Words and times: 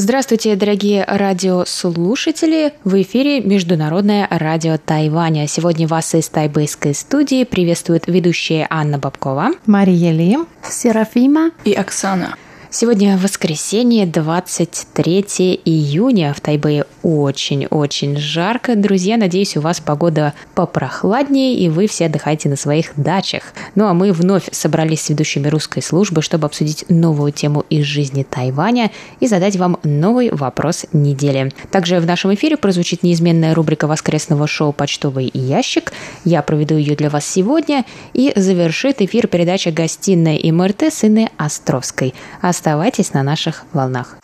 Здравствуйте, 0.00 0.54
дорогие 0.54 1.04
радиослушатели! 1.04 2.72
В 2.84 3.02
эфире 3.02 3.40
Международное 3.40 4.28
радио 4.30 4.78
Тайваня. 4.78 5.48
Сегодня 5.48 5.88
вас 5.88 6.14
из 6.14 6.28
тайбэйской 6.28 6.94
студии 6.94 7.42
приветствует 7.42 8.06
ведущая 8.06 8.68
Анна 8.70 8.98
Бабкова, 8.98 9.54
Мария 9.66 10.12
Ли, 10.12 10.38
Серафима 10.62 11.50
и 11.64 11.72
Оксана. 11.72 12.36
Сегодня 12.70 13.16
воскресенье, 13.16 14.04
23 14.04 15.62
июня. 15.64 16.34
В 16.34 16.42
Тайбэе 16.42 16.84
очень-очень 17.02 18.18
жарко. 18.18 18.76
Друзья, 18.76 19.16
надеюсь, 19.16 19.56
у 19.56 19.62
вас 19.62 19.80
погода 19.80 20.34
попрохладнее, 20.54 21.54
и 21.54 21.70
вы 21.70 21.86
все 21.86 22.06
отдыхаете 22.06 22.50
на 22.50 22.56
своих 22.56 22.92
дачах. 22.96 23.54
Ну 23.74 23.86
а 23.86 23.94
мы 23.94 24.12
вновь 24.12 24.50
собрались 24.52 25.00
с 25.00 25.08
ведущими 25.08 25.48
русской 25.48 25.80
службы, 25.80 26.20
чтобы 26.20 26.44
обсудить 26.44 26.84
новую 26.90 27.32
тему 27.32 27.64
из 27.70 27.86
жизни 27.86 28.22
Тайваня 28.22 28.90
и 29.18 29.28
задать 29.28 29.56
вам 29.56 29.78
новый 29.82 30.30
вопрос 30.30 30.84
недели. 30.92 31.50
Также 31.70 32.00
в 32.00 32.06
нашем 32.06 32.34
эфире 32.34 32.58
прозвучит 32.58 33.02
неизменная 33.02 33.54
рубрика 33.54 33.86
воскресного 33.86 34.46
шоу 34.46 34.74
«Почтовый 34.74 35.30
ящик». 35.32 35.94
Я 36.26 36.42
проведу 36.42 36.76
ее 36.76 36.96
для 36.96 37.08
вас 37.08 37.26
сегодня 37.26 37.86
и 38.12 38.30
завершит 38.36 39.00
эфир 39.00 39.26
передача 39.26 39.70
«Гостиная 39.70 40.38
МРТ» 40.52 40.82
с 40.82 41.04
Инной 41.04 41.30
Островской. 41.38 42.12
Оставайтесь 42.58 43.14
на 43.14 43.22
наших 43.22 43.62
волнах. 43.72 44.16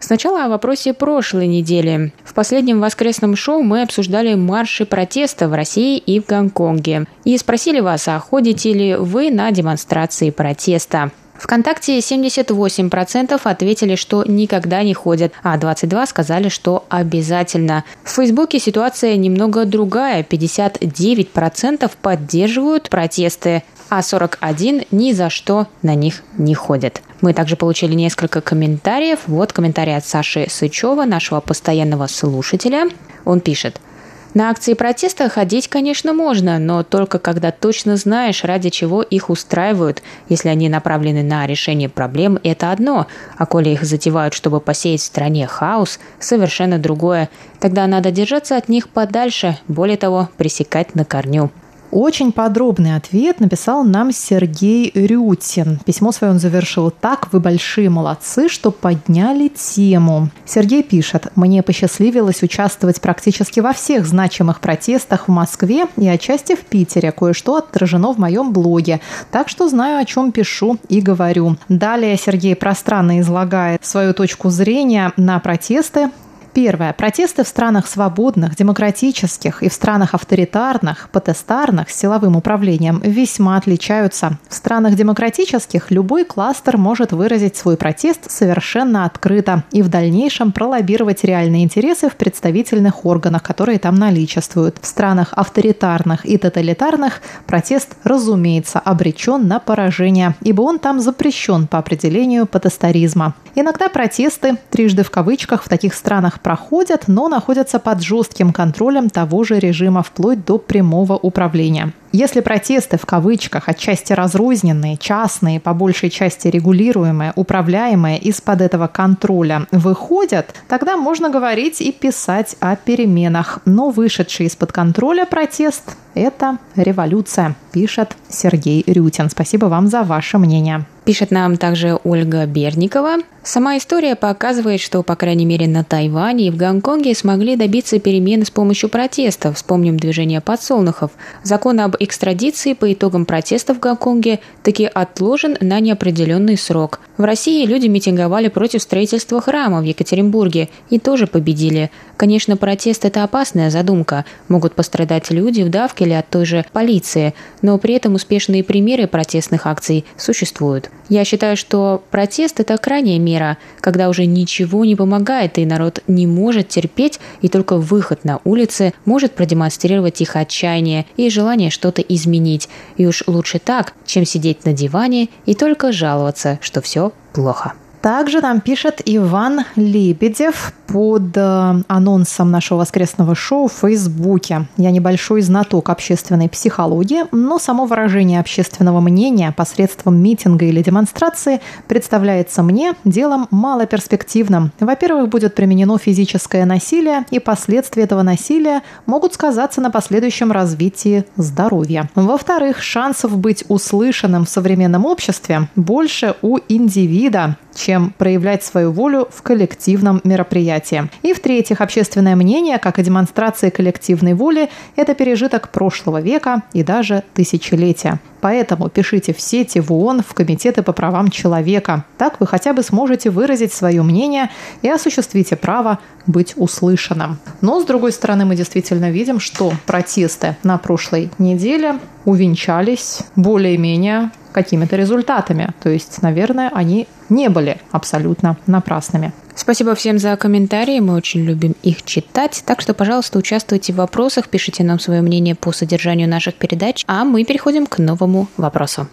Сначала 0.00 0.46
о 0.46 0.48
вопросе 0.48 0.92
прошлой 0.92 1.46
недели. 1.46 2.12
В 2.24 2.34
последнем 2.34 2.80
воскресном 2.80 3.36
шоу 3.36 3.62
мы 3.62 3.82
обсуждали 3.82 4.34
марши 4.34 4.84
протеста 4.84 5.48
в 5.48 5.54
России 5.54 5.98
и 5.98 6.18
в 6.18 6.26
Гонконге. 6.26 7.06
И 7.24 7.38
спросили 7.38 7.78
вас, 7.78 8.08
а 8.08 8.18
ходите 8.18 8.72
ли 8.72 8.96
вы 8.96 9.30
на 9.30 9.52
демонстрации 9.52 10.30
протеста. 10.30 11.12
ВКонтакте 11.34 11.98
78% 11.98 13.40
ответили, 13.42 13.96
что 13.96 14.24
никогда 14.26 14.82
не 14.82 14.94
ходят, 14.94 15.32
а 15.42 15.56
22% 15.58 16.06
сказали, 16.06 16.48
что 16.48 16.84
обязательно. 16.88 17.84
В 18.04 18.10
Фейсбуке 18.10 18.58
ситуация 18.58 19.16
немного 19.16 19.64
другая. 19.64 20.22
59% 20.22 21.90
поддерживают 22.00 22.90
протесты, 22.90 23.62
а 23.88 24.00
41% 24.00 24.86
ни 24.90 25.12
за 25.12 25.30
что 25.30 25.66
на 25.82 25.94
них 25.94 26.22
не 26.38 26.54
ходят. 26.54 27.02
Мы 27.20 27.34
также 27.34 27.56
получили 27.56 27.94
несколько 27.94 28.40
комментариев. 28.40 29.20
Вот 29.26 29.52
комментарий 29.52 29.96
от 29.96 30.06
Саши 30.06 30.46
Сычева, 30.48 31.04
нашего 31.04 31.40
постоянного 31.40 32.06
слушателя. 32.06 32.88
Он 33.24 33.40
пишет– 33.40 33.80
на 34.34 34.48
акции 34.48 34.72
протеста 34.72 35.28
ходить, 35.28 35.68
конечно, 35.68 36.14
можно, 36.14 36.58
но 36.58 36.82
только 36.82 37.18
когда 37.18 37.50
точно 37.50 37.96
знаешь, 37.96 38.44
ради 38.44 38.70
чего 38.70 39.02
их 39.02 39.28
устраивают. 39.28 40.02
Если 40.30 40.48
они 40.48 40.70
направлены 40.70 41.22
на 41.22 41.46
решение 41.46 41.90
проблем, 41.90 42.38
это 42.42 42.72
одно, 42.72 43.06
а 43.36 43.44
коли 43.44 43.70
их 43.70 43.84
затевают, 43.84 44.32
чтобы 44.32 44.60
посеять 44.60 45.02
в 45.02 45.04
стране 45.04 45.46
хаос, 45.46 46.00
совершенно 46.18 46.78
другое. 46.78 47.28
Тогда 47.60 47.86
надо 47.86 48.10
держаться 48.10 48.56
от 48.56 48.70
них 48.70 48.88
подальше, 48.88 49.58
более 49.68 49.98
того, 49.98 50.30
пресекать 50.38 50.94
на 50.94 51.04
корню. 51.04 51.50
Очень 51.92 52.32
подробный 52.32 52.96
ответ 52.96 53.38
написал 53.38 53.84
нам 53.84 54.12
Сергей 54.12 54.90
Рютин. 54.94 55.78
Письмо 55.84 56.10
свое 56.10 56.32
он 56.32 56.38
завершил 56.38 56.90
так. 56.90 57.30
Вы 57.32 57.38
большие 57.38 57.90
молодцы, 57.90 58.48
что 58.48 58.70
подняли 58.70 59.48
тему. 59.48 60.30
Сергей 60.46 60.82
пишет. 60.82 61.26
Мне 61.36 61.62
посчастливилось 61.62 62.42
участвовать 62.42 63.02
практически 63.02 63.60
во 63.60 63.74
всех 63.74 64.06
значимых 64.06 64.60
протестах 64.60 65.28
в 65.28 65.30
Москве 65.30 65.84
и 65.98 66.08
отчасти 66.08 66.56
в 66.56 66.60
Питере. 66.60 67.12
Кое-что 67.12 67.56
отражено 67.56 68.14
в 68.14 68.18
моем 68.18 68.54
блоге. 68.54 69.02
Так 69.30 69.50
что 69.50 69.68
знаю, 69.68 70.00
о 70.00 70.06
чем 70.06 70.32
пишу 70.32 70.78
и 70.88 71.02
говорю. 71.02 71.58
Далее 71.68 72.16
Сергей 72.16 72.56
пространно 72.56 73.20
излагает 73.20 73.84
свою 73.84 74.14
точку 74.14 74.48
зрения 74.48 75.12
на 75.18 75.38
протесты 75.40 76.08
Первое. 76.54 76.92
Протесты 76.92 77.44
в 77.44 77.48
странах 77.48 77.86
свободных, 77.86 78.56
демократических 78.56 79.62
и 79.62 79.70
в 79.70 79.72
странах 79.72 80.12
авторитарных, 80.12 81.08
потестарных 81.10 81.88
с 81.88 81.98
силовым 81.98 82.36
управлением 82.36 83.00
весьма 83.02 83.56
отличаются. 83.56 84.38
В 84.50 84.54
странах 84.54 84.94
демократических 84.94 85.90
любой 85.90 86.26
кластер 86.26 86.76
может 86.76 87.12
выразить 87.12 87.56
свой 87.56 87.78
протест 87.78 88.30
совершенно 88.30 89.06
открыто 89.06 89.64
и 89.70 89.80
в 89.80 89.88
дальнейшем 89.88 90.52
пролоббировать 90.52 91.24
реальные 91.24 91.64
интересы 91.64 92.10
в 92.10 92.16
представительных 92.16 93.06
органах, 93.06 93.42
которые 93.42 93.78
там 93.78 93.94
наличествуют. 93.94 94.76
В 94.82 94.86
странах 94.86 95.32
авторитарных 95.32 96.26
и 96.26 96.36
тоталитарных 96.36 97.22
протест, 97.46 97.96
разумеется, 98.04 98.78
обречен 98.78 99.48
на 99.48 99.58
поражение, 99.58 100.34
ибо 100.42 100.60
он 100.60 100.78
там 100.78 101.00
запрещен 101.00 101.66
по 101.66 101.78
определению 101.78 102.44
потестаризма. 102.44 103.34
Иногда 103.54 103.88
протесты, 103.88 104.56
трижды 104.70 105.02
в 105.02 105.10
кавычках, 105.10 105.62
в 105.64 105.68
таких 105.68 105.94
странах 105.94 106.40
проходят, 106.42 107.04
но 107.06 107.28
находятся 107.28 107.78
под 107.78 108.02
жестким 108.02 108.52
контролем 108.52 109.10
того 109.10 109.44
же 109.44 109.58
режима 109.58 110.02
вплоть 110.02 110.44
до 110.44 110.58
прямого 110.58 111.14
управления. 111.14 111.92
Если 112.12 112.40
протесты 112.40 112.98
в 112.98 113.06
кавычках 113.06 113.70
отчасти 113.70 114.12
разрозненные, 114.12 114.98
частные, 114.98 115.60
по 115.60 115.72
большей 115.72 116.10
части 116.10 116.48
регулируемые, 116.48 117.32
управляемые 117.36 118.18
из-под 118.18 118.60
этого 118.60 118.86
контроля 118.86 119.66
выходят, 119.70 120.54
тогда 120.68 120.98
можно 120.98 121.30
говорить 121.30 121.80
и 121.80 121.90
писать 121.90 122.56
о 122.60 122.76
переменах. 122.76 123.60
Но 123.64 123.88
вышедший 123.88 124.46
из-под 124.46 124.72
контроля 124.72 125.24
протест– 125.24 125.96
это 126.14 126.58
революция, 126.76 127.54
пишет 127.72 128.14
Сергей 128.28 128.84
Рютин. 128.86 129.30
Спасибо 129.30 129.66
вам 129.66 129.86
за 129.86 130.02
ваше 130.02 130.36
мнение. 130.36 130.84
Пишет 131.04 131.32
нам 131.32 131.56
также 131.56 131.98
Ольга 132.04 132.46
Берникова. 132.46 133.16
Сама 133.42 133.76
история 133.76 134.14
показывает, 134.14 134.80
что, 134.80 135.02
по 135.02 135.16
крайней 135.16 135.44
мере, 135.44 135.66
на 135.66 135.82
Тайване 135.82 136.46
и 136.46 136.50
в 136.52 136.56
Гонконге 136.56 137.12
смогли 137.16 137.56
добиться 137.56 137.98
перемен 137.98 138.46
с 138.46 138.50
помощью 138.50 138.88
протеста. 138.88 139.52
Вспомним 139.52 139.96
движение 139.98 140.40
подсолнухов. 140.40 141.10
Закон 141.42 141.80
об 141.80 141.96
экстрадиции 141.98 142.74
по 142.74 142.92
итогам 142.92 143.26
протеста 143.26 143.74
в 143.74 143.80
Гонконге 143.80 144.38
таки 144.62 144.84
отложен 144.84 145.56
на 145.60 145.80
неопределенный 145.80 146.56
срок. 146.56 147.00
В 147.16 147.24
России 147.24 147.66
люди 147.66 147.88
митинговали 147.88 148.46
против 148.46 148.80
строительства 148.80 149.40
храма 149.40 149.80
в 149.80 149.84
Екатеринбурге 149.84 150.68
и 150.90 151.00
тоже 151.00 151.26
победили. 151.26 151.90
Конечно, 152.16 152.56
протест– 152.56 153.04
это 153.06 153.24
опасная 153.24 153.70
задумка. 153.70 154.24
Могут 154.46 154.76
пострадать 154.76 155.32
люди 155.32 155.62
в 155.62 155.68
давке 155.68 156.04
или 156.04 156.12
от 156.12 156.28
той 156.28 156.44
же 156.44 156.64
полиции, 156.72 157.34
но 157.60 157.76
при 157.78 157.94
этом 157.94 158.14
успешные 158.14 158.62
примеры 158.62 159.08
протестных 159.08 159.66
акций 159.66 160.04
существуют. 160.16 160.91
Я 161.08 161.24
считаю, 161.24 161.56
что 161.56 162.02
протест– 162.10 162.58
это 162.60 162.78
крайняя 162.78 163.18
мера, 163.18 163.58
когда 163.80 164.08
уже 164.08 164.24
ничего 164.24 164.84
не 164.84 164.96
помогает, 164.96 165.58
и 165.58 165.66
народ 165.66 166.00
не 166.06 166.26
может 166.26 166.68
терпеть, 166.68 167.20
и 167.42 167.48
только 167.48 167.76
выход 167.76 168.24
на 168.24 168.40
улицы 168.44 168.94
может 169.04 169.32
продемонстрировать 169.34 170.20
их 170.20 170.36
отчаяние 170.36 171.04
и 171.16 171.28
желание 171.28 171.70
что-то 171.70 172.00
изменить. 172.00 172.68
И 172.96 173.06
уж 173.06 173.24
лучше 173.26 173.58
так, 173.58 173.94
чем 174.06 174.24
сидеть 174.24 174.64
на 174.64 174.72
диване 174.72 175.28
и 175.44 175.54
только 175.54 175.92
жаловаться, 175.92 176.58
что 176.62 176.80
все 176.80 177.12
плохо. 177.34 177.74
Также 178.02 178.40
нам 178.40 178.60
пишет 178.60 179.00
Иван 179.04 179.60
Лебедев 179.76 180.72
под 180.88 181.36
э, 181.36 181.74
анонсом 181.86 182.50
нашего 182.50 182.80
воскресного 182.80 183.36
шоу 183.36 183.68
в 183.68 183.72
Фейсбуке. 183.72 184.66
Я 184.76 184.90
небольшой 184.90 185.40
знаток 185.40 185.88
общественной 185.88 186.48
психологии, 186.48 187.24
но 187.30 187.60
само 187.60 187.86
выражение 187.86 188.40
общественного 188.40 189.00
мнения 189.00 189.54
посредством 189.56 190.20
митинга 190.20 190.66
или 190.66 190.82
демонстрации 190.82 191.60
представляется 191.86 192.64
мне 192.64 192.94
делом 193.04 193.46
малоперспективным. 193.52 194.72
Во-первых, 194.80 195.28
будет 195.28 195.54
применено 195.54 195.96
физическое 195.96 196.64
насилие, 196.66 197.24
и 197.30 197.38
последствия 197.38 198.02
этого 198.02 198.22
насилия 198.22 198.82
могут 199.06 199.34
сказаться 199.34 199.80
на 199.80 199.92
последующем 199.92 200.50
развитии 200.50 201.24
здоровья. 201.36 202.10
Во-вторых, 202.16 202.82
шансов 202.82 203.38
быть 203.38 203.64
услышанным 203.68 204.44
в 204.44 204.48
современном 204.48 205.06
обществе 205.06 205.68
больше 205.76 206.34
у 206.42 206.58
индивида, 206.68 207.56
чем 207.74 208.14
проявлять 208.18 208.64
свою 208.64 208.92
волю 208.92 209.28
в 209.30 209.42
коллективном 209.42 210.20
мероприятии. 210.24 211.08
И 211.22 211.32
в-третьих, 211.32 211.80
общественное 211.80 212.36
мнение, 212.36 212.78
как 212.78 212.98
и 212.98 213.02
демонстрация 213.02 213.70
коллективной 213.70 214.34
воли, 214.34 214.70
это 214.96 215.14
пережиток 215.14 215.70
прошлого 215.70 216.20
века 216.20 216.62
и 216.72 216.82
даже 216.82 217.22
тысячелетия. 217.34 218.20
Поэтому 218.40 218.88
пишите 218.88 219.32
в 219.32 219.40
сети, 219.40 219.78
в 219.78 219.92
ООН, 219.92 220.22
в 220.28 220.34
Комитеты 220.34 220.82
по 220.82 220.92
правам 220.92 221.30
человека. 221.30 222.04
Так 222.18 222.40
вы 222.40 222.46
хотя 222.46 222.72
бы 222.72 222.82
сможете 222.82 223.30
выразить 223.30 223.72
свое 223.72 224.02
мнение 224.02 224.50
и 224.82 224.88
осуществите 224.88 225.54
право 225.54 226.00
быть 226.26 226.54
услышанным. 226.56 227.38
Но, 227.60 227.80
с 227.80 227.84
другой 227.84 228.12
стороны, 228.12 228.44
мы 228.44 228.56
действительно 228.56 229.10
видим, 229.10 229.38
что 229.38 229.72
протесты 229.86 230.56
на 230.64 230.76
прошлой 230.78 231.30
неделе 231.38 232.00
увенчались 232.24 233.20
более-менее 233.36 234.30
какими-то 234.52 234.96
результатами. 234.96 235.70
То 235.82 235.90
есть, 235.90 236.22
наверное, 236.22 236.70
они 236.72 237.08
не 237.28 237.48
были 237.48 237.78
абсолютно 237.90 238.56
напрасными. 238.66 239.32
Спасибо 239.54 239.94
всем 239.94 240.18
за 240.18 240.36
комментарии, 240.36 241.00
мы 241.00 241.14
очень 241.14 241.44
любим 241.44 241.74
их 241.82 242.02
читать. 242.04 242.62
Так 242.64 242.80
что, 242.80 242.94
пожалуйста, 242.94 243.38
участвуйте 243.38 243.92
в 243.92 243.96
вопросах, 243.96 244.48
пишите 244.48 244.82
нам 244.82 244.98
свое 244.98 245.20
мнение 245.20 245.54
по 245.54 245.72
содержанию 245.72 246.28
наших 246.28 246.54
передач, 246.54 247.04
а 247.06 247.24
мы 247.24 247.44
переходим 247.44 247.86
к 247.86 247.98
новому 247.98 248.48
вопросу. 248.56 249.08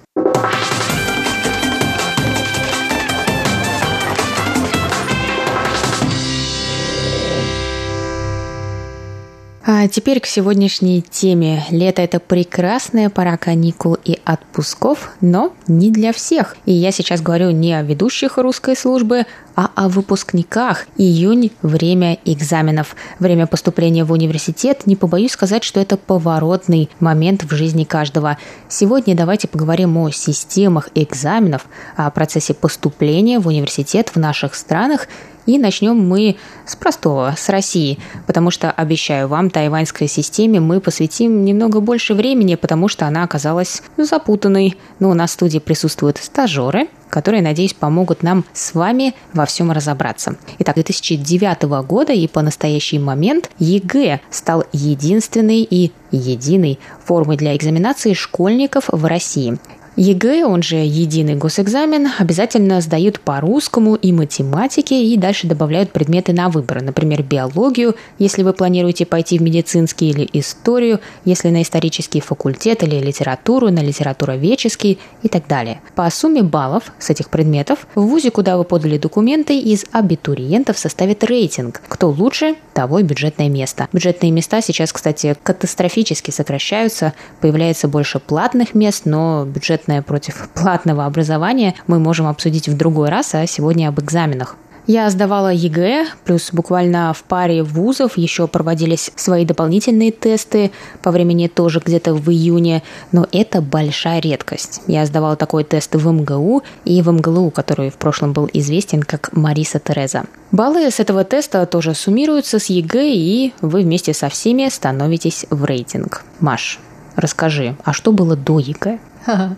А 9.71 9.87
теперь 9.87 10.19
к 10.19 10.25
сегодняшней 10.25 11.03
теме. 11.03 11.63
Лето– 11.69 12.01
это 12.01 12.19
прекрасная 12.19 13.11
пора 13.11 13.37
каникул 13.37 13.95
и 14.03 14.17
отпусков, 14.25 15.11
но 15.21 15.53
не 15.67 15.91
для 15.91 16.11
всех. 16.11 16.57
И 16.65 16.71
я 16.71 16.91
сейчас 16.91 17.21
говорю 17.21 17.51
не 17.51 17.75
о 17.75 17.83
ведущих 17.83 18.39
русской 18.39 18.75
службы, 18.75 19.27
а 19.55 19.69
о 19.75 19.87
выпускниках. 19.87 20.87
Июнь– 20.97 21.51
время 21.61 22.17
экзаменов. 22.25 22.95
Время 23.19 23.45
поступления 23.45 24.03
в 24.05 24.11
университет. 24.11 24.87
Не 24.87 24.95
побоюсь 24.95 25.33
сказать, 25.33 25.63
что 25.63 25.79
это 25.79 25.97
поворотный 25.97 26.89
момент 26.99 27.43
в 27.43 27.53
жизни 27.53 27.83
каждого. 27.83 28.39
Сегодня 28.69 29.15
давайте 29.15 29.47
поговорим 29.47 29.97
о 29.97 30.09
системах 30.09 30.89
экзаменов, 30.95 31.67
о 31.95 32.09
процессе 32.09 32.55
поступления 32.55 33.37
в 33.37 33.45
университет 33.45 34.09
в 34.15 34.15
наших 34.15 34.55
странах 34.55 35.07
и 35.49 35.57
начнем 35.57 35.97
мы 35.97 36.35
с 36.67 36.75
простого, 36.75 37.33
с 37.35 37.49
России, 37.49 37.97
потому 38.27 38.51
что, 38.51 38.69
обещаю 38.69 39.27
вам, 39.27 39.49
тайваньской 39.49 40.07
системе 40.07 40.59
мы 40.59 40.79
посвятим 40.79 41.43
немного 41.43 41.79
больше 41.79 42.13
времени, 42.13 42.53
потому 42.53 42.87
что 42.87 43.07
она 43.07 43.23
оказалась 43.23 43.81
запутанной. 43.97 44.77
Но 44.99 45.09
у 45.09 45.15
нас 45.15 45.31
в 45.31 45.33
студии 45.33 45.57
присутствуют 45.57 46.17
стажеры, 46.17 46.87
которые, 47.09 47.41
надеюсь, 47.41 47.73
помогут 47.73 48.21
нам 48.21 48.45
с 48.53 48.75
вами 48.75 49.15
во 49.33 49.47
всем 49.47 49.71
разобраться. 49.71 50.35
Итак, 50.59 50.75
2009 50.75 51.63
года 51.87 52.13
и 52.13 52.27
по 52.27 52.43
настоящий 52.43 52.99
момент 52.99 53.49
ЕГЭ 53.57 54.19
стал 54.29 54.65
единственной 54.71 55.63
и 55.63 55.91
единой 56.11 56.77
формой 57.03 57.37
для 57.37 57.55
экзаменации 57.55 58.13
школьников 58.13 58.85
в 58.89 59.03
России. 59.05 59.57
ЕГЭ, 59.95 60.45
он 60.45 60.61
же 60.63 60.77
единый 60.77 61.35
госэкзамен, 61.35 62.07
обязательно 62.17 62.81
сдают 62.81 63.19
по 63.19 63.39
русскому 63.39 63.95
и 63.95 64.11
математике 64.11 65.03
и 65.03 65.17
дальше 65.17 65.47
добавляют 65.47 65.91
предметы 65.91 66.33
на 66.33 66.49
выбор, 66.49 66.81
например, 66.81 67.23
биологию, 67.23 67.95
если 68.17 68.43
вы 68.43 68.53
планируете 68.53 69.05
пойти 69.05 69.37
в 69.37 69.41
медицинский 69.41 70.09
или 70.09 70.29
историю, 70.33 70.99
если 71.25 71.49
на 71.49 71.61
исторический 71.61 72.21
факультет 72.21 72.83
или 72.83 72.99
литературу, 72.99 73.69
на 73.69 73.79
литературоведческий 73.79 74.99
и 75.23 75.27
так 75.27 75.47
далее. 75.47 75.81
По 75.95 76.09
сумме 76.09 76.43
баллов 76.43 76.91
с 76.99 77.09
этих 77.09 77.29
предметов 77.29 77.87
в 77.95 78.01
ВУЗе, 78.01 78.31
куда 78.31 78.57
вы 78.57 78.63
подали 78.63 78.97
документы, 78.97 79.59
из 79.59 79.85
абитуриентов 79.91 80.77
составит 80.77 81.23
рейтинг. 81.23 81.81
Кто 81.87 82.09
лучше, 82.09 82.55
того 82.73 82.99
и 82.99 83.03
бюджетное 83.03 83.49
место. 83.49 83.89
Бюджетные 83.91 84.31
места 84.31 84.61
сейчас, 84.61 84.93
кстати, 84.93 85.35
катастрофически 85.43 86.31
сокращаются, 86.31 87.13
появляется 87.41 87.87
больше 87.87 88.19
платных 88.19 88.73
мест, 88.73 89.01
но 89.05 89.45
бюджет 89.45 89.78
бесплатное 89.79 90.01
против 90.01 90.49
платного 90.53 91.05
образования 91.05 91.75
мы 91.87 91.99
можем 91.99 92.27
обсудить 92.27 92.67
в 92.67 92.75
другой 92.75 93.09
раз, 93.09 93.33
а 93.35 93.47
сегодня 93.47 93.87
об 93.87 93.99
экзаменах. 93.99 94.57
Я 94.87 95.09
сдавала 95.11 95.53
ЕГЭ, 95.53 96.07
плюс 96.25 96.49
буквально 96.51 97.13
в 97.13 97.23
паре 97.23 97.61
вузов 97.61 98.17
еще 98.17 98.47
проводились 98.47 99.11
свои 99.15 99.45
дополнительные 99.45 100.11
тесты, 100.11 100.71
по 101.03 101.11
времени 101.11 101.47
тоже 101.47 101.79
где-то 101.85 102.15
в 102.15 102.27
июне, 102.31 102.81
но 103.11 103.27
это 103.31 103.61
большая 103.61 104.19
редкость. 104.19 104.81
Я 104.87 105.05
сдавала 105.05 105.35
такой 105.35 105.63
тест 105.63 105.95
в 105.95 106.11
МГУ 106.11 106.63
и 106.85 107.01
в 107.03 107.11
МГЛУ, 107.11 107.51
который 107.51 107.91
в 107.91 107.97
прошлом 107.97 108.33
был 108.33 108.49
известен 108.51 109.03
как 109.03 109.29
Мориса 109.33 109.79
Тореза. 109.79 110.23
Баллы 110.51 110.89
с 110.89 110.99
этого 110.99 111.23
теста 111.23 111.65
тоже 111.67 111.93
суммируются 111.93 112.57
с 112.57 112.65
ЕГЭ, 112.65 113.13
и 113.13 113.53
вы 113.61 113.81
вместе 113.81 114.13
со 114.13 114.27
всеми 114.29 114.69
становитесь 114.69 115.45
в 115.51 115.65
рейтинг. 115.65 116.23
Маш, 116.39 116.79
расскажи, 117.15 117.75
а 117.83 117.93
что 117.93 118.11
было 118.11 118.35
до 118.35 118.57
ЕГЭ? 118.57 118.97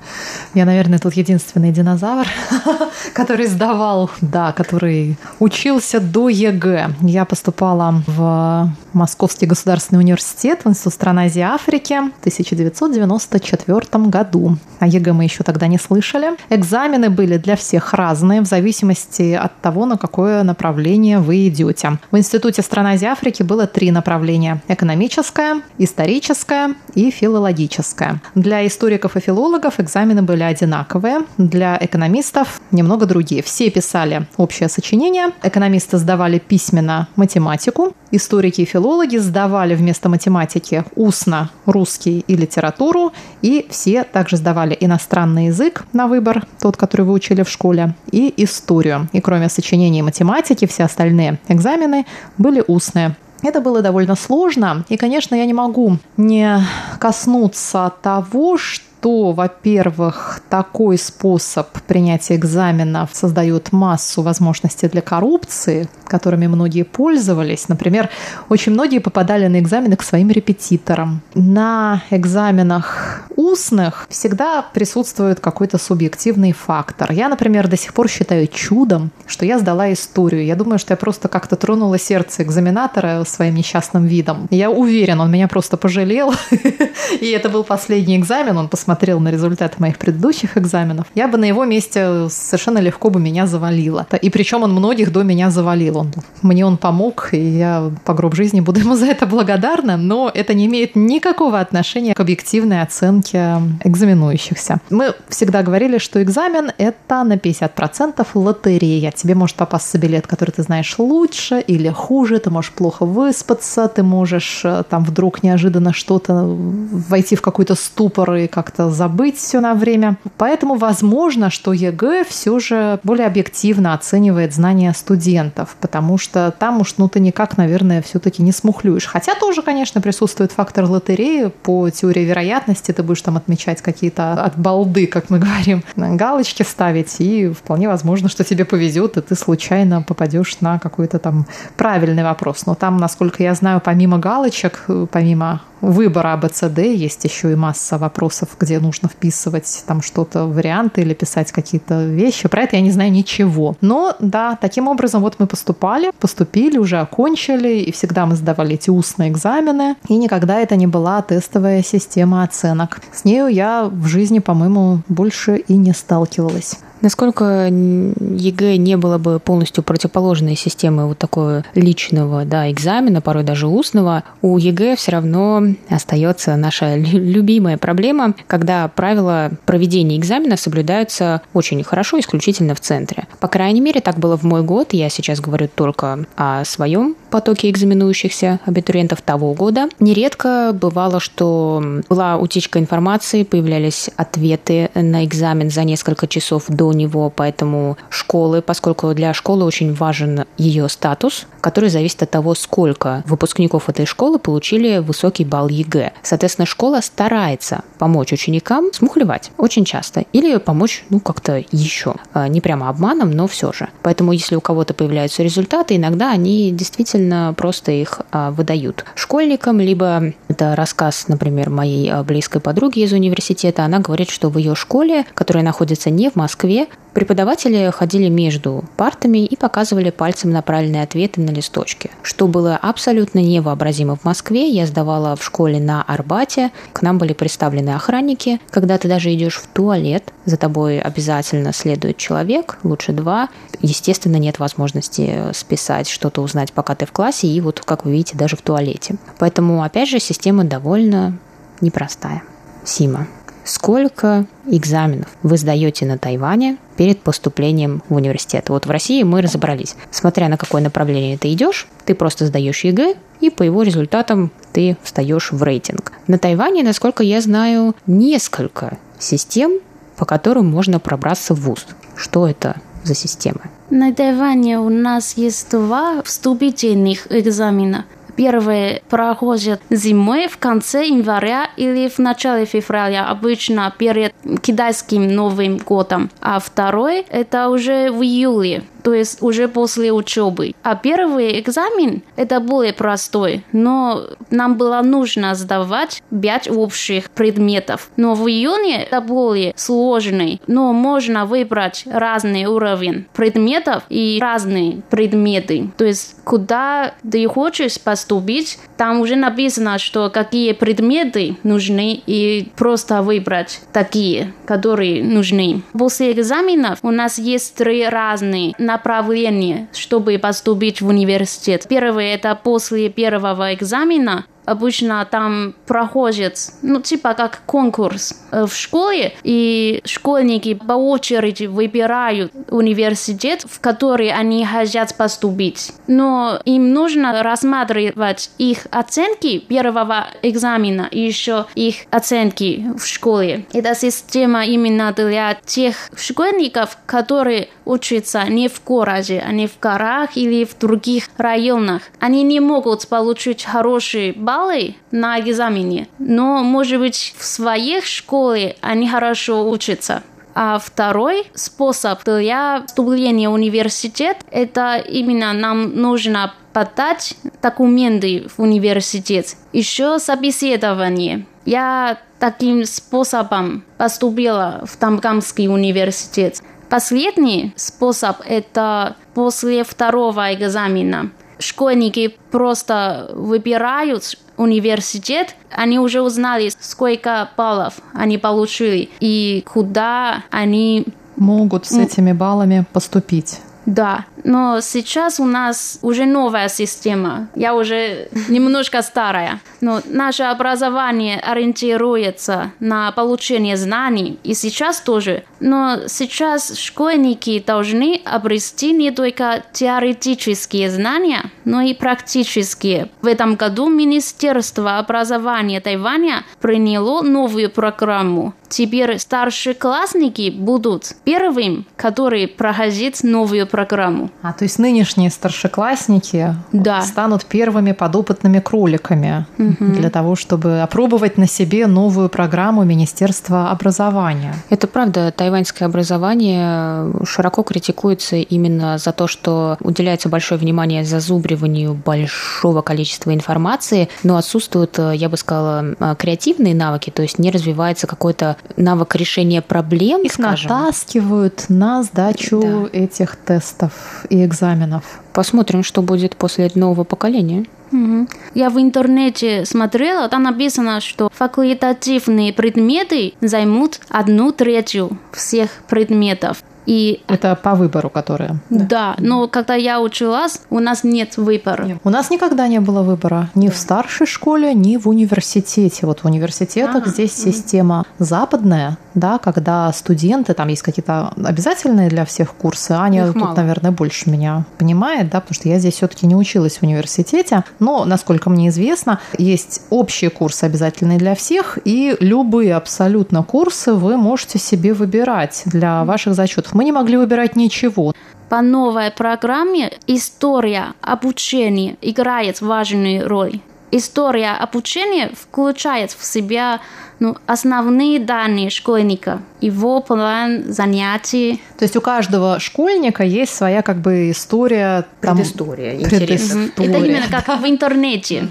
Я, 0.53 0.65
наверное, 0.65 0.99
тут 0.99 1.13
единственный 1.13 1.71
динозавр, 1.71 2.27
который 3.13 3.47
сдавал, 3.47 4.09
да, 4.21 4.51
который 4.51 5.17
учился 5.39 5.99
до 5.99 6.29
ЕГЭ. 6.29 6.89
Я 7.01 7.25
поступала 7.25 8.03
в 8.07 8.69
Московский 8.93 9.45
государственный 9.45 9.99
университет 9.99 10.61
в 10.65 10.69
Институт 10.69 10.93
стран 10.93 11.19
Азии 11.19 11.39
и 11.39 11.43
Африки 11.43 11.93
в 11.93 12.19
1994 12.19 14.05
году. 14.07 14.57
О 14.79 14.87
ЕГЭ 14.87 15.13
мы 15.13 15.23
еще 15.23 15.43
тогда 15.43 15.67
не 15.67 15.77
слышали. 15.77 16.31
Экзамены 16.49 17.09
были 17.09 17.37
для 17.37 17.55
всех 17.55 17.93
разные, 17.93 18.41
в 18.41 18.45
зависимости 18.45 19.33
от 19.33 19.61
того, 19.61 19.85
на 19.85 19.97
какое 19.97 20.43
направление 20.43 21.19
вы 21.19 21.47
идете. 21.47 21.99
В 22.11 22.17
Институте 22.17 22.61
стран 22.61 22.87
Азии 22.87 23.05
и 23.05 23.09
Африки 23.09 23.43
было 23.43 23.65
три 23.65 23.91
направления. 23.91 24.61
Экономическое, 24.67 25.61
историческое 25.77 26.75
и 26.93 27.11
филологическое. 27.11 28.21
Для 28.35 28.67
историков 28.67 29.15
и 29.15 29.21
филологов 29.21 29.79
экзамены 29.79 30.21
были 30.21 30.43
одинаковые. 30.43 31.19
Для 31.37 31.77
экономистов 31.79 32.59
немного 32.71 33.05
другие. 33.05 33.41
Все 33.41 33.69
писали 33.69 34.27
общее 34.35 34.67
сочинение. 34.67 35.27
Экономисты 35.43 35.97
сдавали 35.97 36.39
письменно 36.39 37.07
математику. 37.15 37.93
Историки 38.11 38.61
и 38.61 38.65
филологи 38.65 38.80
сдавали 39.17 39.75
вместо 39.75 40.09
математики 40.09 40.83
устно 40.95 41.49
русский 41.65 42.23
и 42.27 42.35
литературу. 42.35 43.13
И 43.41 43.65
все 43.69 44.03
также 44.03 44.37
сдавали 44.37 44.77
иностранный 44.79 45.47
язык 45.47 45.85
на 45.93 46.07
выбор, 46.07 46.45
тот, 46.59 46.77
который 46.77 47.05
вы 47.05 47.13
учили 47.13 47.43
в 47.43 47.49
школе, 47.49 47.95
и 48.11 48.33
историю. 48.37 49.07
И 49.13 49.21
кроме 49.21 49.49
сочинений 49.49 50.01
математики, 50.01 50.65
все 50.65 50.83
остальные 50.83 51.39
экзамены 51.47 52.05
были 52.37 52.63
устные. 52.67 53.15
Это 53.43 53.59
было 53.59 53.81
довольно 53.81 54.15
сложно, 54.15 54.85
и, 54.87 54.97
конечно, 54.97 55.33
я 55.33 55.45
не 55.45 55.53
могу 55.53 55.97
не 56.15 56.59
коснуться 56.99 57.91
того, 58.01 58.57
что 58.57 58.90
что, 59.01 59.31
во-первых, 59.31 60.41
такой 60.47 60.99
способ 60.99 61.67
принятия 61.87 62.35
экзаменов 62.35 63.09
создает 63.13 63.71
массу 63.71 64.21
возможностей 64.21 64.87
для 64.89 65.01
коррупции, 65.01 65.89
которыми 66.05 66.45
многие 66.45 66.83
пользовались. 66.83 67.67
Например, 67.67 68.09
очень 68.49 68.73
многие 68.73 68.99
попадали 68.99 69.47
на 69.47 69.59
экзамены 69.59 69.95
к 69.95 70.03
своим 70.03 70.29
репетиторам. 70.29 71.21
На 71.33 72.03
экзаменах 72.11 73.23
устных 73.35 74.05
всегда 74.09 74.61
присутствует 74.61 75.39
какой-то 75.39 75.79
субъективный 75.79 76.51
фактор. 76.51 77.11
Я, 77.11 77.27
например, 77.27 77.67
до 77.67 77.77
сих 77.77 77.95
пор 77.95 78.07
считаю 78.07 78.45
чудом, 78.45 79.09
что 79.25 79.45
я 79.45 79.57
сдала 79.57 79.91
историю. 79.91 80.45
Я 80.45 80.55
думаю, 80.55 80.77
что 80.77 80.93
я 80.93 80.97
просто 80.97 81.27
как-то 81.27 81.55
тронула 81.55 81.97
сердце 81.97 82.43
экзаменатора 82.43 83.23
своим 83.25 83.55
несчастным 83.55 84.05
видом. 84.05 84.47
Я 84.51 84.69
уверен, 84.69 85.21
он 85.21 85.31
меня 85.31 85.47
просто 85.47 85.77
пожалел. 85.77 86.33
И 87.21 87.31
это 87.31 87.49
был 87.49 87.63
последний 87.63 88.17
экзамен. 88.17 88.57
Он 88.57 88.67
посмотрел 88.67 88.90
на 89.19 89.29
результаты 89.29 89.75
моих 89.79 89.97
предыдущих 89.97 90.57
экзаменов. 90.57 91.07
Я 91.15 91.27
бы 91.27 91.37
на 91.37 91.45
его 91.45 91.65
месте 91.65 92.27
совершенно 92.29 92.79
легко 92.79 93.09
бы 93.09 93.19
меня 93.19 93.47
завалила. 93.47 94.07
И 94.21 94.29
причем 94.29 94.63
он 94.63 94.73
многих 94.73 95.11
до 95.11 95.23
меня 95.23 95.49
завалил. 95.49 95.97
Он, 95.97 96.13
мне 96.41 96.65
он 96.65 96.77
помог, 96.77 97.29
и 97.31 97.39
я 97.39 97.91
по 98.05 98.13
гроб 98.13 98.35
жизни 98.35 98.61
буду 98.61 98.79
ему 98.79 98.95
за 99.01 99.07
это 99.07 99.25
благодарна. 99.25 99.97
Но 99.97 100.31
это 100.33 100.53
не 100.53 100.65
имеет 100.65 100.95
никакого 100.95 101.59
отношения 101.59 102.13
к 102.13 102.19
объективной 102.19 102.81
оценке 102.81 103.61
экзаменующихся. 103.83 104.79
Мы 104.89 105.13
всегда 105.29 105.63
говорили, 105.63 105.97
что 105.97 106.21
экзамен– 106.21 106.71
это 106.77 107.23
на 107.23 107.33
50% 107.33 108.25
лотерея. 108.33 109.11
Тебе 109.11 109.35
может 109.35 109.55
попасться 109.55 109.97
билет, 109.97 110.27
который 110.27 110.51
ты 110.51 110.63
знаешь 110.63 110.95
лучше 110.97 111.59
или 111.59 111.89
хуже, 111.89 112.39
ты 112.39 112.49
можешь 112.49 112.71
плохо 112.71 113.05
выспаться, 113.05 113.87
ты 113.87 114.03
можешь 114.03 114.61
э, 114.63 114.83
там 114.89 115.03
вдруг 115.03 115.43
неожиданно 115.43 115.93
что-то 115.93 116.43
войти 116.43 117.35
в 117.35 117.41
какой-то 117.41 117.75
ступор 117.75 118.33
и 118.35 118.47
как-то 118.47 118.80
забыть 118.89 119.37
все 119.37 119.59
на 119.59 119.73
время. 119.73 120.17
Поэтому 120.37 120.75
возможно, 120.75 121.49
что 121.49 121.73
ЕГЭ 121.73 122.25
все 122.27 122.59
же 122.59 122.99
более 123.03 123.27
объективно 123.27 123.93
оценивает 123.93 124.53
знания 124.53 124.93
студентов, 124.93 125.75
потому 125.79 126.17
что 126.17 126.53
там 126.57 126.81
уж 126.81 126.95
ну 126.97 127.07
ты 127.07 127.19
никак, 127.19 127.57
наверное, 127.57 128.01
все-таки 128.01 128.41
не 128.41 128.51
смухлюешь. 128.51 129.05
Хотя 129.05 129.35
тоже, 129.35 129.61
конечно, 129.61 130.01
присутствует 130.01 130.51
фактор 130.51 130.85
лотереи. 130.85 131.51
По 131.63 131.89
теории 131.89 132.23
вероятности 132.23 132.91
ты 132.91 133.03
будешь 133.03 133.21
там 133.21 133.37
отмечать 133.37 133.81
какие-то 133.81 134.33
от 134.33 134.57
балды, 134.57 135.07
как 135.07 135.29
мы 135.29 135.39
говорим, 135.45 135.83
галочки 135.95 136.63
ставить, 136.63 137.15
и 137.19 137.49
вполне 137.49 137.87
возможно, 137.87 138.29
что 138.29 138.43
тебе 138.43 138.65
повезет, 138.65 139.17
и 139.17 139.21
ты 139.21 139.35
случайно 139.35 140.01
попадешь 140.01 140.59
на 140.61 140.79
какой-то 140.79 141.19
там 141.19 141.45
правильный 141.77 142.23
вопрос. 142.23 142.65
Но 142.65 142.75
там, 142.75 142.97
насколько 142.97 143.43
я 143.43 143.53
знаю, 143.53 143.81
помимо 143.83 144.17
галочек, 144.17 144.85
помимо 145.11 145.61
выбора 145.81 146.33
АБЦД 146.33 146.79
есть 146.79 147.23
еще 147.25 147.51
и 147.51 147.55
масса 147.55 147.97
вопросов, 147.97 148.49
где 148.59 148.70
нужно 148.79 149.09
вписывать 149.09 149.83
там 149.85 150.01
что-то, 150.01 150.45
варианты 150.45 151.01
или 151.01 151.13
писать 151.13 151.51
какие-то 151.51 152.05
вещи. 152.05 152.47
Про 152.47 152.63
это 152.63 152.75
я 152.75 152.81
не 152.81 152.91
знаю 152.91 153.11
ничего. 153.11 153.75
Но 153.81 154.15
да, 154.19 154.57
таким 154.59 154.87
образом 154.87 155.21
вот 155.21 155.35
мы 155.39 155.47
поступали, 155.47 156.11
поступили, 156.19 156.77
уже 156.77 156.99
окончили, 156.99 157.79
и 157.79 157.91
всегда 157.91 158.25
мы 158.25 158.35
сдавали 158.35 158.75
эти 158.75 158.89
устные 158.89 159.29
экзамены, 159.29 159.95
и 160.07 160.15
никогда 160.15 160.59
это 160.59 160.75
не 160.75 160.87
была 160.87 161.21
тестовая 161.21 161.83
система 161.83 162.43
оценок. 162.43 163.01
С 163.11 163.25
нею 163.25 163.47
я 163.47 163.89
в 163.91 164.07
жизни, 164.07 164.39
по-моему, 164.39 165.01
больше 165.07 165.57
и 165.57 165.73
не 165.73 165.93
сталкивалась. 165.93 166.79
Насколько 167.01 167.67
ЕГЭ 167.67 168.77
не 168.77 168.95
было 168.97 169.17
бы 169.17 169.39
полностью 169.39 169.83
противоположной 169.83 170.55
системы 170.55 171.07
вот 171.07 171.17
такого 171.17 171.65
личного 171.75 172.45
да, 172.45 172.71
экзамена, 172.71 173.21
порой 173.21 173.43
даже 173.43 173.67
устного, 173.67 174.23
у 174.41 174.57
ЕГЭ 174.57 174.95
все 174.95 175.11
равно 175.11 175.63
остается 175.89 176.55
наша 176.55 176.95
любимая 176.95 177.77
проблема, 177.77 178.33
когда 178.47 178.87
правила 178.87 179.51
проведения 179.65 180.17
экзамена 180.17 180.57
соблюдаются 180.57 181.41
очень 181.53 181.83
хорошо, 181.83 182.19
исключительно 182.19 182.75
в 182.75 182.79
центре. 182.79 183.27
По 183.39 183.47
крайней 183.47 183.81
мере, 183.81 184.01
так 184.01 184.19
было 184.19 184.37
в 184.37 184.43
мой 184.43 184.61
год. 184.61 184.93
Я 184.93 185.09
сейчас 185.09 185.39
говорю 185.39 185.67
только 185.73 186.25
о 186.35 186.63
своем 186.65 187.15
потоке 187.29 187.69
экзаменующихся 187.69 188.59
абитуриентов 188.65 189.21
того 189.21 189.53
года. 189.53 189.89
Нередко 189.99 190.71
бывало, 190.79 191.19
что 191.19 191.83
была 192.09 192.37
утечка 192.37 192.79
информации, 192.79 193.43
появлялись 193.43 194.09
ответы 194.17 194.89
на 194.93 195.25
экзамен 195.25 195.69
за 195.69 195.83
несколько 195.83 196.27
часов 196.27 196.65
до 196.67 196.90
него, 196.93 197.31
поэтому 197.33 197.97
школы, 198.09 198.61
поскольку 198.61 199.13
для 199.13 199.33
школы 199.33 199.65
очень 199.65 199.93
важен 199.93 200.45
ее 200.57 200.89
статус, 200.89 201.45
который 201.61 201.89
зависит 201.89 202.23
от 202.23 202.31
того, 202.31 202.55
сколько 202.55 203.23
выпускников 203.25 203.89
этой 203.89 204.05
школы 204.05 204.39
получили 204.39 204.97
высокий 204.97 205.45
балл 205.45 205.67
ЕГЭ. 205.67 206.13
Соответственно, 206.23 206.65
школа 206.65 207.01
старается 207.01 207.83
помочь 207.97 208.33
ученикам 208.33 208.91
смухлевать 208.93 209.51
очень 209.57 209.85
часто 209.85 210.25
или 210.33 210.57
помочь, 210.57 211.05
ну, 211.09 211.19
как-то 211.19 211.63
еще. 211.71 212.15
А, 212.33 212.47
не 212.47 212.61
прямо 212.61 212.89
обманом, 212.89 213.31
но 213.31 213.47
все 213.47 213.71
же. 213.71 213.89
Поэтому, 214.01 214.31
если 214.31 214.55
у 214.55 214.61
кого-то 214.61 214.93
появляются 214.93 215.43
результаты, 215.43 215.95
иногда 215.95 216.31
они 216.31 216.71
действительно 216.71 217.53
просто 217.55 217.91
их 217.91 218.21
а, 218.31 218.51
выдают 218.51 219.05
школьникам, 219.15 219.79
либо 219.79 220.33
это 220.47 220.75
рассказ, 220.75 221.27
например, 221.27 221.69
моей 221.69 222.11
а, 222.11 222.23
близкой 222.23 222.61
подруги 222.61 222.99
из 222.99 223.13
университета. 223.13 223.83
Она 223.83 223.99
говорит, 223.99 224.29
что 224.29 224.49
в 224.49 224.57
ее 224.57 224.75
школе, 224.75 225.25
которая 225.33 225.63
находится 225.63 226.09
не 226.09 226.29
в 226.29 226.35
Москве, 226.35 226.80
преподаватели 227.13 227.91
ходили 227.91 228.29
между 228.29 228.83
партами 228.97 229.45
и 229.45 229.55
показывали 229.55 230.09
пальцем 230.09 230.51
на 230.51 230.61
правильные 230.61 231.03
ответы 231.03 231.41
на 231.41 231.49
листочке, 231.49 232.11
что 232.23 232.47
было 232.47 232.77
абсолютно 232.77 233.39
невообразимо 233.39 234.15
в 234.15 234.23
Москве. 234.23 234.69
Я 234.69 234.85
сдавала 234.85 235.35
в 235.35 235.43
школе 235.43 235.79
на 235.79 236.03
Арбате, 236.03 236.71
к 236.93 237.01
нам 237.01 237.17
были 237.17 237.33
представлены 237.33 237.91
охранники. 237.91 238.59
Когда 238.69 238.97
ты 238.97 239.07
даже 239.07 239.33
идешь 239.33 239.57
в 239.57 239.67
туалет, 239.67 240.33
за 240.45 240.57
тобой 240.57 240.99
обязательно 240.99 241.73
следует 241.73 242.17
человек, 242.17 242.79
лучше 242.83 243.11
два. 243.11 243.49
Естественно, 243.81 244.37
нет 244.37 244.59
возможности 244.59 245.51
списать, 245.53 246.07
что-то 246.09 246.41
узнать, 246.41 246.73
пока 246.73 246.95
ты 246.95 247.05
в 247.05 247.11
классе, 247.11 247.47
и 247.47 247.61
вот, 247.61 247.81
как 247.81 248.05
вы 248.05 248.11
видите, 248.11 248.37
даже 248.37 248.55
в 248.55 248.61
туалете. 248.61 249.15
Поэтому, 249.39 249.83
опять 249.83 250.09
же, 250.09 250.19
система 250.19 250.63
довольно 250.63 251.37
непростая. 251.81 252.43
Сима, 252.83 253.27
Сколько 253.63 254.45
экзаменов 254.65 255.27
вы 255.43 255.57
сдаете 255.57 256.05
на 256.05 256.17
Тайване 256.17 256.77
перед 256.97 257.21
поступлением 257.21 258.03
в 258.09 258.15
университет? 258.15 258.69
Вот 258.69 258.85
в 258.85 258.89
России 258.91 259.23
мы 259.23 259.41
разобрались. 259.41 259.95
Смотря 260.09 260.49
на 260.49 260.57
какое 260.57 260.81
направление 260.81 261.37
ты 261.37 261.51
идешь, 261.53 261.87
ты 262.05 262.15
просто 262.15 262.45
сдаешь 262.45 262.83
ЕГЭ, 262.83 263.15
и 263.39 263.49
по 263.49 263.63
его 263.63 263.83
результатам 263.83 264.51
ты 264.71 264.97
встаешь 265.03 265.51
в 265.51 265.61
рейтинг. 265.63 266.11
На 266.27 266.37
Тайване, 266.37 266.83
насколько 266.83 267.23
я 267.23 267.41
знаю, 267.41 267.95
несколько 268.07 268.97
систем, 269.19 269.79
по 270.15 270.25
которым 270.25 270.69
можно 270.69 270.99
пробраться 270.99 271.53
в 271.53 271.61
ВУЗ. 271.61 271.85
Что 272.15 272.47
это 272.47 272.79
за 273.03 273.15
системы? 273.15 273.61
На 273.89 274.13
Тайване 274.13 274.79
у 274.79 274.89
нас 274.89 275.33
есть 275.37 275.71
два 275.71 276.21
вступительных 276.23 277.31
экзамена. 277.31 278.05
Первые 278.41 279.03
проходят 279.07 279.83
зимой 279.91 280.47
в 280.47 280.57
конце 280.57 281.05
января 281.05 281.69
или 281.77 282.09
в 282.09 282.17
начале 282.17 282.65
февраля, 282.65 283.27
обычно 283.27 283.93
перед 283.95 284.33
китайским 284.63 285.27
Новым 285.27 285.77
годом. 285.77 286.31
А 286.41 286.57
второй 286.57 287.19
это 287.29 287.69
уже 287.69 288.09
в 288.09 288.23
июле 288.23 288.81
то 289.03 289.13
есть 289.13 289.41
уже 289.41 289.67
после 289.67 290.11
учебы. 290.11 290.73
А 290.83 290.95
первый 290.95 291.59
экзамен 291.59 292.21
это 292.35 292.59
более 292.59 292.93
простой, 292.93 293.63
но 293.71 294.23
нам 294.49 294.77
было 294.77 295.01
нужно 295.01 295.55
сдавать 295.55 296.21
5 296.29 296.69
общих 296.69 297.29
предметов. 297.31 298.09
Но 298.17 298.33
в 298.35 298.47
июне 298.47 299.03
это 299.03 299.21
более 299.21 299.73
сложный, 299.75 300.61
но 300.67 300.93
можно 300.93 301.45
выбрать 301.45 302.03
разный 302.05 302.65
уровень 302.65 303.25
предметов 303.33 304.03
и 304.09 304.37
разные 304.41 305.01
предметы. 305.09 305.89
То 305.97 306.05
есть 306.05 306.35
куда 306.43 307.13
ты 307.29 307.47
хочешь 307.47 307.99
поступить, 307.99 308.79
там 308.97 309.19
уже 309.19 309.35
написано, 309.35 309.97
что 309.97 310.29
какие 310.29 310.73
предметы 310.73 311.57
нужны 311.63 312.21
и 312.25 312.71
просто 312.75 313.21
выбрать 313.21 313.81
такие, 313.93 314.53
которые 314.65 315.23
нужны. 315.23 315.81
После 315.93 316.31
экзаменов 316.31 316.99
у 317.01 317.11
нас 317.11 317.37
есть 317.37 317.75
три 317.75 318.07
разные 318.07 318.73
направления, 318.91 319.87
чтобы 319.93 320.37
поступить 320.37 321.01
в 321.01 321.07
университет. 321.07 321.85
Первое 321.87 322.35
это 322.35 322.55
после 322.55 323.09
первого 323.09 323.73
экзамена 323.73 324.45
обычно 324.65 325.25
там 325.29 325.73
проходит, 325.85 326.57
ну, 326.81 327.01
типа 327.01 327.33
как 327.33 327.61
конкурс 327.65 328.33
э, 328.51 328.65
в 328.65 328.73
школе, 328.73 329.33
и 329.43 330.01
школьники 330.05 330.73
по 330.73 330.93
очереди 330.93 331.65
выбирают 331.65 332.51
университет, 332.69 333.65
в 333.69 333.79
который 333.79 334.31
они 334.31 334.65
хотят 334.65 335.15
поступить. 335.15 335.91
Но 336.07 336.59
им 336.65 336.93
нужно 336.93 337.43
рассматривать 337.43 338.51
их 338.57 338.87
оценки 338.91 339.59
первого 339.59 340.27
экзамена 340.41 341.07
и 341.11 341.19
еще 341.19 341.65
их 341.75 341.95
оценки 342.11 342.85
в 342.97 343.05
школе. 343.05 343.65
Эта 343.73 343.95
система 343.95 344.65
именно 344.65 345.11
для 345.11 345.57
тех 345.65 345.95
школьников, 346.15 346.97
которые 347.05 347.69
учатся 347.85 348.43
не 348.45 348.67
в 348.67 348.83
городе, 348.83 349.43
а 349.45 349.51
не 349.51 349.67
в 349.67 349.79
горах 349.79 350.37
или 350.37 350.63
в 350.65 350.77
других 350.77 351.29
районах. 351.37 352.03
Они 352.19 352.43
не 352.43 352.59
могут 352.59 353.07
получить 353.07 353.63
хороший 353.63 354.31
балл 354.31 354.50
баллы 354.51 354.95
на 355.11 355.39
экзамене, 355.39 356.07
но, 356.19 356.61
может 356.63 356.99
быть, 356.99 357.33
в 357.37 357.43
своей 357.45 358.01
школе 358.01 358.75
они 358.81 359.07
хорошо 359.07 359.69
учатся. 359.69 360.23
А 360.53 360.77
второй 360.79 361.45
способ 361.53 362.21
для 362.25 362.83
вступления 362.85 363.47
в 363.47 363.53
университет– 363.53 364.37
это 364.51 364.97
именно 364.97 365.53
нам 365.53 365.95
нужно 365.95 366.53
подать 366.73 367.35
документы 367.61 368.47
в 368.53 368.61
университет. 368.61 369.55
Еще 369.71 370.19
собеседование. 370.19 371.45
Я 371.63 372.17
таким 372.39 372.83
способом 372.83 373.85
поступила 373.97 374.83
в 374.85 374.97
Тамкамский 374.97 375.69
университет. 375.69 376.61
Последний 376.89 377.71
способ– 377.77 378.41
это 378.45 379.15
после 379.33 379.85
второго 379.85 380.53
экзамена 380.53 381.31
школьники 381.61 382.35
просто 382.51 383.29
выбирают 383.33 384.37
университет, 384.57 385.55
они 385.71 385.99
уже 385.99 386.21
узнали, 386.21 386.71
сколько 386.79 387.49
баллов 387.57 387.95
они 388.13 388.37
получили 388.37 389.09
и 389.19 389.63
куда 389.71 390.43
они 390.51 391.05
могут 391.37 391.85
с 391.85 391.97
этими 391.97 392.33
баллами 392.33 392.85
поступить. 392.91 393.59
Да, 393.85 394.25
но 394.43 394.81
сейчас 394.81 395.39
у 395.39 395.45
нас 395.45 395.99
уже 396.01 396.25
новая 396.25 396.69
система. 396.69 397.47
Я 397.55 397.75
уже 397.75 398.29
немножко 398.49 399.01
старая. 399.01 399.59
Но 399.81 400.01
наше 400.05 400.43
образование 400.43 401.39
ориентируется 401.39 402.71
на 402.79 403.11
получение 403.11 403.77
знаний. 403.77 404.39
И 404.43 404.53
сейчас 404.53 405.01
тоже 405.01 405.43
Но 405.59 406.07
сейчас 406.07 406.77
школьники 406.77 407.63
должны 407.65 408.19
обрести 408.25 408.91
не 408.93 409.11
только 409.11 409.63
теоретические 409.73 410.89
знания, 410.89 411.51
но 411.65 411.81
и 411.81 411.93
практические. 411.93 413.09
В 413.21 413.27
этом 413.27 413.55
году 413.55 413.87
Министерство 413.87 414.97
образования 414.97 415.79
Тайваня 415.79 416.43
приняло 416.59 417.21
новую 417.21 417.69
программу. 417.69 418.53
Теперь 418.69 419.19
старшеклассники 419.19 420.49
будут 420.49 421.13
первым, 421.25 421.85
которые 421.95 422.47
проходят 422.47 423.23
новую 423.23 423.67
программу. 423.67 424.30
А 424.43 424.53
то 424.53 424.63
есть 424.65 424.79
нынешние 424.79 425.29
старшеклассники 425.29 426.55
Да. 426.71 427.01
станут 427.01 427.45
первыми 427.45 427.91
подопытными 427.91 428.59
кроликами 428.59 429.45
для 429.57 430.09
того, 430.09 430.35
чтобы 430.35 430.81
опробовать 430.81 431.37
на 431.37 431.47
себе 431.47 431.85
новую 431.85 432.27
программу 432.27 432.83
Министерства 432.83 433.69
образования. 433.69 434.55
Это 434.71 434.87
правда, 434.87 435.31
тайваньское 435.31 435.87
образование 435.87 437.13
широко 437.25 437.61
критикуется 437.63 438.37
именно 438.37 438.97
за 438.97 439.11
то, 439.11 439.27
что 439.27 439.77
уделяется 439.79 440.27
большое 440.29 440.59
внимание 440.59 441.03
зазубриванию 441.05 441.93
большого 441.93 442.81
количества 442.81 443.33
информации, 443.33 444.09
но 444.23 444.37
отсутствуют, 444.37 444.97
э, 444.97 445.13
я 445.15 445.29
бы 445.29 445.37
сказала, 445.37 445.85
э, 445.99 446.15
креативные 446.17 446.73
навыки, 446.73 447.11
то 447.11 447.21
есть 447.21 447.37
не 447.37 447.51
развивается 447.51 448.07
какой-то 448.07 448.57
навык 448.75 449.15
решения 449.15 449.61
проблем, 449.61 450.23
Их 450.23 450.33
скажем. 450.33 450.71
натаскивают 450.71 451.65
на 451.69 452.01
сдачу 452.01 452.89
этих 452.91 453.35
тестов 453.35 454.20
и 454.29 454.43
экзаменов. 454.45 455.21
Посмотрим, 455.33 455.83
что 455.83 456.01
будет 456.01 456.35
после 456.35 456.69
нового 456.75 457.03
поколения. 457.03 457.65
Мгм. 457.91 458.29
Я 458.53 458.69
в 458.69 458.79
интернете 458.79 459.65
смотрела, 459.65 460.29
там 460.29 460.43
написано, 460.43 461.01
что 461.01 461.29
факультативные 461.33 462.53
предметы 462.53 463.33
займут 463.41 463.99
одну 464.09 464.51
третью 464.51 465.17
всех 465.33 465.69
предметов. 465.89 466.63
И 466.85 467.21
Это 467.27 467.55
по 467.55 467.75
выбору, 467.75 468.09
которые. 468.09 468.55
да, 468.69 469.15
но 469.19 469.47
когда 469.47 469.75
я 469.75 470.01
училась, 470.01 470.61
у 470.69 470.79
нас 470.79 471.03
нет 471.03 471.37
выбора. 471.37 471.99
У 472.03 472.09
нас 472.09 472.29
никогда 472.29 472.67
не 472.67 472.79
было 472.79 473.03
выбора 473.03 473.49
ни 473.55 473.69
в 473.69 473.77
старшей 473.77 474.25
школе, 474.27 474.73
ни 474.73 474.97
в 474.97 475.07
университете. 475.07 476.05
Вот 476.05 476.21
в 476.21 476.25
университетах 476.25 477.07
здесь 477.07 477.33
система 477.33 478.05
западная, 478.19 478.97
да, 479.13 479.37
когда 479.37 479.91
студенты, 479.93 480.53
там 480.53 480.67
есть 480.69 480.81
какие-то 480.81 481.33
обязательные 481.43 482.09
для 482.09 482.25
всех 482.25 482.53
курсы. 482.55 482.91
Аня 482.91 483.25
Их 483.27 483.33
тут, 483.33 483.41
мало. 483.41 483.55
наверное, 483.55 483.91
больше 483.91 484.29
меня 484.29 484.65
понимает, 484.77 485.29
да, 485.29 485.39
потому 485.41 485.55
что 485.55 485.69
я 485.69 485.79
здесь 485.79 485.95
все-таки 485.95 486.25
не 486.27 486.35
училась 486.35 486.77
в 486.77 486.83
университете. 486.83 487.63
Но, 487.79 488.05
насколько 488.05 488.49
мне 488.49 488.69
известно, 488.69 489.19
есть 489.37 489.81
общие 489.89 490.29
курсы 490.29 490.63
обязательные 490.63 491.17
для 491.17 491.35
всех, 491.35 491.77
и 491.85 492.15
любые 492.19 492.75
абсолютно 492.75 493.43
курсы 493.43 493.93
вы 493.93 494.17
можете 494.17 494.59
себе 494.59 494.93
выбирать 494.93 495.63
для 495.65 496.03
ваших 496.05 496.33
зачетов. 496.33 496.70
Мы 496.73 496.85
не 496.85 496.91
могли 496.91 497.17
выбирать 497.17 497.55
ничего. 497.55 498.13
По 498.49 498.61
новой 498.61 499.11
программе 499.11 499.93
история 500.07 500.93
обучения 501.01 501.97
играет 502.01 502.61
важную 502.61 503.27
роль. 503.27 503.59
История 503.91 504.51
обучения 504.51 505.31
включает 505.33 506.11
в 506.11 506.23
себя 506.23 506.79
ну, 507.21 507.37
основные 507.45 508.19
данные 508.19 508.71
школьника, 508.71 509.41
его 509.61 510.01
план 510.01 510.63
занятий. 510.73 511.61
То 511.77 511.85
есть 511.85 511.95
у 511.95 512.01
каждого 512.01 512.59
школьника 512.59 513.23
есть 513.23 513.53
своя 513.53 513.83
как 513.83 513.97
бы 514.01 514.31
история. 514.31 515.05
там, 515.21 515.37
Предыстория, 515.37 515.91
предыстория. 515.91 516.23
интересно. 516.23 516.69
Это 516.77 516.97
именно 516.97 517.27
как 517.29 517.61
в 517.61 517.65
интернете. 517.67 518.47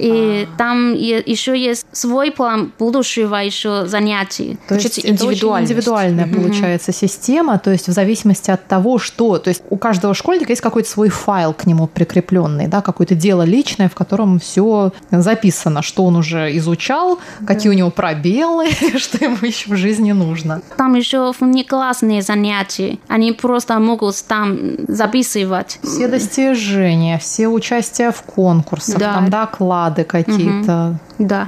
И 0.00 0.48
там 0.58 0.94
е- 0.94 1.22
еще 1.24 1.56
есть 1.56 1.86
свой 1.92 2.32
план 2.32 2.72
будущего 2.76 3.36
еще 3.36 3.86
занятий. 3.86 4.58
То 4.66 4.74
есть 4.74 4.98
это 4.98 5.24
очень 5.24 5.48
индивидуальная 5.60 6.26
получается 6.26 6.92
система, 6.92 7.60
то 7.60 7.70
есть 7.70 7.86
в 7.86 7.92
зависимости 7.92 8.50
от 8.50 8.66
того, 8.66 8.98
что, 8.98 9.38
то 9.38 9.48
есть 9.48 9.62
у 9.70 9.76
каждого 9.76 10.12
школьника 10.12 10.50
есть 10.50 10.60
какой-то 10.62 10.88
свой 10.88 11.08
файл 11.08 11.52
к 11.52 11.66
нему 11.66 11.86
прикрепленный, 11.86 12.66
да, 12.66 12.82
какое-то 12.82 13.14
дело 13.14 13.42
личное, 13.42 13.88
в 13.88 13.94
котором 13.94 14.40
все 14.40 14.92
записано, 15.12 15.82
что 15.82 16.04
он 16.04 16.16
уже 16.16 16.56
изучал, 16.56 17.20
какие 17.46 17.70
у 17.70 17.74
него 17.74 17.91
пробелы, 17.92 18.70
что 18.98 19.24
ему 19.24 19.36
еще 19.42 19.70
в 19.72 19.76
жизни 19.76 20.12
нужно. 20.12 20.60
Там 20.76 20.94
еще 20.94 21.32
внеклассные 21.38 22.22
занятия. 22.22 22.98
Они 23.08 23.32
просто 23.32 23.78
могут 23.78 24.16
там 24.26 24.58
записывать. 24.88 25.78
Все 25.82 26.08
достижения, 26.08 27.18
все 27.18 27.48
участия 27.48 28.10
в 28.10 28.22
конкурсах, 28.22 28.98
Да. 28.98 29.14
там 29.14 29.30
доклады 29.30 30.04
какие-то. 30.04 30.98
Да. 31.26 31.46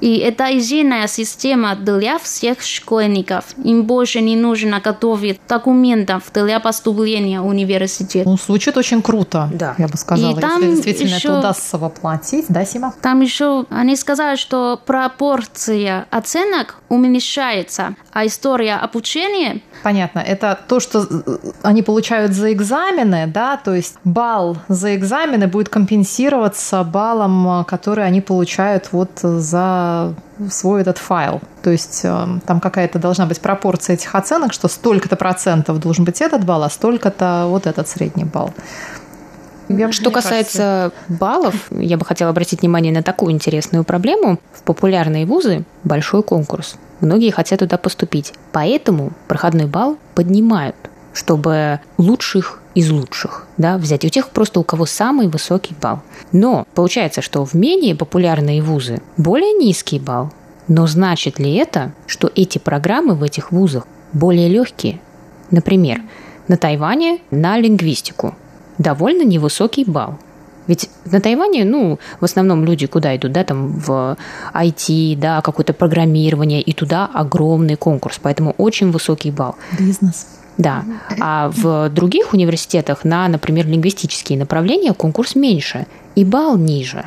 И 0.00 0.16
это 0.18 0.44
единая 0.46 1.06
система 1.08 1.74
для 1.76 2.18
всех 2.18 2.62
школьников. 2.62 3.44
Им 3.64 3.82
больше 3.84 4.20
не 4.20 4.36
нужно 4.36 4.80
готовить 4.80 5.40
документов 5.48 6.24
для 6.34 6.60
поступления 6.60 7.40
в 7.40 7.46
университет. 7.46 8.24
Ну, 8.26 8.36
звучит 8.38 8.76
очень 8.76 9.02
круто, 9.02 9.48
Да. 9.52 9.74
я 9.78 9.88
бы 9.88 9.96
сказала, 9.96 10.36
И 10.36 10.40
там 10.40 10.60
если 10.62 10.74
действительно 10.74 11.16
еще- 11.16 11.28
это 11.28 11.38
удастся 11.38 11.78
воплотить, 11.78 12.46
да, 12.48 12.64
Сима? 12.64 12.94
Там 13.02 13.20
еще 13.20 13.64
они 13.70 13.96
сказали, 13.96 14.36
что 14.36 14.80
пропорция 14.84 16.06
оценок 16.10 16.76
уменьшается, 16.88 17.94
а 18.12 18.26
история 18.26 18.74
обучения 18.74 19.60
Понятно. 19.82 20.18
Это 20.20 20.58
то, 20.68 20.80
что 20.80 21.02
э, 21.08 21.36
они 21.62 21.82
получают 21.82 22.32
за 22.32 22.52
экзамены, 22.52 23.26
да, 23.26 23.56
то 23.56 23.74
есть 23.74 23.96
балл 24.04 24.56
за 24.68 24.96
экзамены 24.96 25.46
будет 25.46 25.68
компенсироваться 25.68 26.82
баллом, 26.82 27.60
э, 27.60 27.64
который 27.64 28.04
они 28.04 28.20
получают 28.20 28.88
вот 28.92 29.10
за 29.22 30.14
свой 30.50 30.80
этот 30.82 30.98
файл. 30.98 31.40
То 31.62 31.70
есть 31.70 32.00
э, 32.04 32.26
там 32.46 32.60
какая-то 32.60 32.98
должна 32.98 33.26
быть 33.26 33.40
пропорция 33.40 33.94
этих 33.94 34.14
оценок, 34.14 34.52
что 34.52 34.68
столько-то 34.68 35.16
процентов 35.16 35.78
должен 35.80 36.04
быть 36.04 36.20
этот 36.20 36.44
балл, 36.44 36.62
а 36.62 36.70
столько-то 36.70 37.46
вот 37.48 37.66
этот 37.66 37.88
средний 37.88 38.24
балл. 38.24 38.52
Я- 39.68 39.90
Что 39.90 40.10
касается 40.10 40.92
баллов, 41.08 41.54
я 41.72 41.96
бы 41.96 42.04
хотела 42.04 42.30
обратить 42.30 42.60
внимание 42.60 42.92
на 42.92 43.02
такую 43.02 43.32
интересную 43.32 43.82
проблему. 43.84 44.38
В 44.52 44.62
популярные 44.62 45.26
вузы 45.26 45.64
большой 45.82 46.22
конкурс. 46.22 46.76
Многие 47.00 47.30
хотят 47.30 47.58
туда 47.58 47.76
поступить. 47.76 48.32
Поэтому 48.52 49.10
проходной 49.26 49.66
балл 49.66 49.98
поднимают, 50.14 50.76
чтобы 51.16 51.80
лучших 51.96 52.60
из 52.74 52.90
лучших 52.90 53.46
да, 53.56 53.78
взять. 53.78 54.04
У 54.04 54.08
тех 54.08 54.28
просто 54.28 54.60
у 54.60 54.62
кого 54.62 54.84
самый 54.84 55.28
высокий 55.28 55.74
балл. 55.80 56.00
Но 56.30 56.66
получается, 56.74 57.22
что 57.22 57.44
в 57.46 57.54
менее 57.54 57.94
популярные 57.94 58.62
вузы 58.62 59.00
более 59.16 59.52
низкий 59.54 59.98
балл. 59.98 60.30
Но 60.68 60.86
значит 60.86 61.38
ли 61.38 61.54
это, 61.54 61.92
что 62.06 62.30
эти 62.34 62.58
программы 62.58 63.14
в 63.14 63.22
этих 63.22 63.50
вузах 63.50 63.86
более 64.12 64.48
легкие? 64.48 65.00
Например, 65.50 66.02
на 66.48 66.58
Тайване 66.58 67.20
на 67.30 67.56
лингвистику 67.58 68.34
довольно 68.76 69.22
невысокий 69.22 69.84
балл. 69.84 70.18
Ведь 70.66 70.90
на 71.06 71.20
Тайване, 71.20 71.64
ну, 71.64 71.98
в 72.20 72.24
основном 72.24 72.64
люди 72.64 72.86
куда 72.86 73.16
идут, 73.16 73.32
да, 73.32 73.44
там 73.44 73.78
в 73.78 74.18
IT, 74.52 75.16
да, 75.16 75.40
какое-то 75.40 75.72
программирование, 75.72 76.60
и 76.60 76.72
туда 76.72 77.06
огромный 77.06 77.76
конкурс, 77.76 78.18
поэтому 78.20 78.54
очень 78.58 78.90
высокий 78.90 79.30
балл. 79.30 79.54
Бизнес. 79.78 80.26
Да. 80.58 80.84
А 81.20 81.50
в 81.50 81.90
других 81.90 82.32
университетах 82.32 83.04
на, 83.04 83.28
например, 83.28 83.66
лингвистические 83.66 84.38
направления 84.38 84.94
конкурс 84.94 85.34
меньше 85.34 85.86
и 86.14 86.24
балл 86.24 86.56
ниже. 86.56 87.04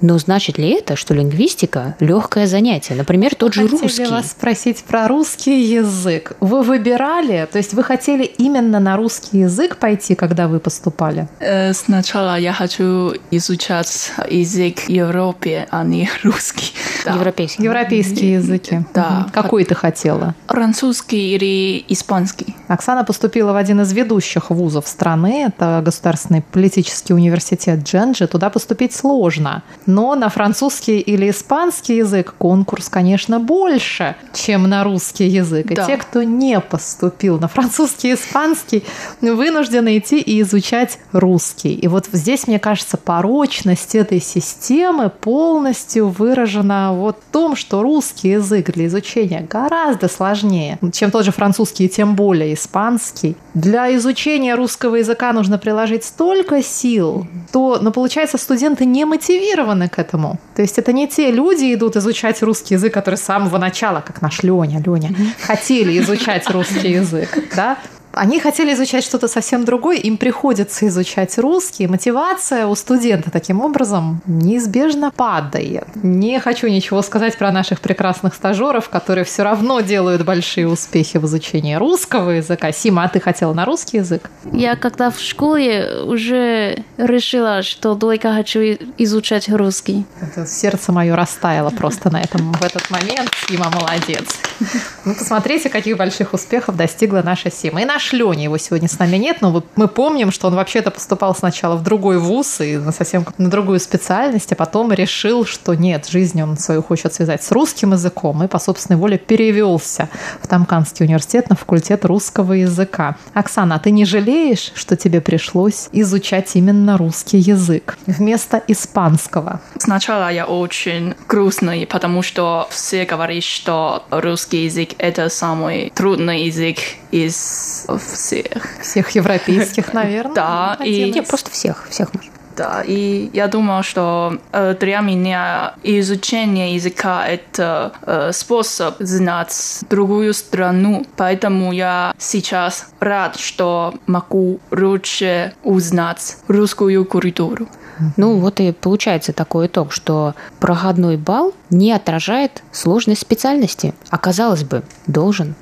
Но 0.00 0.18
значит 0.18 0.58
ли 0.58 0.70
это, 0.70 0.96
что 0.96 1.14
лингвистика 1.14 1.96
легкое 2.00 2.46
занятие? 2.46 2.94
Например, 2.94 3.34
тот 3.34 3.54
же 3.54 3.62
Хотели 3.62 3.82
русский. 3.82 4.06
вас 4.06 4.30
спросить 4.30 4.84
про 4.84 5.08
русский 5.08 5.62
язык. 5.62 6.32
Вы 6.40 6.62
выбирали, 6.62 7.48
то 7.50 7.58
есть 7.58 7.72
вы 7.74 7.82
хотели 7.82 8.24
именно 8.24 8.78
на 8.80 8.96
русский 8.96 9.40
язык 9.40 9.76
пойти, 9.78 10.14
когда 10.14 10.48
вы 10.48 10.60
поступали? 10.60 11.28
Э, 11.40 11.72
Сначала 11.72 12.38
я 12.38 12.52
хочу 12.52 13.12
изучать 13.30 14.12
язык 14.30 14.88
Европы, 14.88 15.66
а 15.70 15.84
не 15.84 16.08
русский. 16.24 16.72
Да. 17.04 17.14
Европейский. 17.14 17.62
Европейские 17.62 18.32
языки. 18.34 18.80
Да. 18.94 19.26
Какой 19.32 19.64
ты 19.64 19.74
хотела? 19.74 20.34
Французский 20.48 21.34
или 21.34 21.84
испанский. 21.88 22.56
Оксана 22.68 23.04
поступила 23.04 23.52
в 23.52 23.56
один 23.56 23.80
из 23.80 23.92
ведущих 23.92 24.50
вузов 24.50 24.88
страны. 24.88 25.44
Это 25.46 25.80
Государственный 25.84 26.42
политический 26.42 27.14
университет 27.14 27.80
Дженджи. 27.84 28.26
Туда 28.26 28.50
поступить 28.50 28.92
сложно. 28.94 29.62
Но 29.86 30.14
на 30.14 30.28
французский 30.28 30.98
или 31.00 31.30
испанский 31.30 31.96
язык 31.96 32.34
конкурс, 32.38 32.88
конечно, 32.88 33.40
больше, 33.40 34.16
чем 34.32 34.68
на 34.68 34.84
русский 34.84 35.26
язык. 35.26 35.70
И 35.70 35.74
Да. 35.74 35.86
те, 35.86 35.96
кто 35.96 36.22
не 36.22 36.60
поступил 36.60 37.38
на 37.38 37.48
французский 37.48 38.10
и 38.10 38.14
испанский, 38.14 38.84
вынуждены 39.20 39.98
идти 39.98 40.18
и 40.20 40.40
изучать 40.42 40.98
русский. 41.12 41.74
И 41.74 41.88
вот 41.88 42.06
здесь, 42.12 42.46
мне 42.46 42.58
кажется, 42.58 42.96
порочность 42.96 43.94
этой 43.94 44.20
системы 44.20 45.10
полностью 45.10 46.08
выражена 46.08 46.92
вот 46.92 47.18
в 47.28 47.32
том, 47.32 47.56
что 47.56 47.82
русский 47.82 48.30
язык 48.30 48.72
для 48.72 48.86
изучения 48.86 49.46
гораздо 49.48 50.08
сложнее, 50.08 50.78
чем 50.92 51.10
тот 51.10 51.24
же 51.24 51.32
французский 51.32 51.84
и 51.84 51.88
тем 51.88 52.14
более 52.16 52.54
испанский. 52.54 53.36
Для 53.54 53.94
изучения 53.96 54.54
русского 54.54 54.96
языка 54.96 55.32
нужно 55.32 55.58
приложить 55.58 56.04
столько 56.04 56.62
сил, 56.62 57.26
то, 57.52 57.78
ну, 57.80 57.92
получается, 57.92 58.38
студенты 58.38 58.84
не 58.84 59.04
мотивированы 59.04 59.75
к 59.84 59.98
этому. 59.98 60.38
То 60.54 60.62
есть 60.62 60.78
это 60.78 60.92
не 60.92 61.06
те 61.06 61.30
люди 61.30 61.74
идут 61.74 61.96
изучать 61.96 62.42
русский 62.42 62.74
язык, 62.74 62.92
которые 62.94 63.18
с 63.18 63.22
самого 63.22 63.58
начала, 63.58 64.00
как 64.00 64.22
наш 64.22 64.42
Леня, 64.42 64.82
Леня, 64.84 65.14
хотели 65.46 65.98
изучать 66.00 66.48
русский 66.50 66.92
язык, 66.92 67.28
да, 67.54 67.78
они 68.16 68.40
хотели 68.40 68.72
изучать 68.72 69.04
что-то 69.04 69.28
совсем 69.28 69.66
другое, 69.66 69.98
им 69.98 70.16
приходится 70.16 70.86
изучать 70.88 71.36
русский. 71.38 71.86
Мотивация 71.86 72.66
у 72.66 72.74
студента 72.74 73.30
таким 73.30 73.60
образом 73.60 74.22
неизбежно 74.26 75.10
падает. 75.10 75.84
Не 76.02 76.40
хочу 76.40 76.66
ничего 76.68 77.02
сказать 77.02 77.36
про 77.36 77.52
наших 77.52 77.80
прекрасных 77.80 78.34
стажеров, 78.34 78.88
которые 78.88 79.24
все 79.26 79.42
равно 79.42 79.82
делают 79.82 80.24
большие 80.24 80.66
успехи 80.66 81.18
в 81.18 81.26
изучении 81.26 81.74
русского 81.74 82.30
языка. 82.30 82.72
Сима, 82.72 83.04
а 83.04 83.08
ты 83.08 83.20
хотела 83.20 83.52
на 83.52 83.66
русский 83.66 83.98
язык? 83.98 84.30
Я 84.50 84.76
когда 84.76 85.10
в 85.10 85.20
школе 85.20 86.00
уже 86.04 86.84
решила, 86.96 87.62
что 87.62 87.96
только 87.96 88.32
хочу 88.32 88.60
изучать 88.96 89.50
русский. 89.50 90.06
Это 90.22 90.46
сердце 90.46 90.90
мое 90.90 91.14
растаяло 91.14 91.68
просто 91.68 92.10
на 92.10 92.22
этом 92.22 92.52
в 92.54 92.64
этот 92.64 92.88
момент. 92.90 93.30
Сима 93.46 93.70
молодец. 93.70 94.24
Ну, 95.04 95.14
посмотрите, 95.14 95.68
каких 95.68 95.96
больших 95.96 96.34
успехов 96.34 96.76
достигла 96.76 97.22
наша 97.22 97.48
Сима. 97.48 97.82
И 97.82 97.84
наш 97.84 98.05
наш 98.06 98.12
Леня, 98.12 98.44
его 98.44 98.58
сегодня 98.58 98.88
с 98.88 98.98
нами 98.98 99.16
нет, 99.16 99.38
но 99.40 99.62
мы 99.76 99.88
помним, 99.88 100.30
что 100.30 100.48
он 100.48 100.54
вообще-то 100.54 100.90
поступал 100.90 101.34
сначала 101.34 101.76
в 101.76 101.82
другой 101.82 102.18
вуз 102.18 102.60
и 102.60 102.76
на 102.76 102.92
совсем 102.92 103.24
на 103.38 103.50
другую 103.50 103.80
специальность, 103.80 104.52
а 104.52 104.54
потом 104.54 104.92
решил, 104.92 105.44
что 105.44 105.74
нет, 105.74 106.06
жизнь 106.06 106.40
он 106.42 106.56
свою 106.56 106.82
хочет 106.82 107.14
связать 107.14 107.42
с 107.42 107.52
русским 107.52 107.92
языком 107.92 108.42
и 108.42 108.46
по 108.46 108.58
собственной 108.58 108.98
воле 108.98 109.18
перевелся 109.18 110.08
в 110.42 110.46
Тамканский 110.46 111.06
университет 111.06 111.50
на 111.50 111.56
факультет 111.56 112.04
русского 112.04 112.52
языка. 112.52 113.16
Оксана, 113.34 113.76
а 113.76 113.78
ты 113.78 113.90
не 113.90 114.04
жалеешь, 114.04 114.72
что 114.74 114.96
тебе 114.96 115.20
пришлось 115.20 115.88
изучать 115.92 116.54
именно 116.54 116.96
русский 116.96 117.38
язык 117.38 117.98
вместо 118.06 118.62
испанского? 118.68 119.60
Сначала 119.78 120.30
я 120.30 120.46
очень 120.46 121.14
грустный, 121.28 121.86
потому 121.86 122.22
что 122.22 122.68
все 122.70 123.04
говорят, 123.04 123.42
что 123.42 124.04
русский 124.10 124.64
язык– 124.64 124.90
это 124.98 125.28
самый 125.28 125.92
трудный 125.94 126.44
язык 126.44 126.78
из 127.10 127.86
всех. 127.98 128.80
Всех 128.80 129.10
европейских, 129.10 129.92
наверное. 129.92 130.34
Да, 130.34 130.78
и... 130.84 131.10
Нет, 131.10 131.26
просто 131.28 131.50
всех, 131.50 131.88
всех 131.88 132.12
можно. 132.14 132.32
Да, 132.56 132.82
и 132.84 133.28
я 133.34 133.48
думаю, 133.48 133.82
что 133.82 134.38
э, 134.50 134.74
для 134.80 135.00
меня 135.00 135.74
изучение 135.82 136.74
языка– 136.74 137.26
это 137.28 137.92
э, 138.02 138.30
способ 138.32 138.96
знать 138.98 139.80
другую 139.90 140.32
страну. 140.32 141.04
Поэтому 141.16 141.72
я 141.72 142.14
сейчас 142.18 142.88
рад, 142.98 143.36
что 143.36 143.94
могу 144.06 144.58
лучше 144.70 145.52
узнать 145.64 146.38
русскую 146.48 147.04
культуру. 147.04 147.68
Ну 148.16 148.38
вот 148.38 148.60
и 148.60 148.72
получается 148.72 149.32
такой 149.32 149.66
итог, 149.66 149.92
что 149.92 150.34
проходной 150.60 151.16
балл 151.16 151.54
не 151.70 151.92
отражает 151.92 152.62
сложность 152.72 153.20
специальности. 153.20 153.94
А 154.10 154.18
казалось 154.18 154.64
бы, 154.64 154.82
должен. 155.06 155.54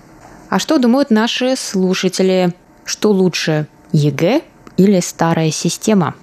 А 0.54 0.60
что 0.60 0.78
думают 0.78 1.10
наши 1.10 1.56
слушатели? 1.56 2.54
Что 2.84 3.10
лучше, 3.10 3.66
ЕГЭ 3.90 4.42
или 4.76 5.00
старая 5.00 5.50
система? 5.50 6.14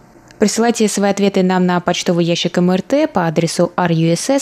Присылайте 0.41 0.87
свои 0.87 1.11
ответы 1.11 1.43
нам 1.43 1.67
на 1.67 1.79
почтовый 1.79 2.25
ящик 2.25 2.57
МРТ 2.57 3.13
по 3.13 3.27
адресу 3.27 3.71
russ.rti.org.tw. 3.77 4.41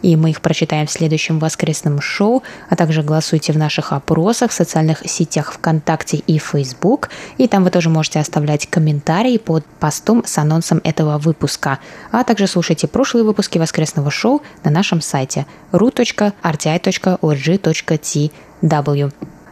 И 0.00 0.16
мы 0.16 0.30
их 0.30 0.40
прочитаем 0.40 0.86
в 0.86 0.90
следующем 0.90 1.38
воскресном 1.38 2.00
шоу, 2.00 2.42
а 2.70 2.76
также 2.76 3.02
голосуйте 3.02 3.52
в 3.52 3.58
наших 3.58 3.92
опросах 3.92 4.50
в 4.50 4.54
социальных 4.54 5.06
сетях 5.06 5.52
ВКонтакте 5.52 6.22
и 6.26 6.38
Facebook. 6.38 7.10
И 7.36 7.46
там 7.48 7.64
вы 7.64 7.70
тоже 7.70 7.90
можете 7.90 8.18
оставлять 8.18 8.66
комментарии 8.66 9.36
под 9.36 9.66
постом 9.66 10.24
с 10.24 10.38
анонсом 10.38 10.80
этого 10.84 11.18
выпуска. 11.18 11.80
А 12.12 12.24
также 12.24 12.46
слушайте 12.46 12.88
прошлые 12.88 13.24
выпуски 13.24 13.58
воскресного 13.58 14.10
шоу 14.10 14.40
на 14.64 14.70
нашем 14.70 15.02
сайте 15.02 15.44
ru.rti.org.tw. 15.72 16.32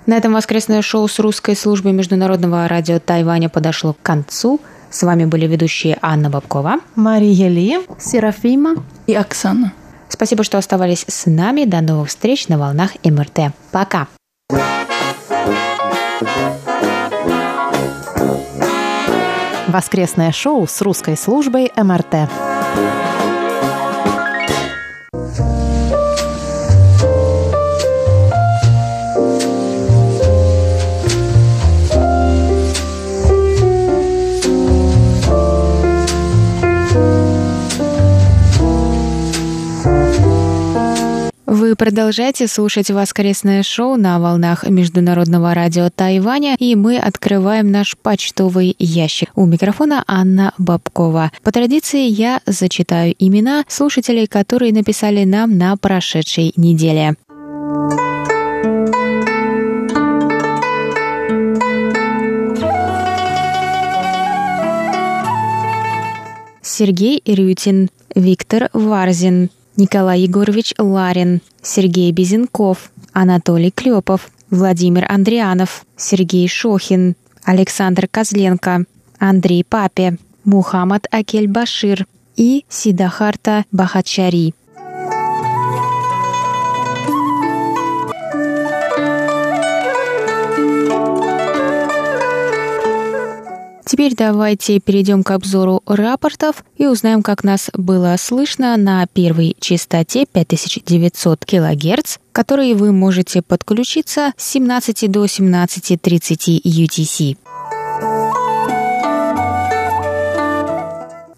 На 0.07 0.17
этом 0.17 0.33
воскресное 0.33 0.83
шоу 0.83 1.07
с 1.09 1.19
русской 1.19 1.55
службой 1.55 1.93
международного 1.93 2.67
радио 2.69 2.99
Тайваня 2.99 3.49
подошло 3.49 3.93
к 3.93 4.03
концу. 4.03 4.61
С 4.91 5.03
вами 5.03 5.25
были 5.25 5.47
ведущие 5.47 5.99
Анна 6.03 6.31
Бабкова, 6.31 6.77
Мария 6.97 7.49
Ли, 7.49 7.79
Серафима 7.99 8.75
и 9.07 9.15
Оксана. 9.15 9.73
Спасибо, 10.09 10.43
что 10.43 10.59
оставались 10.59 11.05
с 11.07 11.27
нами. 11.27 11.65
До 11.65 11.81
новых 11.81 12.09
встреч 12.09 12.49
на 12.49 12.59
волнах 12.59 12.93
МРТ. 13.05 13.53
Пока! 13.71 14.09
Воскресное 19.69 20.33
шоу 20.33 20.67
с 20.67 20.81
русской 20.81 21.17
службой 21.17 21.71
МРТ. 21.77 22.29
Вы 41.53 41.75
продолжаете 41.75 42.47
слушать 42.47 42.93
воскресное 42.93 43.65
шоу 43.65 43.97
на 43.97 44.21
волнах 44.21 44.63
Международного 44.69 45.53
радио 45.53 45.91
Тайваня, 45.91 46.55
и 46.57 46.77
мы 46.77 46.97
открываем 46.97 47.73
наш 47.73 47.97
почтовый 47.99 48.77
ящик. 48.79 49.33
У 49.35 49.47
микрофона 49.47 50.05
Анна 50.07 50.55
Бабкова. 50.59 51.33
По 51.43 51.51
традиции 51.51 52.07
я 52.07 52.41
зачитаю 52.47 53.17
имена 53.19 53.65
слушателей, 53.67 54.29
которые 54.29 54.73
написали 54.73 55.25
нам 55.25 55.59
на 55.59 55.77
прошедшей 55.77 56.53
неделе. 56.55 57.17
Сергей 66.63 67.21
Рютин, 67.27 67.91
Виктор 68.15 68.71
Варзин, 68.73 69.51
Николай 69.77 70.21
Егорович 70.21 70.75
Ларин, 70.79 71.41
Сергей 71.63 72.13
Безенков, 72.13 72.91
Анатолий 73.13 73.71
Клепов, 73.71 74.31
Владимир 74.51 75.07
Андрианов, 75.11 75.85
Сергей 75.97 76.49
Шохин, 76.49 77.17
Александр 77.45 78.09
Козленко, 78.09 78.85
Андрей 79.19 79.65
Папе, 79.65 80.19
Мухаммад 80.45 81.07
Акель 81.11 81.49
Башир 81.49 82.07
и 82.37 82.65
Сидахарта 82.69 83.65
Бахачари. 83.71 84.55
Теперь 94.01 94.17
давайте 94.17 94.81
перейдем 94.81 95.23
к 95.23 95.31
обзору 95.31 95.83
рапортов 95.85 96.65
и 96.79 96.87
узнаем, 96.87 97.23
как 97.23 97.45
нас 97.45 97.69
было 97.75 98.17
слышно 98.19 98.75
на 98.79 99.07
первой 99.07 99.55
частоте 99.61 100.25
5900 100.25 101.45
кГц, 101.45 102.17
которой 102.33 102.73
вы 102.73 102.93
можете 102.93 103.43
подключиться 103.43 104.33
с 104.39 104.53
17 104.53 105.11
до 105.11 105.27
17.30 105.27 106.63
UTC. 106.63 107.37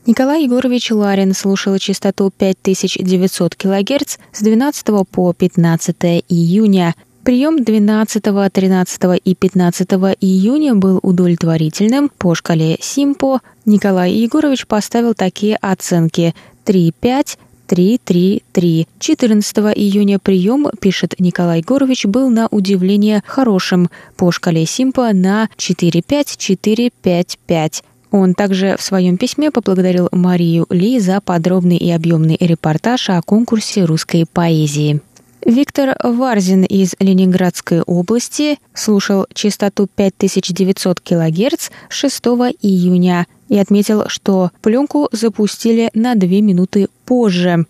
Николай 0.07 0.44
Егорович 0.44 0.92
Ларин 0.92 1.35
слушал 1.35 1.77
частоту 1.79 2.31
5900 2.31 3.57
кГц 3.57 4.18
с 4.33 4.40
12 4.40 4.87
по 5.11 5.33
15 5.33 5.96
июня– 6.29 6.94
Прием 7.24 7.62
12, 7.62 8.24
13 8.52 9.02
и 9.24 9.35
15 9.37 9.92
июня 10.20 10.74
был 10.74 10.98
удовлетворительным. 11.02 12.11
По 12.18 12.35
шкале 12.35 12.76
СИМПО 12.80 13.40
Николай 13.64 14.11
Егорович 14.11 14.66
поставил 14.66 15.14
такие 15.14 15.54
оценки 15.54 16.35
3,5, 16.64 17.38
3-3-3. 17.68 18.88
14 18.98 19.56
июня 19.76 20.18
прием, 20.18 20.66
пишет 20.80 21.14
Николай 21.20 21.61
Егорович, 21.61 22.06
был 22.06 22.28
на 22.28 22.48
удивление 22.48 23.22
хорошим. 23.24 23.88
По 24.16 24.32
шкале 24.32 24.66
Симпа 24.66 25.12
на 25.12 25.48
4-5-4-5-5. 25.56 27.85
Он 28.11 28.35
также 28.35 28.76
в 28.76 28.82
своем 28.82 29.16
письме 29.16 29.52
поблагодарил 29.52 30.08
Марию 30.11 30.66
Ли 30.70 30.98
за 30.98 31.20
подробный 31.20 31.76
и 31.76 31.88
объемный 31.92 32.37
репортаж 32.40 33.11
о 33.11 33.22
конкурсе 33.22 33.85
русской 33.85 34.26
поэзии. 34.26 35.00
Виктор 35.44 35.96
Варзин 36.02 36.64
из 36.64 36.94
Ленинградской 37.00 37.83
области 37.83 38.59
слушал 38.74 39.26
частоту 39.35 39.88
5900 39.92 41.00
кГц 41.00 41.70
6 41.88 42.24
июня 42.62 43.26
и 43.48 43.59
отметил, 43.59 44.05
что 44.07 44.52
пленку 44.62 45.09
запустили 45.11 45.90
на 45.94 46.14
2 46.14 46.28
минуты 46.42 46.87
позже. 47.05 47.66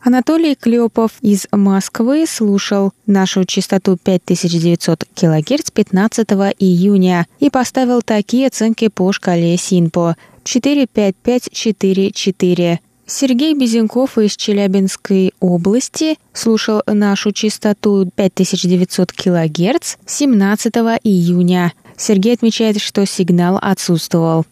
Анатолий 0.00 0.54
Клепов 0.56 1.12
из 1.20 1.46
Москвы 1.52 2.24
слушал 2.26 2.92
нашу 3.06 3.44
частоту 3.44 3.98
5900 4.02 5.04
кГц 5.14 5.70
15 5.70 6.26
июня 6.58 7.26
и 7.40 7.50
поставил 7.50 8.00
такие 8.00 8.46
оценки 8.46 8.88
по 8.88 9.12
шкале 9.12 9.58
СИНПО 9.58 10.16
45544. 10.44 12.80
Сергей 13.14 13.54
Безенков 13.54 14.16
из 14.16 14.38
Челябинской 14.38 15.34
области 15.38 16.16
слушал 16.32 16.80
нашу 16.86 17.32
частоту 17.32 18.10
5900 18.16 19.12
кГц 19.12 19.96
17 20.06 20.74
июня. 21.04 21.74
Сергей 21.98 22.32
отмечает, 22.32 22.80
что 22.80 23.04
сигнал 23.04 23.58
отсутствовал. 23.60 24.46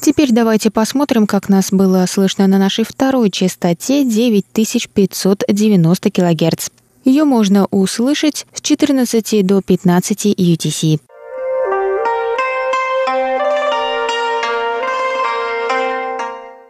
Теперь 0.00 0.30
давайте 0.30 0.70
посмотрим, 0.70 1.26
как 1.26 1.48
нас 1.48 1.72
было 1.72 2.06
слышно 2.06 2.46
на 2.46 2.58
нашей 2.58 2.84
второй 2.84 3.32
частоте 3.32 4.04
9590 4.04 6.10
кГц. 6.12 6.68
Ее 7.04 7.24
можно 7.24 7.66
услышать 7.72 8.46
с 8.54 8.60
14 8.60 9.44
до 9.44 9.60
15 9.60 10.26
UTC. 10.26 11.00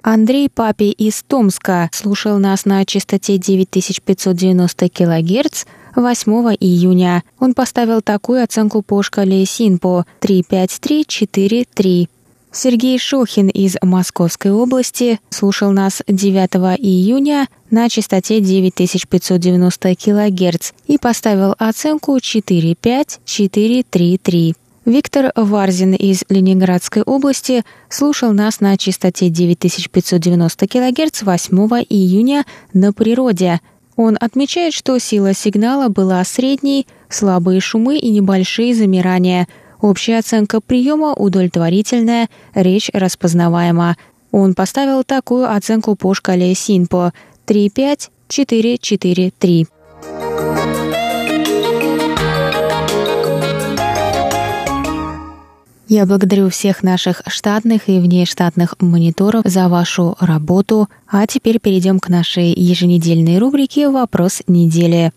Андрей 0.07 0.51
Папи 0.51 0.91
из 0.91 1.23
Томска 1.23 1.89
слушал 1.91 2.39
нас 2.39 2.67
на 2.67 2.85
частоте 2.85 3.39
9590 3.39 4.91
кГц 4.91 5.65
8 5.97 6.33
июня. 6.61 7.23
Он 7.41 7.55
поставил 7.55 8.03
такую 8.03 8.45
оценку 8.45 8.83
по 8.83 9.03
шкале 9.03 9.47
СИНПО 9.47 10.05
35343. 10.21 12.11
Сергей 12.53 12.99
Шохин 12.99 13.49
из 13.49 13.77
Московской 13.81 14.53
области 14.53 15.21
слушал 15.31 15.73
нас 15.73 16.03
9 16.07 16.51
июня 16.83 17.49
на 17.71 17.89
частоте 17.89 18.41
9590 18.41 19.97
кГц 19.97 20.73
и 20.87 20.99
поставил 20.99 21.55
оценку 21.57 22.21
45433. 22.21 24.55
Виктор 24.85 25.33
Варзин 25.35 25.95
из 25.95 26.25
Ленинградской 26.29 27.03
области 27.03 27.65
слушал 27.89 28.33
нас 28.33 28.61
на 28.61 28.77
частоте 28.77 29.31
9590 29.31 30.67
кГц 30.67 31.23
8 31.23 31.57
июня 31.89 32.45
на 32.73 32.93
природе. 32.93 33.61
Он 33.97 34.17
отмечает, 34.21 34.75
что 34.75 34.99
сила 34.99 35.35
сигнала 35.35 35.89
была 35.89 36.23
средней, 36.25 36.87
слабые 37.09 37.61
шумы 37.61 37.99
и 37.99 38.11
небольшие 38.11 38.75
замирания– 38.75 39.49
Общая 39.85 40.19
оценка 40.21 40.63
приема 40.63 41.13
удовлетворительная, 41.13 42.31
речь 42.55 42.89
распознаваема. 42.95 43.99
Он 44.31 44.55
поставил 44.55 45.05
такую 45.05 45.55
оценку 45.55 45.95
по 45.95 46.15
шкале 46.15 46.55
СИНПО 46.55 47.13
3-5-4-4-3. 47.47 49.67
Я 55.87 56.07
благодарю 56.07 56.49
всех 56.49 56.83
наших 56.83 57.21
штатных 57.27 57.91
и 57.91 57.99
внештатных 57.99 58.75
мониторов 58.81 59.45
за 59.45 59.69
вашу 59.69 60.17
работу. 60.19 60.89
А 61.07 61.27
теперь 61.27 61.61
перейдем 61.61 62.01
к 62.01 62.09
нашей 62.09 62.55
еженедельной 62.55 63.39
рубрике 63.39 63.91
«Вопрос 63.91 64.43
недели». 64.47 65.13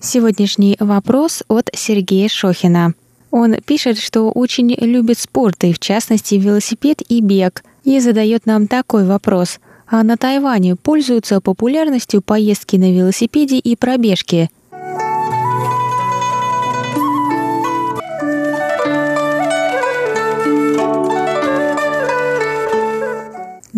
Сегодняшний 0.00 0.76
вопрос 0.78 1.42
от 1.48 1.70
Сергея 1.74 2.28
Шохина. 2.28 2.92
Он 3.30 3.56
пишет, 3.64 3.98
что 3.98 4.30
очень 4.30 4.74
любит 4.78 5.18
спорт, 5.18 5.64
и 5.64 5.72
в 5.72 5.78
частности 5.78 6.34
велосипед 6.34 7.02
и 7.08 7.20
бег, 7.20 7.64
и 7.84 7.98
задает 7.98 8.46
нам 8.46 8.68
такой 8.68 9.06
вопрос. 9.06 9.58
А 9.86 10.02
на 10.02 10.18
Тайване 10.18 10.76
пользуются 10.76 11.40
популярностью 11.40 12.20
поездки 12.20 12.76
на 12.76 12.92
велосипеде 12.92 13.58
и 13.58 13.74
пробежки? 13.74 14.50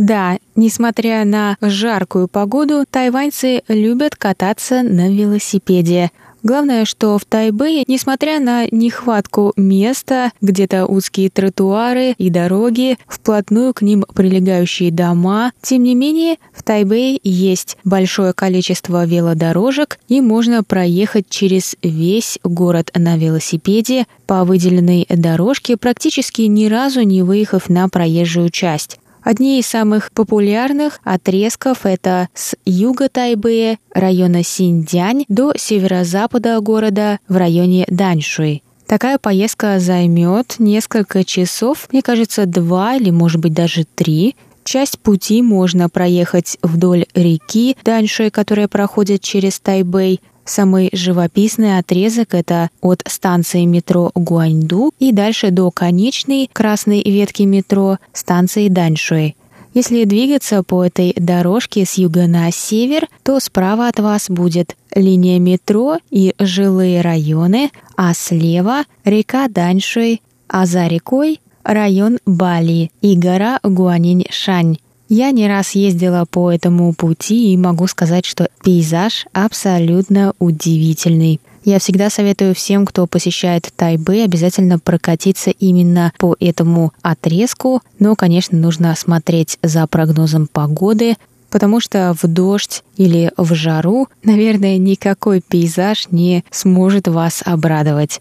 Да, 0.01 0.39
несмотря 0.57 1.27
на 1.27 1.59
жаркую 1.61 2.27
погоду, 2.27 2.87
тайваньцы 2.91 3.61
любят 3.69 4.17
кататься 4.17 4.83
на 4.83 5.11
велосипеде. 5.11 6.11
Главное, 6.43 6.87
что 6.87 7.19
в 7.19 7.27
Тайбэе, 7.27 7.85
несмотря 7.87 8.41
на 8.41 8.65
нехватку 8.71 9.53
места, 9.57 10.33
где-то 10.41 10.87
узкие 10.87 11.29
тротуары 11.29 12.15
и 12.17 12.31
дороги, 12.31 12.97
вплотную 13.07 13.75
к 13.75 13.83
ним 13.83 14.07
прилегающие 14.15 14.91
дома, 14.91 15.53
тем 15.61 15.83
не 15.83 15.95
менее, 15.95 16.37
в 16.55 16.63
Тайбэе 16.63 17.21
есть 17.23 17.77
большое 17.85 18.33
количество 18.33 19.05
велодорожек, 19.05 19.99
и 20.09 20.23
можно 20.23 20.65
проехать 20.65 21.29
через 21.29 21.77
весь 21.83 22.39
город 22.43 22.91
на 22.95 23.19
велосипеде 23.19 24.07
по 24.27 24.45
выделенной 24.45 25.07
дорожке, 25.11 25.77
практически 25.77 26.41
ни 26.43 26.69
разу 26.69 27.03
не 27.03 27.23
выехав 27.23 27.69
на 27.69 27.87
проезжую 27.91 28.49
часть. 28.49 29.00
Одни 29.23 29.61
из 29.61 29.67
самых 29.67 30.13
популярных 30.13 31.01
отрезков 31.05 31.85
это 31.85 32.29
с 32.35 32.55
юга 32.65 33.09
Тайбэя, 33.09 33.79
района 33.93 34.43
Синьцзянь, 34.43 35.25
до 35.29 35.53
северо-запада 35.57 36.59
города 36.61 37.19
в 37.29 37.37
районе 37.37 37.85
Даньшуй. 37.89 38.63
Такая 38.87 39.19
поездка 39.19 39.79
займет 39.79 40.57
несколько 40.59 41.23
часов, 41.23 41.89
мне 41.93 42.03
кажется, 42.03 42.47
два 42.47 42.97
или, 42.97 43.11
может 43.11 43.41
быть, 43.41 43.53
даже 43.53 43.85
три. 43.85 44.35
Часть 44.65 44.99
пути 44.99 45.43
можно 45.43 45.89
проехать 45.89 46.59
вдоль 46.63 47.07
реки 47.15 47.77
Даньшуй, 47.85 48.31
которая 48.31 48.69
проходит 48.69 49.23
через 49.23 49.61
Тайбэй, 49.61 50.21
Самый 50.45 50.91
живописный 50.93 51.79
отрезок– 51.79 52.29
это 52.35 52.71
от 52.81 53.03
станции 53.07 53.65
метро 53.65 54.11
Гуаньду 54.15 54.93
и 54.99 55.13
дальше 55.13 55.51
до 55.51 55.71
конечной 55.71 56.51
красной 56.53 57.03
ветки 57.03 57.43
метро 57.43 57.99
станции 58.13 58.69
Даньшуй. 58.69 59.37
Если 59.73 60.03
двигаться 60.05 60.65
по 60.65 60.85
этой 60.85 61.15
дорожке 61.17 61.85
с 61.85 61.95
юга 61.95 62.27
на 62.27 62.51
север, 62.51 63.07
то 63.23 63.39
справа 63.39 63.87
от 63.87 64.01
вас 64.01 64.29
будет 64.29 64.77
линия 64.95 65.39
метро 65.39 65.99
и 66.11 66.35
жилые 66.41 67.03
районы, 67.03 67.71
а 67.97 68.13
слева– 68.15 68.85
река 69.05 69.47
Даньшуй, 69.49 70.23
а 70.49 70.67
за 70.67 70.89
рекой– 70.89 71.41
район 71.63 72.19
Бали 72.27 72.91
и 73.01 73.17
гора 73.17 73.61
Гуанинь-Шань. 73.63 74.79
Я 75.13 75.33
не 75.33 75.49
раз 75.49 75.73
ездила 75.73 76.25
по 76.25 76.53
этому 76.53 76.95
пути 76.95 77.53
и 77.53 77.57
могу 77.57 77.89
сказать, 77.89 78.25
что 78.25 78.49
пейзаж 78.63 79.27
абсолютно 79.33 80.35
удивительный. 80.39 81.41
Я 81.65 81.81
всегда 81.81 82.11
советую 82.11 82.55
всем, 82.55 82.87
кто 82.87 83.09
посещает 83.09 83.73
Тайбэй, 83.75 84.25
обязательно 84.25 84.79
прокатиться 84.79 85.51
именно 85.51 86.13
по 86.17 86.37
этому 86.39 86.93
отрезку. 87.03 87.83
Но, 87.99 88.15
конечно, 88.15 88.57
нужно 88.57 88.95
смотреть 88.95 89.59
за 89.65 89.85
прогнозом 89.89 90.47
погоды, 90.47 91.17
потому 91.51 91.81
что 91.81 92.15
в 92.23 92.29
дождь 92.29 92.85
или 92.97 93.33
в 93.37 93.53
жару, 93.53 94.07
наверное, 94.23 94.79
никакой 94.79 95.41
пейзаж 95.41 96.07
не 96.13 96.45
сможет 96.53 97.09
вас 97.09 97.43
обрадовать. 97.45 98.21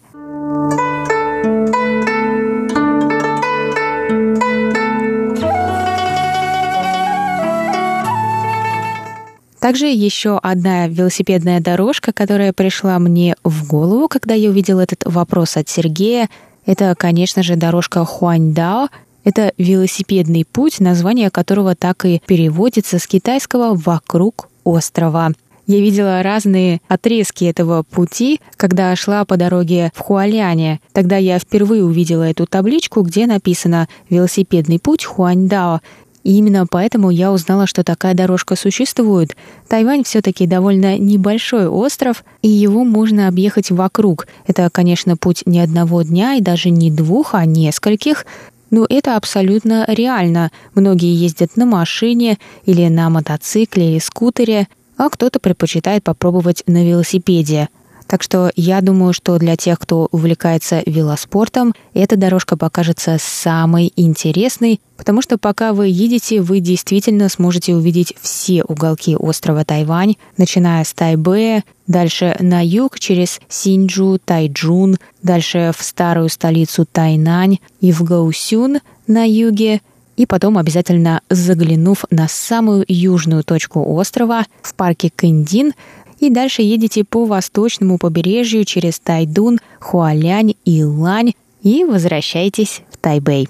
Также 9.60 9.86
еще 9.86 10.38
одна 10.42 10.88
велосипедная 10.88 11.60
дорожка, 11.60 12.12
которая 12.12 12.52
пришла 12.52 12.98
мне 12.98 13.36
в 13.44 13.68
голову, 13.68 14.08
когда 14.08 14.34
я 14.34 14.48
увидел 14.48 14.80
этот 14.80 15.02
вопрос 15.04 15.56
от 15.56 15.68
Сергея, 15.68 16.28
это, 16.66 16.94
конечно 16.96 17.42
же, 17.42 17.56
дорожка 17.56 18.04
Хуаньдао. 18.04 18.88
Это 19.24 19.52
велосипедный 19.58 20.46
путь, 20.50 20.80
название 20.80 21.30
которого 21.30 21.74
так 21.74 22.04
и 22.04 22.22
переводится 22.26 22.98
с 22.98 23.06
китайского 23.06 23.74
«вокруг 23.74 24.48
острова». 24.64 25.32
Я 25.66 25.78
видела 25.78 26.22
разные 26.22 26.80
отрезки 26.88 27.44
этого 27.44 27.84
пути, 27.84 28.40
когда 28.56 28.96
шла 28.96 29.24
по 29.24 29.36
дороге 29.36 29.92
в 29.94 30.00
Хуаляне. 30.00 30.80
Тогда 30.92 31.16
я 31.16 31.38
впервые 31.38 31.84
увидела 31.84 32.24
эту 32.24 32.46
табличку, 32.46 33.02
где 33.02 33.26
написано 33.26 33.88
«Велосипедный 34.08 34.80
путь 34.80 35.04
Хуаньдао». 35.04 35.80
И 36.22 36.36
именно 36.36 36.66
поэтому 36.70 37.10
я 37.10 37.32
узнала, 37.32 37.66
что 37.66 37.82
такая 37.82 38.14
дорожка 38.14 38.56
существует. 38.56 39.36
Тайвань 39.68 40.04
все-таки 40.04 40.46
довольно 40.46 40.98
небольшой 40.98 41.66
остров, 41.66 42.24
и 42.42 42.48
его 42.48 42.84
можно 42.84 43.28
объехать 43.28 43.70
вокруг. 43.70 44.26
Это, 44.46 44.68
конечно, 44.70 45.16
путь 45.16 45.42
не 45.46 45.60
одного 45.60 46.02
дня 46.02 46.34
и 46.34 46.40
даже 46.40 46.70
не 46.70 46.90
двух, 46.90 47.34
а 47.34 47.44
нескольких. 47.44 48.26
но 48.70 48.86
это 48.88 49.16
абсолютно 49.16 49.84
реально. 49.88 50.50
Многие 50.74 51.14
ездят 51.14 51.56
на 51.56 51.66
машине 51.66 52.38
или 52.66 52.86
на 52.88 53.10
мотоцикле 53.10 53.92
или 53.92 53.98
скутере, 53.98 54.68
а 54.96 55.08
кто-то 55.08 55.40
предпочитает 55.40 56.04
попробовать 56.04 56.62
на 56.66 56.84
велосипеде– 56.84 57.68
так 58.10 58.24
что 58.24 58.50
я 58.56 58.80
думаю, 58.80 59.12
что 59.12 59.38
для 59.38 59.54
тех, 59.54 59.78
кто 59.78 60.08
увлекается 60.10 60.82
велоспортом, 60.84 61.74
эта 61.94 62.16
дорожка 62.16 62.56
покажется 62.56 63.18
самой 63.20 63.92
интересной, 63.94 64.80
потому 64.96 65.22
что 65.22 65.38
пока 65.38 65.72
вы 65.72 65.86
едете, 65.86 66.40
вы 66.40 66.58
действительно 66.58 67.28
сможете 67.28 67.72
увидеть 67.72 68.14
все 68.20 68.64
уголки 68.64 69.14
острова 69.14 69.64
Тайвань, 69.64 70.16
начиная 70.36 70.82
с 70.82 70.92
Тайбэя, 70.92 71.62
дальше 71.86 72.34
на 72.40 72.66
юг 72.66 72.98
через 72.98 73.40
Синджу, 73.48 74.18
Тайджун, 74.24 74.96
дальше 75.22 75.70
в 75.78 75.80
старую 75.80 76.30
столицу 76.30 76.86
Тайнань 76.90 77.58
и 77.80 77.92
в 77.92 78.02
Гаусюн 78.02 78.80
на 79.06 79.22
юге, 79.22 79.82
и 80.20 80.26
потом 80.26 80.58
обязательно 80.58 81.22
заглянув 81.30 82.04
на 82.10 82.28
самую 82.28 82.84
южную 82.88 83.42
точку 83.42 83.82
острова 83.94 84.44
в 84.62 84.74
парке 84.74 85.10
Кэндин, 85.14 85.72
и 86.20 86.30
дальше 86.30 86.62
едете 86.62 87.04
по 87.04 87.24
восточному 87.24 87.98
побережью 87.98 88.64
через 88.64 89.00
Тайдун, 89.00 89.58
Хуалянь 89.80 90.54
и 90.64 90.84
Лань 90.84 91.32
и 91.62 91.84
возвращаетесь 91.84 92.82
в 92.90 92.98
Тайбэй. 92.98 93.48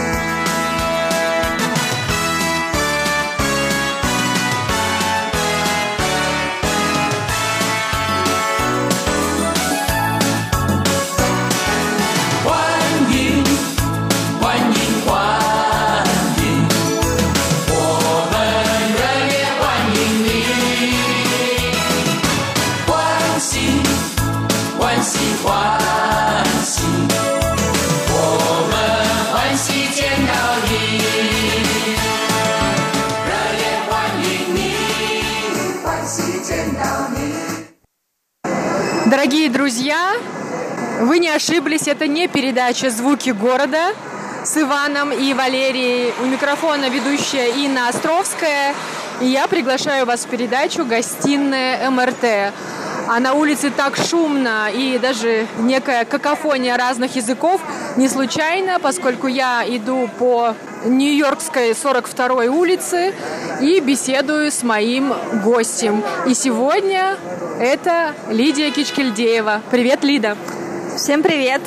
это 41.91 42.07
не 42.07 42.29
передача 42.29 42.89
«Звуки 42.89 43.31
города» 43.31 43.93
с 44.45 44.55
Иваном 44.55 45.11
и 45.11 45.33
Валерией. 45.33 46.13
У 46.23 46.25
микрофона 46.25 46.87
ведущая 46.87 47.49
Инна 47.65 47.89
Островская. 47.89 48.73
И 49.19 49.25
я 49.25 49.45
приглашаю 49.49 50.05
вас 50.05 50.21
в 50.21 50.29
передачу 50.29 50.85
«Гостиная 50.85 51.89
МРТ». 51.89 52.53
А 53.09 53.19
на 53.19 53.33
улице 53.33 53.71
так 53.75 53.97
шумно 53.97 54.69
и 54.73 54.99
даже 54.99 55.47
некая 55.59 56.05
какофония 56.05 56.77
разных 56.77 57.17
языков 57.17 57.59
не 57.97 58.07
случайно, 58.07 58.79
поскольку 58.79 59.27
я 59.27 59.65
иду 59.67 60.09
по 60.17 60.55
Нью-Йоркской 60.85 61.71
42-й 61.71 62.47
улице 62.47 63.13
и 63.59 63.81
беседую 63.81 64.49
с 64.49 64.63
моим 64.63 65.13
гостем. 65.43 66.01
И 66.25 66.35
сегодня 66.35 67.17
это 67.59 68.13
Лидия 68.29 68.71
Кичкельдеева. 68.71 69.61
Привет, 69.71 70.05
Лида! 70.05 70.37
Всем 70.95 71.21
привет! 71.21 71.61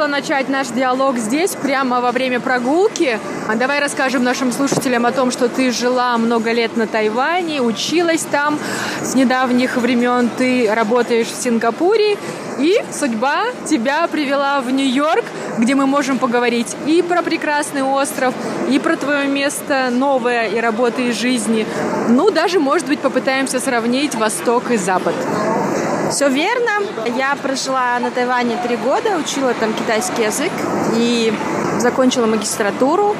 Решила 0.00 0.06
начать 0.06 0.48
наш 0.48 0.68
диалог 0.68 1.18
здесь, 1.18 1.50
прямо 1.50 2.00
во 2.00 2.10
время 2.10 2.40
прогулки. 2.40 3.18
А 3.48 3.54
давай 3.54 3.80
расскажем 3.80 4.24
нашим 4.24 4.50
слушателям 4.50 5.04
о 5.04 5.12
том, 5.12 5.30
что 5.30 5.46
ты 5.48 5.70
жила 5.72 6.16
много 6.16 6.52
лет 6.52 6.74
на 6.74 6.86
Тайване, 6.86 7.60
училась 7.60 8.22
там 8.22 8.58
с 9.02 9.14
недавних 9.14 9.76
времен, 9.76 10.30
ты 10.38 10.72
работаешь 10.72 11.26
в 11.26 11.42
Сингапуре, 11.42 12.16
и 12.58 12.78
судьба 12.98 13.42
тебя 13.66 14.06
привела 14.06 14.62
в 14.62 14.70
Нью-Йорк, 14.70 15.24
где 15.58 15.74
мы 15.74 15.84
можем 15.84 16.18
поговорить 16.18 16.74
и 16.86 17.02
про 17.02 17.20
прекрасный 17.20 17.82
остров, 17.82 18.32
и 18.70 18.78
про 18.78 18.96
твое 18.96 19.26
место 19.26 19.90
новое 19.90 20.46
и 20.46 20.60
работы 20.60 21.08
и 21.08 21.12
жизни. 21.12 21.66
Ну, 22.08 22.30
даже, 22.30 22.58
может 22.58 22.86
быть, 22.86 23.00
попытаемся 23.00 23.60
сравнить 23.60 24.14
Восток 24.14 24.70
и 24.70 24.78
Запад. 24.78 25.14
Все 26.10 26.28
верно. 26.28 26.70
Я 27.16 27.36
прожила 27.36 27.98
на 28.00 28.10
Тайване 28.10 28.56
три 28.56 28.76
года, 28.76 29.16
учила 29.16 29.54
там 29.54 29.72
китайский 29.72 30.22
язык 30.22 30.50
и 30.94 31.32
закончила 31.78 32.26
магистратуру. 32.26 33.16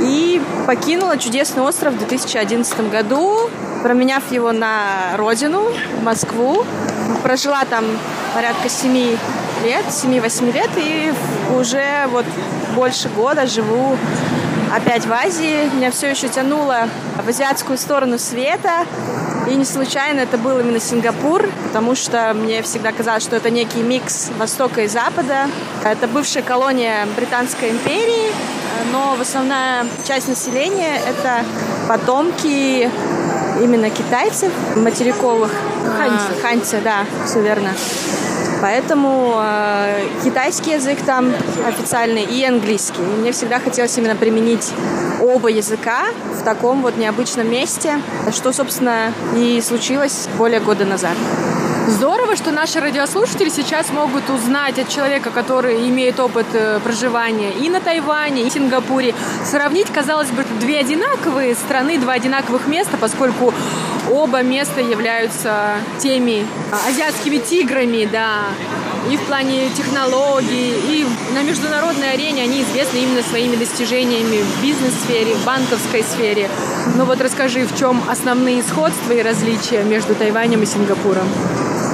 И 0.00 0.40
покинула 0.66 1.18
чудесный 1.18 1.62
остров 1.62 1.94
в 1.94 1.98
2011 1.98 2.90
году, 2.90 3.50
променяв 3.82 4.30
его 4.30 4.52
на 4.52 5.16
родину, 5.16 5.68
Москву. 6.02 6.64
Прожила 7.22 7.64
там 7.68 7.84
порядка 8.34 8.68
семи 8.68 9.16
лет, 9.64 9.84
7-8 9.86 10.52
лет, 10.52 10.70
и 10.76 11.12
уже 11.54 12.06
вот 12.10 12.24
больше 12.74 13.08
года 13.08 13.46
живу 13.46 13.96
опять 14.74 15.06
в 15.06 15.12
Азии. 15.12 15.70
Меня 15.74 15.90
все 15.90 16.10
еще 16.10 16.28
тянуло 16.28 16.88
в 17.24 17.28
азиатскую 17.28 17.78
сторону 17.78 18.18
света. 18.18 18.86
И 19.48 19.54
не 19.54 19.64
случайно 19.64 20.20
это 20.20 20.38
был 20.38 20.58
именно 20.58 20.80
Сингапур, 20.80 21.48
потому 21.66 21.94
что 21.94 22.32
мне 22.34 22.62
всегда 22.62 22.92
казалось, 22.92 23.24
что 23.24 23.36
это 23.36 23.50
некий 23.50 23.82
микс 23.82 24.30
Востока 24.38 24.82
и 24.82 24.88
Запада. 24.88 25.48
Это 25.84 26.06
бывшая 26.06 26.42
колония 26.42 27.06
Британской 27.16 27.70
империи, 27.70 28.32
но 28.92 29.16
в 29.16 29.20
основная 29.20 29.86
часть 30.06 30.28
населения 30.28 31.00
это 31.06 31.44
потомки 31.88 32.90
именно 33.62 33.90
китайцев 33.90 34.52
материковых. 34.76 35.50
Ханьцы. 35.96 36.42
Ханьцы, 36.42 36.80
да, 36.82 37.04
все 37.26 37.42
верно. 37.42 37.70
Поэтому 38.60 39.34
э, 39.38 40.08
китайский 40.24 40.72
язык 40.72 40.98
там 41.04 41.32
официальный 41.66 42.22
и 42.22 42.44
английский. 42.44 43.02
Мне 43.02 43.32
всегда 43.32 43.58
хотелось 43.60 43.96
именно 43.98 44.16
применить 44.16 44.72
оба 45.20 45.48
языка 45.48 46.06
в 46.32 46.42
таком 46.42 46.82
вот 46.82 46.96
необычном 46.96 47.50
месте, 47.50 48.00
что, 48.32 48.52
собственно, 48.52 49.12
и 49.34 49.60
случилось 49.60 50.28
более 50.38 50.60
года 50.60 50.84
назад. 50.84 51.16
Здорово, 51.88 52.34
что 52.34 52.50
наши 52.50 52.80
радиослушатели 52.80 53.48
сейчас 53.48 53.90
могут 53.90 54.28
узнать 54.28 54.76
от 54.76 54.88
человека, 54.88 55.30
который 55.30 55.88
имеет 55.88 56.18
опыт 56.18 56.46
э, 56.52 56.80
проживания 56.82 57.52
и 57.52 57.70
на 57.70 57.80
Тайване, 57.80 58.42
и 58.42 58.50
в 58.50 58.52
Сингапуре. 58.52 59.14
Сравнить, 59.44 59.86
казалось 59.92 60.30
бы, 60.30 60.44
две 60.58 60.80
одинаковые 60.80 61.54
страны, 61.54 61.98
два 61.98 62.14
одинаковых 62.14 62.66
места, 62.66 62.96
поскольку 63.00 63.54
оба 64.12 64.42
места 64.42 64.80
являются 64.80 65.74
теми 65.98 66.46
а, 66.72 66.88
азиатскими 66.88 67.38
тиграми, 67.38 68.08
да, 68.10 68.44
и 69.10 69.16
в 69.16 69.20
плане 69.22 69.68
технологий, 69.70 70.74
и 70.88 71.06
на 71.32 71.42
международной 71.42 72.12
арене 72.12 72.42
они 72.42 72.62
известны 72.62 72.98
именно 72.98 73.22
своими 73.22 73.56
достижениями 73.56 74.42
в 74.42 74.62
бизнес-сфере, 74.62 75.34
в 75.34 75.44
банковской 75.44 76.02
сфере. 76.02 76.48
Ну 76.96 77.04
вот 77.04 77.20
расскажи, 77.20 77.66
в 77.66 77.78
чем 77.78 78.02
основные 78.08 78.62
сходства 78.62 79.12
и 79.12 79.22
различия 79.22 79.84
между 79.84 80.14
Тайванем 80.14 80.62
и 80.62 80.66
Сингапуром? 80.66 81.28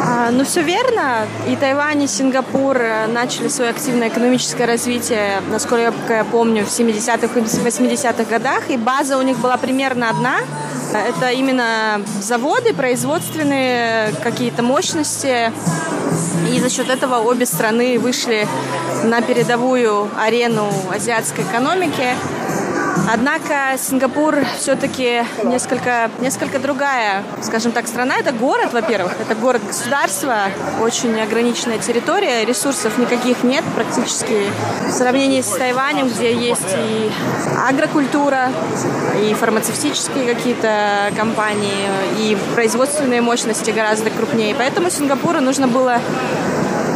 А, 0.05 0.31
ну, 0.31 0.44
все 0.44 0.62
верно. 0.62 1.27
И 1.48 1.57
Тайвань, 1.57 2.03
и 2.03 2.07
Сингапур 2.07 2.77
э, 2.77 3.07
начали 3.07 3.48
свое 3.48 3.70
активное 3.70 4.09
экономическое 4.09 4.66
развитие, 4.66 5.40
насколько 5.51 6.12
я 6.12 6.25
помню, 6.25 6.64
в 6.64 6.68
70-х 6.68 7.38
и 7.38 7.42
80-х 7.42 8.25
годах. 8.25 8.70
И 8.70 8.77
база 8.77 9.16
у 9.16 9.22
них 9.22 9.38
была 9.38 9.57
примерно 9.57 10.11
одна. 10.11 10.38
Это 10.99 11.31
именно 11.31 12.03
заводы, 12.21 12.75
производственные 12.75 14.13
какие-то 14.23 14.63
мощности. 14.63 15.53
И 16.51 16.61
за 16.61 16.69
счет 16.69 16.91
этого 16.91 17.17
обе 17.19 17.47
страны 17.47 17.99
вышли 17.99 18.47
на 19.05 19.23
передовую 19.23 20.09
арену 20.19 20.69
азиатской 20.95 21.45
экономики. 21.45 22.15
Однако 23.11 23.77
Сингапур 23.79 24.37
все-таки 24.59 25.25
несколько, 25.45 26.11
несколько 26.21 26.59
другая, 26.59 27.23
скажем 27.43 27.73
так, 27.73 27.87
страна. 27.87 28.17
Это 28.17 28.33
город, 28.33 28.73
во-первых, 28.73 29.13
это 29.21 29.35
город-государство, 29.35 30.37
очень 30.81 31.21
ограниченная 31.21 31.79
территория, 31.79 32.45
ресурсов 32.45 32.99
никаких 32.99 33.43
нет 33.45 33.65
практически. 33.75 34.51
В 34.87 34.91
сравнении 34.91 35.41
с 35.41 35.49
Тайванем, 35.49 36.09
где 36.09 36.35
есть 36.35 36.75
и 36.77 37.11
агрокультура, 37.69 38.51
и 39.21 39.35
фармацевтические 39.35 40.35
какие-то 40.35 41.11
компании, 41.17 41.89
и 42.19 42.37
производственные 42.55 43.21
мощности 43.21 43.71
гораздо 43.71 44.11
крупнее. 44.11 44.55
Поэтому 44.55 44.91
Сингапуру 44.91 45.41
нужно 45.41 45.67
было 45.67 45.99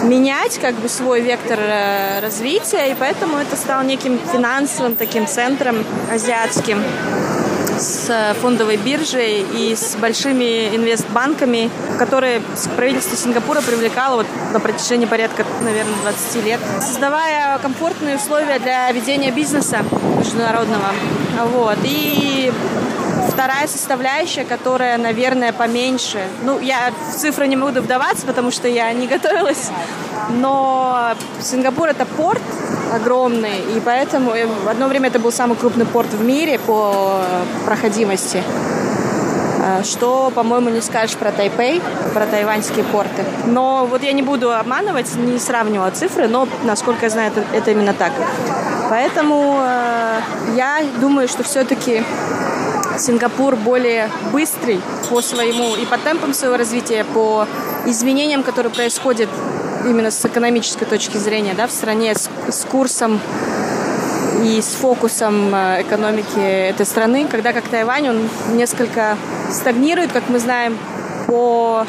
менять 0.04 0.58
как 0.58 0.74
бы 0.74 0.88
свой 0.88 1.20
вектор 1.20 1.58
э, 1.60 2.20
развития, 2.20 2.90
и 2.90 2.94
поэтому 2.94 3.38
это 3.38 3.56
стал 3.56 3.82
неким 3.82 4.18
финансовым 4.32 4.96
таким 4.96 5.26
центром 5.26 5.84
азиатским 6.10 6.82
с 7.78 8.34
фондовой 8.40 8.76
биржей 8.76 9.44
и 9.54 9.74
с 9.76 9.96
большими 9.96 10.74
инвестбанками, 10.74 11.70
которые 11.98 12.40
правительство 12.76 13.16
Сингапура 13.16 13.60
привлекало 13.60 14.16
вот 14.16 14.26
на 14.52 14.60
протяжении 14.60 15.06
порядка, 15.06 15.44
наверное, 15.62 15.94
20 16.02 16.44
лет, 16.44 16.60
создавая 16.80 17.58
комфортные 17.58 18.16
условия 18.16 18.58
для 18.58 18.90
ведения 18.92 19.30
бизнеса 19.30 19.84
международного. 20.18 20.86
Вот. 21.52 21.76
И 21.84 22.52
вторая 23.36 23.68
составляющая, 23.68 24.44
которая, 24.44 24.96
наверное, 24.96 25.52
поменьше. 25.52 26.26
Ну, 26.42 26.58
я 26.58 26.90
в 27.10 27.14
цифры 27.14 27.46
не 27.46 27.56
буду 27.56 27.82
вдаваться, 27.82 28.26
потому 28.26 28.50
что 28.50 28.66
я 28.66 28.90
не 28.94 29.06
готовилась. 29.06 29.70
Но 30.30 31.12
Сингапур 31.42 31.90
это 31.90 32.06
порт 32.06 32.40
огромный, 32.94 33.58
и 33.76 33.80
поэтому 33.84 34.32
в 34.64 34.68
одно 34.68 34.88
время 34.88 35.08
это 35.08 35.18
был 35.18 35.30
самый 35.30 35.58
крупный 35.58 35.84
порт 35.84 36.14
в 36.14 36.24
мире 36.24 36.58
по 36.58 37.20
проходимости. 37.66 38.42
А, 39.62 39.84
что, 39.84 40.32
по-моему, 40.34 40.70
не 40.70 40.80
скажешь 40.80 41.16
про 41.16 41.30
Тайпей, 41.30 41.82
про 42.14 42.24
тайваньские 42.24 42.84
порты. 42.84 43.22
Но 43.44 43.86
вот 43.90 44.02
я 44.02 44.12
не 44.12 44.22
буду 44.22 44.50
обманывать, 44.54 45.14
не 45.16 45.38
сравнивала 45.38 45.90
цифры, 45.90 46.26
но, 46.26 46.48
насколько 46.64 47.04
я 47.04 47.10
знаю, 47.10 47.32
это, 47.32 47.44
это 47.54 47.70
именно 47.72 47.92
так. 47.92 48.12
Поэтому 48.88 49.58
э, 49.60 50.20
я 50.56 50.80
думаю, 51.00 51.28
что 51.28 51.42
все-таки 51.42 52.04
Сингапур 52.98 53.56
более 53.56 54.10
быстрый 54.32 54.80
по 55.08 55.20
своему 55.20 55.76
и 55.76 55.86
по 55.86 55.98
темпам 55.98 56.32
своего 56.34 56.56
развития, 56.56 57.04
по 57.04 57.46
изменениям, 57.86 58.42
которые 58.42 58.72
происходят 58.72 59.28
именно 59.84 60.10
с 60.10 60.24
экономической 60.24 60.84
точки 60.84 61.16
зрения 61.16 61.54
да, 61.54 61.66
в 61.66 61.70
стране, 61.70 62.14
с, 62.14 62.28
с 62.48 62.64
курсом 62.64 63.20
и 64.42 64.60
с 64.60 64.74
фокусом 64.74 65.54
э, 65.54 65.82
экономики 65.82 66.38
этой 66.38 66.86
страны, 66.86 67.26
когда 67.28 67.52
как 67.52 67.68
Тайвань, 67.68 68.08
он 68.08 68.28
несколько 68.52 69.16
стагнирует, 69.50 70.12
как 70.12 70.28
мы 70.28 70.38
знаем, 70.38 70.78
по 71.26 71.86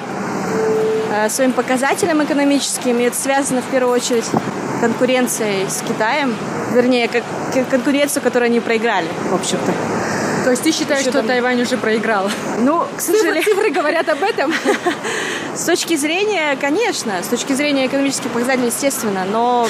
э, 1.14 1.30
своим 1.30 1.54
показателям 1.54 2.24
экономическим, 2.24 3.00
и 3.00 3.04
это 3.04 3.18
связано 3.18 3.62
в 3.62 3.66
первую 3.66 3.94
очередь 3.94 4.26
конкуренцией 4.80 5.70
с 5.70 5.82
Китаем, 5.82 6.36
вернее, 6.74 7.08
как, 7.08 7.24
конкуренцию, 7.70 8.22
которую 8.24 8.48
они 8.48 8.60
проиграли, 8.60 9.08
в 9.30 9.36
общем-то. 9.36 9.74
То 10.44 10.52
есть 10.52 10.64
ты 10.64 10.72
считаешь, 10.72 11.02
что, 11.02 11.12
что 11.12 11.20
там... 11.20 11.28
Тайвань 11.28 11.62
уже 11.62 11.78
проиграл? 11.78 12.30
Ну, 12.60 12.86
к 12.96 13.02
сожалению... 13.02 13.44
Цифры 13.44 13.70
говорят 13.72 14.08
об 14.10 14.24
этом. 14.24 14.54
С 15.56 15.66
точки 15.66 15.96
зрения, 15.96 16.58
конечно, 16.60 17.22
с 17.24 17.28
точки 17.28 17.54
зрения 17.54 17.88
экономических 17.88 18.30
показателей, 18.30 18.68
естественно, 18.68 19.26
но 19.26 19.68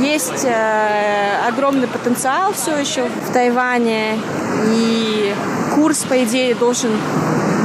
есть 0.00 0.44
э, 0.44 1.46
огромный 1.46 1.86
потенциал 1.86 2.52
все 2.54 2.76
еще 2.76 3.04
в 3.04 3.32
Тайване, 3.32 4.18
и 4.72 5.34
курс, 5.74 5.98
по 6.08 6.22
идее, 6.24 6.54
должен 6.54 6.90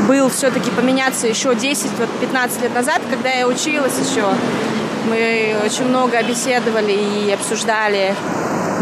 был 0.07 0.30
все-таки 0.30 0.72
поменяться 0.72 1.28
еще 1.28 1.49
10-15 1.49 2.61
лет 2.63 2.74
назад, 2.74 3.01
когда 3.09 3.30
я 3.30 3.47
училась 3.47 3.93
еще. 3.99 4.26
Мы 5.07 5.55
очень 5.63 5.86
много 5.86 6.22
беседовали 6.24 6.91
и 6.91 7.32
обсуждали 7.32 8.15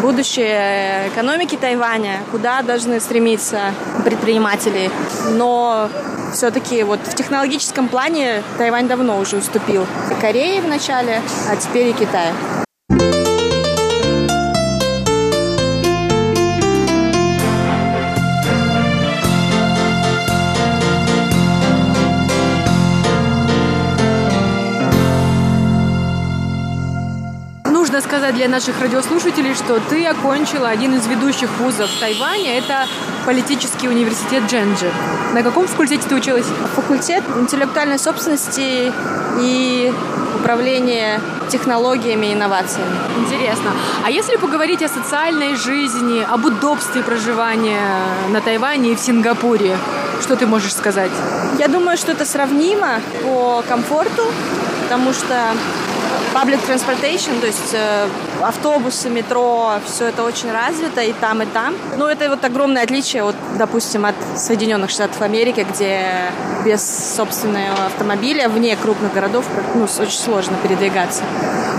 будущее 0.02 1.08
экономики 1.10 1.58
Тайваня, 1.60 2.20
куда 2.32 2.62
должны 2.62 3.00
стремиться 3.00 3.74
предприниматели. 4.04 4.89
Но 5.32 5.89
все-таки 6.34 6.84
вот 6.84 7.00
в 7.04 7.16
технологическом 7.16 7.88
плане 7.88 8.43
Тайвань 8.58 8.88
давно 8.88 9.20
уже 9.20 9.38
уступил 9.38 9.86
Корее 10.22 10.62
в 10.62 10.68
начале, 10.68 11.22
а 11.50 11.56
теперь 11.56 11.88
и 11.88 11.93
Китай. 11.93 12.34
Сказать 28.28 28.36
для 28.36 28.49
наших 28.49 28.82
радиослушателей, 28.82 29.53
что 29.53 29.80
ты 29.89 30.05
окончила 30.05 30.67
один 30.67 30.95
из 30.95 31.07
ведущих 31.07 31.49
вузов 31.59 31.89
Тайваня. 31.99 32.57
Это 32.57 32.86
политический 33.25 33.88
университет 33.88 34.43
Дженджи. 34.49 34.91
На 35.34 35.43
каком 35.43 35.65
факультете 35.65 36.03
ты 36.09 36.15
училась? 36.15 36.45
Факультет 36.75 37.23
интеллектуальной 37.39 37.97
собственности 37.97 38.91
и 39.39 39.93
управления 40.36 41.21
технологиями 41.49 42.25
и 42.25 42.34
инновациями. 42.34 42.97
Интересно. 43.17 43.71
А 44.03 44.11
если 44.11 44.36
поговорить 44.36 44.84
о 44.84 44.89
социальной 44.89 45.55
жизни, 45.55 46.25
об 46.30 46.43
удобстве 46.43 47.03
проживания 47.03 47.80
на 48.30 48.41
Тайване 48.41 48.91
и 48.91 48.95
в 48.95 48.99
Сингапуре, 48.99 49.78
что 50.21 50.36
ты 50.36 50.45
можешь 50.47 50.73
сказать? 50.73 51.11
Я 51.59 51.69
думаю, 51.69 51.97
что 51.97 52.11
это 52.11 52.25
сравнимо 52.25 52.99
по 53.23 53.63
комфорту, 53.69 54.23
потому 54.84 55.13
что 55.13 55.53
public 56.38 56.59
transportation, 56.67 57.39
то 57.39 57.47
есть 57.47 57.73
э, 57.73 58.07
автобусы, 58.41 59.09
метро, 59.09 59.79
все 59.85 60.05
это 60.05 60.23
очень 60.23 60.51
развито 60.51 61.01
и 61.01 61.11
там, 61.13 61.41
и 61.41 61.45
там. 61.47 61.73
Но 61.97 62.07
это 62.09 62.29
вот 62.29 62.45
огромное 62.45 62.83
отличие, 62.83 63.23
вот, 63.23 63.35
допустим, 63.57 64.05
от 64.05 64.15
Соединенных 64.35 64.91
Штатов 64.91 65.19
Америки, 65.21 65.65
где 65.67 66.05
без 66.63 67.15
собственного 67.15 67.85
автомобиля 67.88 68.49
вне 68.49 68.75
крупных 68.75 69.13
городов 69.13 69.45
ну, 69.73 69.83
очень 69.83 70.19
сложно 70.19 70.55
передвигаться. 70.61 71.23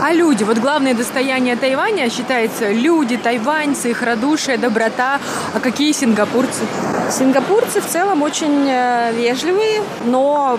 А 0.03 0.13
люди, 0.13 0.43
вот 0.43 0.59
главное 0.59 0.95
достояние 0.95 1.55
Тайваня 1.55 2.11
считается 2.11 2.71
люди, 2.71 3.17
тайваньцы, 3.17 3.91
их 3.91 4.03
радушие, 4.03 4.57
доброта. 4.57 5.21
А 5.55 5.61
какие 5.61 5.93
сингапурцы? 5.93 6.63
Сингапурцы 7.11 7.81
в 7.81 7.87
целом 7.87 8.23
очень 8.23 8.67
э, 8.69 9.13
вежливые, 9.13 9.83
но 10.05 10.59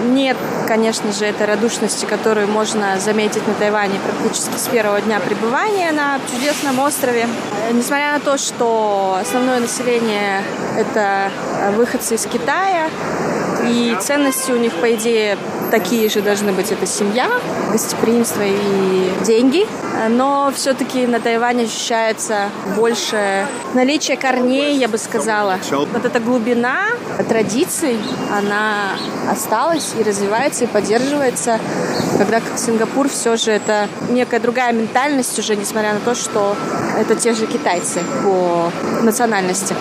нет, 0.00 0.36
конечно 0.66 1.12
же, 1.12 1.24
этой 1.26 1.46
радушности, 1.46 2.04
которую 2.04 2.48
можно 2.48 2.98
заметить 2.98 3.46
на 3.46 3.54
Тайване 3.54 3.98
практически 4.00 4.56
с 4.56 4.68
первого 4.68 5.00
дня 5.00 5.20
пребывания 5.20 5.92
на 5.92 6.18
чудесном 6.30 6.78
острове. 6.80 7.26
Несмотря 7.72 8.12
на 8.12 8.20
то, 8.20 8.38
что 8.38 9.18
основное 9.20 9.60
население– 9.60 10.42
это 10.76 11.30
выходцы 11.76 12.14
из 12.14 12.26
Китая, 12.26 12.88
и 13.66 13.96
ценности 14.00 14.52
у 14.52 14.56
них, 14.56 14.72
по 14.74 14.94
идее, 14.94 15.36
такие 15.70 16.08
же 16.08 16.20
должны 16.20 16.52
быть. 16.52 16.72
Это 16.72 16.86
семья, 16.86 17.28
гостеприимство 17.70 18.42
и 18.42 19.10
деньги. 19.24 19.66
Но 20.08 20.50
все-таки 20.54 21.06
на 21.06 21.20
Тайване 21.20 21.64
ощущается 21.64 22.48
больше 22.76 23.46
наличие 23.74 24.16
корней, 24.16 24.76
я 24.76 24.88
бы 24.88 24.98
сказала. 24.98 25.58
Вот 25.70 26.04
эта 26.04 26.20
глубина 26.20 26.86
традиций, 27.28 27.98
она 28.30 28.92
осталась 29.30 29.92
и 29.98 30.02
развивается, 30.02 30.64
и 30.64 30.66
поддерживается. 30.66 31.58
Когда 32.18 32.40
как 32.40 32.58
Сингапур 32.58 33.08
все 33.08 33.36
же 33.36 33.50
это 33.50 33.88
некая 34.08 34.40
другая 34.40 34.72
ментальность 34.72 35.38
уже, 35.38 35.56
несмотря 35.56 35.94
на 35.94 36.00
то, 36.00 36.14
что 36.14 36.56
это 36.98 37.14
те 37.14 37.34
же 37.34 37.46
китайцы 37.46 38.00
по 38.24 38.70
национальности. 39.02 39.74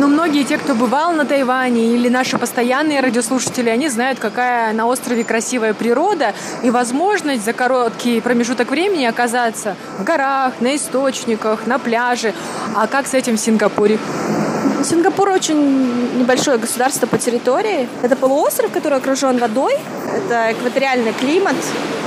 Но 0.00 0.06
многие 0.06 0.44
те, 0.44 0.56
кто 0.56 0.74
бывал 0.74 1.12
на 1.12 1.26
Тайване 1.26 1.92
или 1.94 2.08
наши 2.08 2.38
постоянные 2.38 3.00
радиослушатели, 3.00 3.68
они 3.68 3.90
знают, 3.90 4.18
какая 4.18 4.72
на 4.72 4.86
острове 4.86 5.24
красивая 5.24 5.74
природа 5.74 6.32
и 6.62 6.70
возможность 6.70 7.44
за 7.44 7.52
короткий 7.52 8.22
промежуток 8.22 8.70
времени 8.70 9.04
оказаться 9.04 9.76
в 9.98 10.04
горах, 10.04 10.54
на 10.60 10.74
источниках, 10.74 11.66
на 11.66 11.78
пляже. 11.78 12.32
А 12.74 12.86
как 12.86 13.06
с 13.06 13.12
этим 13.12 13.36
в 13.36 13.40
Сингапуре? 13.40 13.98
Сингапур 14.82 15.28
очень 15.28 16.18
небольшое 16.18 16.56
государство 16.56 17.06
по 17.06 17.18
территории. 17.18 17.86
Это 18.00 18.16
полуостров, 18.16 18.72
который 18.72 18.96
окружен 18.96 19.36
водой. 19.36 19.76
Это 20.16 20.52
экваториальный 20.52 21.12
климат. 21.12 21.56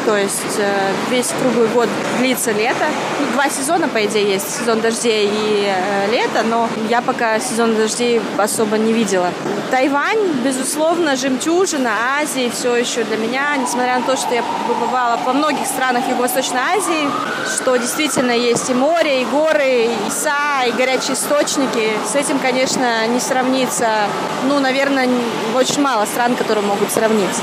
То 0.05 0.17
есть 0.17 0.57
э, 0.57 0.91
весь 1.09 1.31
круглый 1.39 1.67
год 1.69 1.89
длится 2.19 2.51
лето. 2.51 2.85
Ну, 3.19 3.25
два 3.33 3.49
сезона, 3.49 3.87
по 3.87 4.03
идее, 4.03 4.33
есть, 4.33 4.59
сезон 4.59 4.81
дождей 4.81 5.29
и 5.31 5.65
э, 5.67 6.11
лето, 6.11 6.43
но 6.43 6.69
я 6.89 7.01
пока 7.01 7.39
сезон 7.39 7.75
дождей 7.75 8.21
особо 8.37 8.77
не 8.77 8.93
видела. 8.93 9.29
Тайвань, 9.71 10.19
безусловно, 10.43 11.15
жемчужина 11.15 11.91
Азии 12.19 12.51
все 12.53 12.75
еще 12.75 13.03
для 13.03 13.17
меня, 13.17 13.55
несмотря 13.57 13.99
на 13.99 14.05
то, 14.05 14.15
что 14.17 14.33
я 14.33 14.43
побывала 14.67 15.19
во 15.25 15.33
многих 15.33 15.65
странах 15.65 16.07
Юго-Восточной 16.07 16.61
Азии, 16.61 17.09
что 17.55 17.75
действительно 17.77 18.31
есть 18.31 18.69
и 18.69 18.73
море, 18.73 19.21
и 19.21 19.25
горы, 19.25 19.85
и 19.85 20.09
са, 20.09 20.65
и 20.67 20.71
горячие 20.71 21.13
источники. 21.13 21.91
С 22.05 22.15
этим, 22.15 22.39
конечно, 22.39 23.07
не 23.07 23.19
сравнится. 23.19 23.87
Ну, 24.47 24.59
наверное, 24.59 25.09
очень 25.55 25.81
мало 25.81 26.05
стран, 26.05 26.35
которые 26.35 26.65
могут 26.65 26.91
сравниться. 26.91 27.41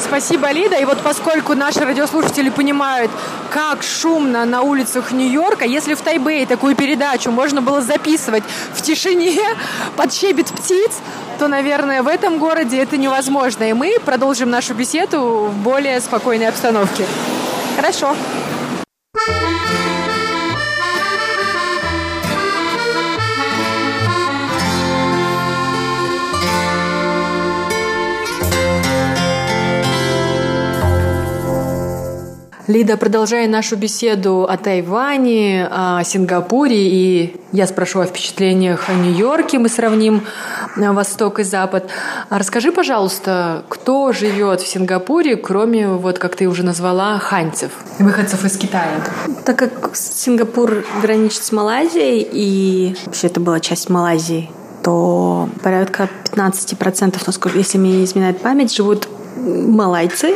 Спасибо, 0.00 0.50
Лида. 0.50 0.76
И 0.76 0.84
вот 0.84 0.98
поскольку 1.02 1.54
наши 1.54 1.80
радиослушатели 1.80 2.50
понимают, 2.50 3.10
как 3.50 3.82
шумно 3.82 4.44
на 4.44 4.62
улицах 4.62 5.12
Нью-Йорка, 5.12 5.64
если 5.64 5.94
в 5.94 6.00
Тайбэе 6.00 6.46
такую 6.46 6.76
передачу 6.76 7.30
можно 7.30 7.62
было 7.62 7.80
записывать 7.80 8.44
в 8.74 8.82
тишине 8.82 9.40
под 9.96 10.12
щебет 10.12 10.48
птиц, 10.48 10.92
то, 11.38 11.48
наверное, 11.48 12.02
в 12.02 12.08
этом 12.08 12.38
городе 12.38 12.78
это 12.78 12.96
невозможно. 12.96 13.64
И 13.64 13.72
мы 13.72 13.96
продолжим 14.04 14.50
нашу 14.50 14.74
беседу 14.74 15.50
в 15.52 15.54
более 15.62 16.00
спокойной 16.00 16.48
обстановке. 16.48 17.06
Хорошо. 17.76 18.14
Лида, 32.68 32.98
продолжая 32.98 33.48
нашу 33.48 33.76
беседу 33.76 34.42
о 34.42 34.58
Тайване, 34.58 35.66
о 35.70 36.04
Сингапуре, 36.04 36.76
и 36.76 37.36
я 37.50 37.66
спрошу 37.66 38.00
о 38.00 38.04
впечатлениях 38.04 38.90
о 38.90 38.92
Нью-Йорке, 38.92 39.58
мы 39.58 39.70
сравним 39.70 40.22
э, 40.76 40.92
Восток 40.92 41.38
и 41.38 41.44
Запад. 41.44 41.88
А 42.28 42.38
расскажи, 42.38 42.70
пожалуйста, 42.70 43.64
кто 43.70 44.12
живет 44.12 44.60
в 44.60 44.68
Сингапуре, 44.68 45.36
кроме, 45.36 45.88
вот 45.88 46.18
как 46.18 46.36
ты 46.36 46.46
уже 46.46 46.62
назвала, 46.62 47.18
ханьцев, 47.18 47.72
выходцев 47.98 48.44
из 48.44 48.58
Китая? 48.58 49.00
Так 49.46 49.56
как 49.56 49.96
Сингапур 49.96 50.84
граничит 51.00 51.44
с 51.44 51.52
Малайзией, 51.52 52.28
и 52.30 52.94
вообще 53.06 53.28
это 53.28 53.40
была 53.40 53.60
часть 53.60 53.88
Малайзии, 53.88 54.50
то 54.82 55.48
порядка 55.62 56.10
15%, 56.34 57.18
насколько, 57.26 57.56
если 57.56 57.78
мне 57.78 57.92
не 57.92 58.04
изменяет 58.04 58.42
память, 58.42 58.76
живут 58.76 59.08
малайцы, 59.38 60.34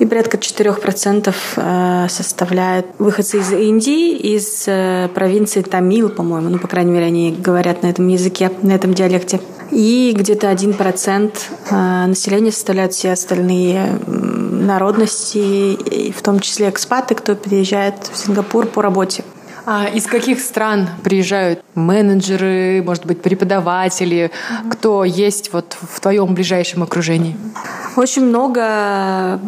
и 0.00 0.06
порядка 0.06 0.38
4% 0.38 1.34
э, 1.56 2.06
составляют 2.08 2.86
выходцы 2.98 3.38
из 3.38 3.52
Индии, 3.52 4.16
из 4.16 4.64
э, 4.66 5.08
провинции 5.14 5.60
Тамил, 5.60 6.08
по-моему, 6.08 6.48
ну, 6.48 6.58
по 6.58 6.68
крайней 6.68 6.90
мере, 6.90 7.06
они 7.06 7.32
говорят 7.32 7.82
на 7.82 7.88
этом 7.88 8.08
языке, 8.08 8.50
на 8.62 8.72
этом 8.72 8.94
диалекте. 8.94 9.40
И 9.70 10.14
где-то 10.16 10.50
1% 10.50 11.32
э, 11.70 12.06
населения 12.06 12.50
составляют 12.50 12.94
все 12.94 13.12
остальные 13.12 14.00
народности, 14.06 16.12
в 16.12 16.22
том 16.22 16.40
числе 16.40 16.70
экспаты, 16.70 17.14
кто 17.14 17.36
приезжает 17.36 18.10
в 18.10 18.16
Сингапур 18.16 18.66
по 18.66 18.80
работе. 18.80 19.22
А 19.66 19.86
из 19.88 20.06
каких 20.06 20.40
стран 20.40 20.88
приезжают 21.02 21.62
менеджеры, 21.74 22.82
может 22.84 23.06
быть, 23.06 23.22
преподаватели? 23.22 24.30
Кто 24.70 25.04
есть 25.04 25.52
вот 25.52 25.76
в 25.80 26.00
твоем 26.00 26.34
ближайшем 26.34 26.82
окружении? 26.82 27.36
Очень 27.96 28.26
много 28.26 29.40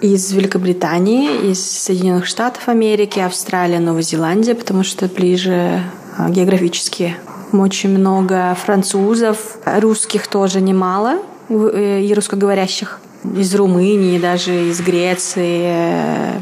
из 0.00 0.32
Великобритании, 0.32 1.50
из 1.50 1.64
Соединенных 1.64 2.26
Штатов 2.26 2.68
Америки, 2.68 3.18
Австралия, 3.18 3.80
Новая 3.80 4.02
Зеландия, 4.02 4.54
потому 4.54 4.84
что 4.84 5.06
ближе 5.06 5.82
а, 6.16 6.28
географически. 6.30 7.16
Очень 7.52 7.90
много 7.90 8.56
французов, 8.62 9.58
русских 9.64 10.26
тоже 10.28 10.60
немало 10.60 11.18
э, 11.48 12.02
и 12.02 12.14
русскоговорящих 12.14 13.00
из 13.24 13.54
Румынии, 13.54 14.18
даже 14.18 14.68
из 14.68 14.80
Греции, 14.80 15.62
э, 15.64 16.40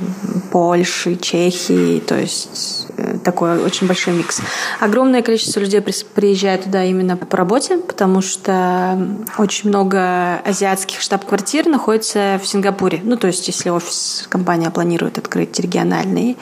Польши, 0.53 1.17
Чехии, 1.17 2.01
то 2.01 2.19
есть 2.19 2.87
э, 2.97 3.19
такой 3.25 3.63
очень 3.63 3.87
большой 3.87 4.15
микс. 4.15 4.41
Огромное 4.81 5.23
количество 5.23 5.61
людей 5.61 5.81
приезжает 5.81 6.65
туда 6.65 6.85
именно 6.85 7.17
по 7.17 7.37
работе, 7.37 7.79
потому 7.79 8.21
что 8.23 8.99
очень 9.39 9.71
много 9.71 10.37
азиатских 10.45 11.01
штаб-квартир 11.01 11.67
находится 11.67 12.41
в 12.43 12.47
Сингапуре. 12.47 13.01
Ну, 13.03 13.17
то 13.17 13.27
есть, 13.27 13.47
если 13.49 13.71
офис 13.71 14.27
компания 14.29 14.71
планирует 14.71 15.19
открыть 15.19 15.59
региональный, 15.59 16.37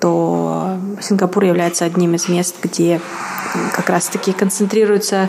то 0.00 0.78
Сингапур 1.00 1.44
является 1.44 1.84
одним 1.84 2.14
из 2.14 2.28
мест, 2.28 2.56
где 2.60 3.00
как 3.72 3.88
раз-таки 3.88 4.32
концентрируются 4.32 5.28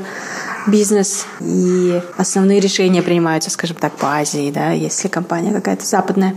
бизнес 0.67 1.25
и 1.39 2.01
основные 2.17 2.59
решения 2.59 3.01
принимаются, 3.01 3.49
скажем 3.49 3.77
так, 3.77 3.93
по 3.93 4.15
Азии, 4.15 4.51
да, 4.51 4.71
если 4.71 5.07
компания 5.07 5.51
какая-то 5.51 5.85
западная. 5.85 6.35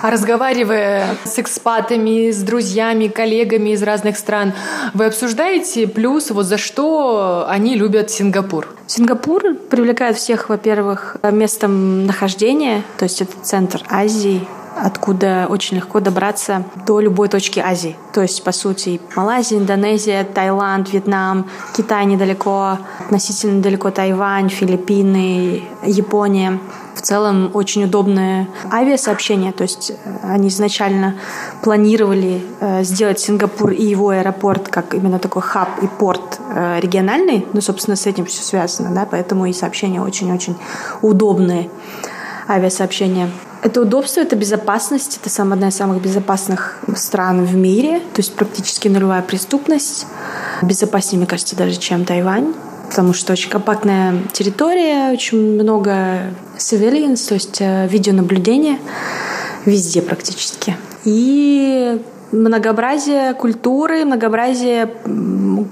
А 0.00 0.10
разговаривая 0.10 1.16
с 1.24 1.40
экспатами, 1.40 2.30
с 2.30 2.40
друзьями, 2.42 3.08
коллегами 3.08 3.70
из 3.70 3.82
разных 3.82 4.16
стран, 4.16 4.52
вы 4.94 5.06
обсуждаете 5.06 5.88
плюс, 5.88 6.30
вот 6.30 6.46
за 6.46 6.56
что 6.56 7.46
они 7.48 7.74
любят 7.74 8.10
Сингапур? 8.10 8.68
Сингапур 8.86 9.54
привлекает 9.68 10.16
всех, 10.16 10.50
во-первых, 10.50 11.16
местом 11.24 12.06
нахождения, 12.06 12.84
то 12.96 13.04
есть 13.04 13.22
это 13.22 13.32
центр 13.42 13.82
Азии, 13.90 14.46
откуда 14.82 15.46
очень 15.48 15.76
легко 15.76 16.00
добраться 16.00 16.64
до 16.86 17.00
любой 17.00 17.28
точки 17.28 17.60
Азии. 17.60 17.96
То 18.12 18.22
есть, 18.22 18.42
по 18.44 18.52
сути, 18.52 19.00
Малайзия, 19.16 19.58
Индонезия, 19.58 20.24
Таиланд, 20.24 20.92
Вьетнам, 20.92 21.48
Китай 21.76 22.06
недалеко, 22.06 22.78
относительно 23.00 23.62
далеко 23.62 23.90
Тайвань, 23.90 24.48
Филиппины, 24.48 25.62
Япония. 25.84 26.58
В 26.94 27.00
целом 27.00 27.50
очень 27.54 27.84
удобное 27.84 28.48
авиасообщение, 28.72 29.52
то 29.52 29.62
есть 29.62 29.92
э, 29.92 29.94
они 30.24 30.48
изначально 30.48 31.14
планировали 31.62 32.42
э, 32.58 32.82
сделать 32.82 33.20
Сингапур 33.20 33.70
и 33.70 33.84
его 33.84 34.08
аэропорт 34.08 34.68
как 34.68 34.94
именно 34.94 35.20
такой 35.20 35.42
хаб 35.42 35.68
и 35.80 35.86
порт 35.86 36.40
э, 36.52 36.80
региональный, 36.80 37.46
ну, 37.52 37.60
собственно, 37.60 37.94
с 37.94 38.04
этим 38.06 38.26
все 38.26 38.42
связано, 38.42 38.92
да, 38.92 39.06
поэтому 39.08 39.46
и 39.46 39.52
сообщения 39.52 40.02
очень-очень 40.02 40.56
удобные 41.00 41.70
авиасообщения. 42.48 43.30
Это 43.62 43.80
удобство, 43.80 44.20
это 44.20 44.36
безопасность, 44.36 45.18
это 45.20 45.30
самая 45.30 45.54
одна 45.54 45.68
из 45.68 45.76
самых 45.76 46.00
безопасных 46.00 46.78
стран 46.96 47.44
в 47.44 47.56
мире, 47.56 48.00
то 48.00 48.18
есть 48.20 48.34
практически 48.34 48.88
нулевая 48.88 49.22
преступность. 49.22 50.06
Безопаснее, 50.62 51.18
мне 51.18 51.26
кажется, 51.26 51.56
даже, 51.56 51.76
чем 51.76 52.04
Тайвань 52.04 52.54
потому 52.88 53.12
что 53.12 53.34
очень 53.34 53.50
компактная 53.50 54.16
территория, 54.32 55.12
очень 55.12 55.38
много 55.60 56.32
surveillance, 56.56 57.28
то 57.28 57.34
есть 57.34 57.60
э, 57.60 57.86
видеонаблюдение 57.86 58.78
везде 59.66 60.00
практически. 60.00 60.76
И 61.04 62.00
многообразие 62.32 63.34
культуры, 63.34 64.04
многообразие 64.04 64.90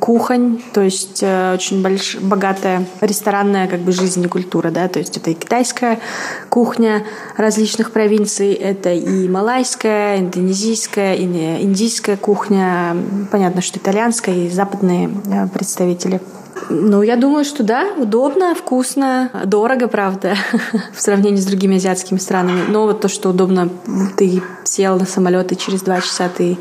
кухонь, 0.01 0.63
то 0.73 0.81
есть 0.81 1.21
э, 1.23 1.55
очень 1.55 1.83
больш... 1.83 2.17
богатая 2.17 2.85
ресторанная 3.01 3.67
как 3.67 3.81
бы 3.81 3.93
жизнь 3.93 4.23
и 4.25 4.29
культура, 4.29 4.71
да, 4.71 4.89
то 4.89 4.99
есть 4.99 5.17
это 5.17 5.31
и 5.31 5.35
китайская 5.35 5.99
кухня 6.49 7.05
различных 7.37 7.93
провинций, 7.93 8.53
это 8.53 8.93
и 8.93 9.29
малайская, 9.29 10.19
индонезийская, 10.19 11.17
индийская 11.17 12.17
кухня, 12.17 12.97
понятно, 13.31 13.63
что 13.63 13.79
итальянская 13.79 14.35
и 14.35 14.51
западные 14.51 15.11
э, 15.27 15.49
представители. 15.49 16.21
Ну, 16.71 17.03
я 17.03 17.17
думаю, 17.17 17.45
что 17.45 17.63
да, 17.63 17.93
удобно, 17.97 18.55
вкусно, 18.55 19.31
дорого, 19.45 19.89
правда, 19.89 20.37
в 20.95 21.01
сравнении 21.01 21.41
с 21.41 21.47
другими 21.47 21.77
азиатскими 21.77 22.19
странами. 22.19 22.63
Но 22.69 22.87
вот 22.87 23.01
то, 23.01 23.09
что 23.09 23.31
удобно, 23.31 23.69
ты 24.17 24.43
сел 24.65 24.99
на 24.99 25.07
самолет, 25.07 25.53
и 25.53 25.57
через 25.57 25.83
два 25.83 26.01
часа 26.01 26.29
ты 26.29 26.59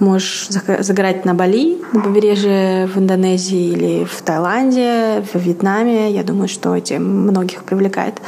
можешь 0.00 0.48
загорать 0.48 1.24
на 1.24 1.34
Бали, 1.34 1.78
на 1.92 2.00
побережье 2.00 2.86
в 2.86 2.98
Индонезии 2.98 3.72
или 3.72 4.04
в 4.04 4.22
Таиланде, 4.22 5.24
в 5.32 5.38
Вьетнаме. 5.38 6.12
Я 6.12 6.22
думаю, 6.22 6.48
что 6.48 6.76
этим 6.76 7.04
многих 7.04 7.64
привлекает. 7.64 8.20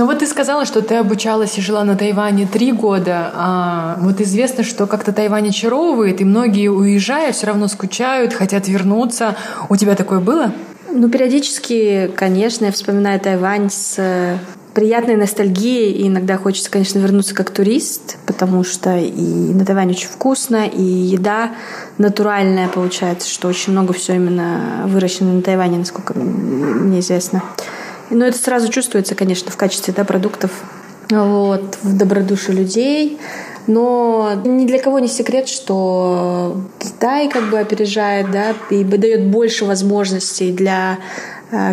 Ну 0.00 0.06
вот 0.06 0.20
ты 0.20 0.26
сказала, 0.26 0.64
что 0.64 0.80
ты 0.80 0.94
обучалась 0.94 1.58
и 1.58 1.60
жила 1.60 1.84
на 1.84 1.94
Тайване 1.94 2.46
три 2.46 2.72
года. 2.72 3.30
А 3.34 3.98
вот 3.98 4.18
известно, 4.22 4.64
что 4.64 4.86
как-то 4.86 5.12
Тайвань 5.12 5.50
очаровывает, 5.50 6.22
и 6.22 6.24
многие 6.24 6.68
уезжают, 6.68 7.36
все 7.36 7.48
равно 7.48 7.68
скучают, 7.68 8.32
хотят 8.32 8.66
вернуться. 8.66 9.36
У 9.68 9.76
тебя 9.76 9.94
такое 9.96 10.20
было? 10.20 10.54
Ну, 10.90 11.10
периодически, 11.10 12.10
конечно, 12.16 12.64
я 12.64 12.72
вспоминаю 12.72 13.20
Тайвань 13.20 13.68
с 13.68 14.38
приятной 14.72 15.16
ностальгии, 15.16 15.90
и 15.90 16.08
иногда 16.08 16.38
хочется, 16.38 16.70
конечно, 16.70 16.98
вернуться 16.98 17.34
как 17.34 17.50
турист, 17.50 18.16
потому 18.24 18.64
что 18.64 18.96
и 18.96 19.52
на 19.52 19.66
Тайване 19.66 19.90
очень 19.90 20.08
вкусно, 20.08 20.64
и 20.66 20.82
еда 20.82 21.50
натуральная 21.98 22.68
получается, 22.68 23.28
что 23.28 23.48
очень 23.48 23.72
много 23.72 23.92
все 23.92 24.14
именно 24.14 24.84
выращено 24.86 25.34
на 25.34 25.42
Тайване, 25.42 25.76
насколько 25.76 26.14
мне 26.18 27.00
известно. 27.00 27.42
Но 28.10 28.26
это 28.26 28.36
сразу 28.36 28.68
чувствуется, 28.68 29.14
конечно, 29.14 29.50
в 29.50 29.56
качестве 29.56 29.94
да, 29.96 30.04
продуктов, 30.04 30.50
вот, 31.10 31.78
в 31.82 31.96
добродушии 31.96 32.52
людей. 32.52 33.18
Но 33.66 34.32
ни 34.44 34.66
для 34.66 34.80
кого 34.80 34.98
не 34.98 35.08
секрет, 35.08 35.48
что 35.48 36.60
Китай 36.78 37.28
как 37.28 37.50
бы 37.50 37.58
опережает, 37.58 38.30
да, 38.30 38.54
и 38.70 38.82
дает 38.84 39.26
больше 39.26 39.64
возможностей 39.64 40.50
для 40.50 40.98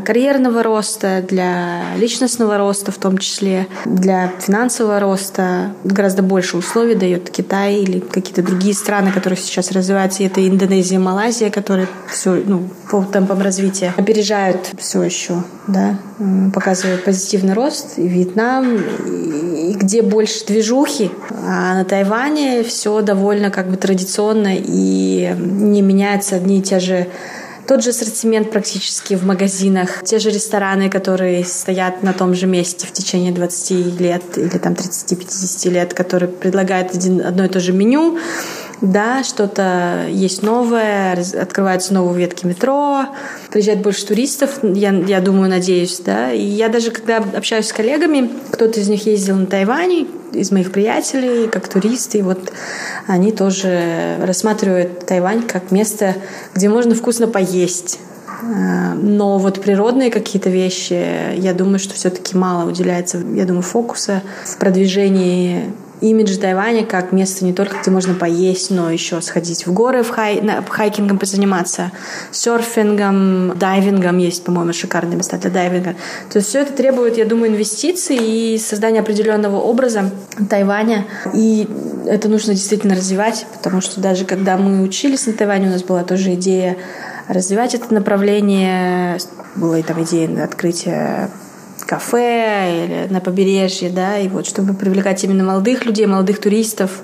карьерного 0.06 0.64
роста, 0.64 1.24
для 1.28 1.96
личностного 1.98 2.58
роста 2.58 2.92
в 2.92 2.98
том 2.98 3.18
числе, 3.18 3.68
для 3.86 4.32
финансового 4.40 5.00
роста. 5.00 5.72
Гораздо 5.84 6.24
больше 6.24 6.58
условий 6.58 6.96
дает 6.96 7.30
Китай 7.30 7.76
или 7.76 8.00
какие-то 8.00 8.42
другие 8.42 8.74
страны, 8.74 9.12
которые 9.12 9.38
сейчас 9.38 9.72
развиваются. 9.72 10.24
И 10.24 10.28
это 10.28 10.48
Индонезия, 10.48 11.00
Малайзия, 11.00 11.50
которые 11.50 11.88
все, 12.10 12.42
ну, 12.46 12.70
по 12.90 13.04
темпам 13.04 13.42
развития 13.42 13.94
опережают 13.98 14.72
все 14.78 15.04
еще, 15.04 15.44
да, 15.68 15.98
показывают 16.54 17.04
позитивный 17.04 17.54
рост. 17.54 17.98
И 17.98 18.08
Вьетнам, 18.08 18.78
и 18.78 19.74
где 19.74 20.02
больше 20.02 20.46
движухи, 20.46 21.12
а 21.44 21.76
на 21.76 21.86
Тайване 21.86 22.64
все 22.64 23.02
довольно 23.02 23.52
как 23.52 23.70
бы 23.70 23.78
традиционно 23.78 24.56
и 24.56 25.36
не 25.38 25.82
меняются 25.82 26.36
одни 26.36 26.60
и 26.60 26.62
те 26.62 26.80
же 26.80 27.08
тот 27.68 27.84
же 27.84 27.90
ассортимент 27.90 28.52
практически 28.52 29.16
в 29.16 29.26
магазинах, 29.26 30.04
те 30.04 30.20
же 30.20 30.30
рестораны, 30.30 30.90
которые 30.90 31.44
стоят 31.44 32.02
на 32.02 32.14
том 32.14 32.34
же 32.34 32.48
месте 32.48 32.88
в 32.88 32.92
течение 32.94 33.32
20 33.32 34.00
лет 34.00 34.24
или 34.38 34.58
там 34.58 34.74
30-50 34.74 35.70
лет, 35.70 35.94
которые 35.94 36.30
предлагают 36.30 36.96
один, 36.96 37.22
одно 37.26 37.46
и 37.46 37.50
то 37.50 37.60
же 37.60 37.74
меню, 37.74 38.18
да, 38.82 39.24
что-то 39.24 40.06
есть 40.10 40.44
новое, 40.44 41.20
открываются 41.40 41.94
новые 41.94 42.26
ветки 42.26 42.46
метро, 42.46 43.06
приезжает 43.52 43.82
больше 43.82 44.06
туристов, 44.06 44.60
я, 44.62 44.92
я 44.92 45.20
думаю, 45.20 45.50
надеюсь, 45.50 46.00
да, 46.00 46.32
и 46.32 46.44
я 46.44 46.70
даже, 46.70 46.92
когда 46.92 47.18
общаюсь 47.18 47.68
с 47.68 47.74
коллегами, 47.74 48.30
кто-то 48.52 48.80
из 48.80 48.88
них 48.88 49.06
ездил 49.06 49.36
на 49.36 49.48
Тайвань, 49.48 50.08
из 50.34 50.52
моих 50.52 50.72
приятелей, 50.72 51.48
как 51.48 51.68
туристы, 51.68 52.20
и 52.20 52.22
вот 52.22 52.52
они 53.08 53.32
тоже 53.32 54.18
рассматривают 54.22 55.06
Тайвань 55.06 55.44
как 55.44 55.72
место, 55.72 56.16
где 56.54 56.70
можно 56.70 56.94
вкусно 56.94 57.28
поесть. 57.28 58.00
Э, 58.44 58.94
но 58.94 59.38
вот 59.38 59.62
природные 59.62 60.12
какие-то 60.12 60.50
вещи, 60.50 61.34
я 61.36 61.54
думаю, 61.54 61.80
что 61.80 61.96
все-таки 61.96 62.36
мало 62.38 62.70
уделяется, 62.70 63.18
я 63.18 63.46
думаю, 63.46 63.64
фокуса 63.64 64.22
в 64.46 64.58
продвижении 64.58 65.74
имидж 66.02 66.38
Тайваня 66.38 66.86
как 66.86 67.12
место 67.12 67.46
не 67.46 67.54
только, 67.54 67.78
где 67.82 67.92
можно 67.92 68.14
поесть, 68.14 68.72
но 68.72 68.92
еще 68.92 69.22
сходить 69.22 69.66
в 69.66 69.74
горы, 69.74 70.04
в 70.04 70.10
хай, 70.10 70.42
на, 70.42 70.62
хайкингом 70.62 71.18
позаниматься, 71.18 71.92
серфингом, 72.32 73.58
дайвингом. 73.58 74.18
Есть, 74.18 74.44
по-моему, 74.44 74.74
шикарные 74.74 75.18
места 75.18 75.38
для 75.38 75.50
дайвинга. 75.50 75.96
То 76.32 76.38
есть 76.38 76.50
все 76.50 76.62
это 76.62 76.74
требует, 76.74 77.18
я 77.18 77.26
думаю, 77.26 77.52
инвестиций 77.52 78.18
и 78.18 78.58
создания 78.58 79.00
определенного 79.00 79.58
образа 79.58 80.12
Тайваня. 80.50 81.06
И 81.34 81.68
это 82.06 82.30
нужно 82.30 82.54
действительно 82.54 82.96
развивать, 82.96 83.46
потому 83.54 83.82
что 83.82 84.00
даже 84.00 84.26
когда 84.26 84.58
мы 84.58 84.82
учились 84.82 85.26
на 85.26 85.34
Тайване, 85.34 85.68
у 85.68 85.72
нас 85.72 85.84
была 85.84 86.04
тоже 86.04 86.34
идея 86.36 86.78
развивать 87.28 87.76
это 87.76 87.94
направление. 87.94 89.18
Была 89.56 89.80
и 89.80 89.84
там 89.84 90.04
идея 90.04 90.44
открытия 90.44 91.30
кафе 91.88 92.86
или 92.86 93.14
на 93.14 93.20
побережье, 93.22 93.90
да, 93.90 94.20
и 94.20 94.28
вот 94.28 94.46
чтобы 94.46 94.74
привлекать 94.74 95.24
именно 95.24 95.44
молодых 95.44 95.86
людей, 95.86 96.06
молодых 96.06 96.40
туристов, 96.40 97.02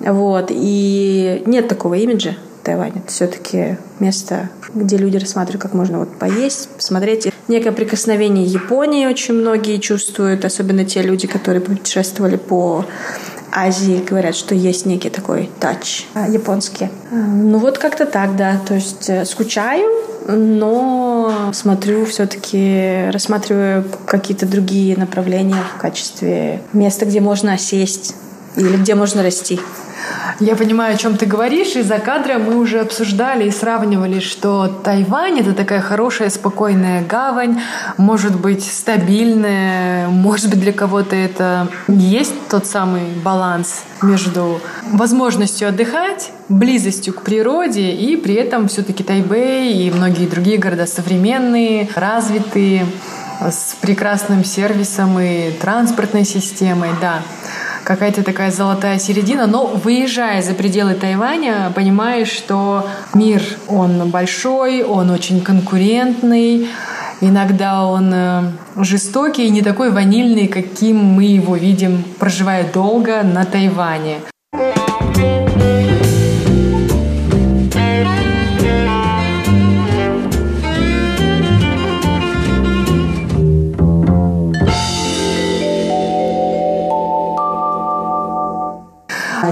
вот, 0.00 0.48
и 0.50 1.42
нет 1.46 1.68
такого 1.68 1.94
имиджа 1.94 2.36
Тайвань. 2.62 2.92
Это 2.96 3.12
все-таки 3.12 3.76
место, 4.00 4.48
где 4.74 4.96
люди 4.96 5.18
рассматривают, 5.18 5.62
как 5.62 5.74
можно 5.74 5.98
вот 5.98 6.18
поесть, 6.18 6.68
посмотреть. 6.70 7.32
Некое 7.46 7.72
прикосновение 7.72 8.44
Японии 8.44 9.06
очень 9.06 9.34
многие 9.34 9.78
чувствуют, 9.78 10.44
особенно 10.44 10.84
те 10.84 11.02
люди, 11.02 11.26
которые 11.26 11.60
путешествовали 11.60 12.36
по 12.36 12.86
Азии, 13.52 14.02
говорят, 14.04 14.34
что 14.34 14.54
есть 14.54 14.86
некий 14.86 15.10
такой 15.10 15.48
тач 15.60 16.06
японский. 16.28 16.88
Ну 17.12 17.58
вот 17.58 17.78
как-то 17.78 18.06
так, 18.06 18.34
да. 18.34 18.60
То 18.66 18.74
есть 18.74 19.08
э, 19.08 19.24
скучаю, 19.24 19.88
но 20.26 21.50
смотрю 21.52 22.04
все-таки, 22.06 23.10
рассматриваю 23.10 23.84
какие-то 24.06 24.46
другие 24.46 24.96
направления 24.96 25.62
в 25.76 25.80
качестве 25.80 26.60
места, 26.72 27.06
где 27.06 27.20
можно 27.20 27.58
сесть 27.58 28.14
или 28.56 28.76
где 28.76 28.94
можно 28.94 29.22
расти. 29.22 29.60
Я 30.40 30.56
понимаю, 30.56 30.94
о 30.94 30.98
чем 30.98 31.16
ты 31.16 31.26
говоришь, 31.26 31.76
и 31.76 31.82
за 31.82 31.98
кадром 31.98 32.44
мы 32.44 32.56
уже 32.56 32.80
обсуждали 32.80 33.46
и 33.46 33.50
сравнивали, 33.50 34.20
что 34.20 34.66
Тайвань— 34.66 35.38
это 35.40 35.54
такая 35.54 35.80
хорошая, 35.80 36.28
спокойная 36.28 37.04
гавань, 37.04 37.60
может 37.96 38.38
быть, 38.38 38.64
стабильная, 38.64 40.08
может 40.08 40.50
быть, 40.50 40.60
для 40.60 40.72
кого-то 40.72 41.14
это 41.14 41.68
есть 41.88 42.34
тот 42.50 42.66
самый 42.66 43.02
баланс 43.24 43.84
между 44.02 44.60
возможностью 44.90 45.68
отдыхать, 45.68 46.32
близостью 46.48 47.14
к 47.14 47.22
природе, 47.22 47.92
и 47.92 48.16
при 48.16 48.34
этом 48.34 48.68
все-таки 48.68 49.04
Тайбэй 49.04 49.72
и 49.72 49.90
многие 49.90 50.26
другие 50.26 50.58
города 50.58 50.86
современные, 50.86 51.88
развитые, 51.94 52.86
с 53.40 53.76
прекрасным 53.80 54.44
сервисом 54.44 55.18
и 55.18 55.50
транспортной 55.52 56.24
системой, 56.24 56.90
да 57.00 57.20
какая-то 57.84 58.22
такая 58.22 58.50
золотая 58.50 58.98
середина, 58.98 59.46
но 59.46 59.66
выезжая 59.66 60.42
за 60.42 60.54
пределы 60.54 60.94
Тайваня, 60.94 61.72
понимаешь, 61.74 62.28
что 62.28 62.88
мир, 63.12 63.42
он 63.68 64.08
большой, 64.10 64.82
он 64.82 65.10
очень 65.10 65.40
конкурентный, 65.40 66.68
иногда 67.20 67.84
он 67.86 68.12
э, 68.12 68.42
жестокий 68.76 69.46
и 69.46 69.50
не 69.50 69.62
такой 69.62 69.90
ванильный, 69.90 70.48
каким 70.48 70.96
мы 70.96 71.24
его 71.24 71.56
видим, 71.56 72.04
проживая 72.18 72.66
долго 72.72 73.22
на 73.22 73.44
Тайване. 73.44 74.18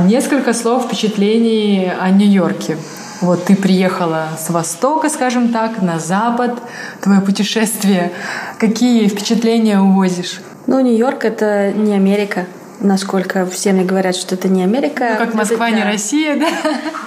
Несколько 0.04 0.52
слов 0.52 0.86
впечатлений 0.86 1.90
о 2.00 2.10
Нью-Йорке. 2.10 2.76
Вот 3.20 3.44
ты 3.44 3.54
приехала 3.54 4.28
с 4.38 4.50
востока, 4.50 5.08
скажем 5.08 5.52
так, 5.52 5.80
на 5.80 5.98
запад, 6.00 6.58
твое 7.00 7.20
путешествие. 7.20 8.12
Какие 8.58 9.06
впечатления 9.06 9.80
увозишь? 9.80 10.40
Ну, 10.66 10.80
Нью-Йорк— 10.80 11.24
это 11.26 11.72
не 11.72 11.94
Америка 11.94 12.46
насколько 12.80 13.46
все 13.46 13.72
мне 13.72 13.84
говорят, 13.84 14.16
что 14.16 14.34
это 14.34 14.48
не 14.48 14.64
Америка. 14.64 15.10
Ну, 15.12 15.24
как 15.24 15.34
Москва 15.34 15.68
это, 15.68 15.76
не 15.76 15.84
Россия, 15.84 16.36
да? 16.36 16.48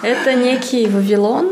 Это 0.04 0.34
некий 0.34 0.88
Вавилон, 0.88 1.50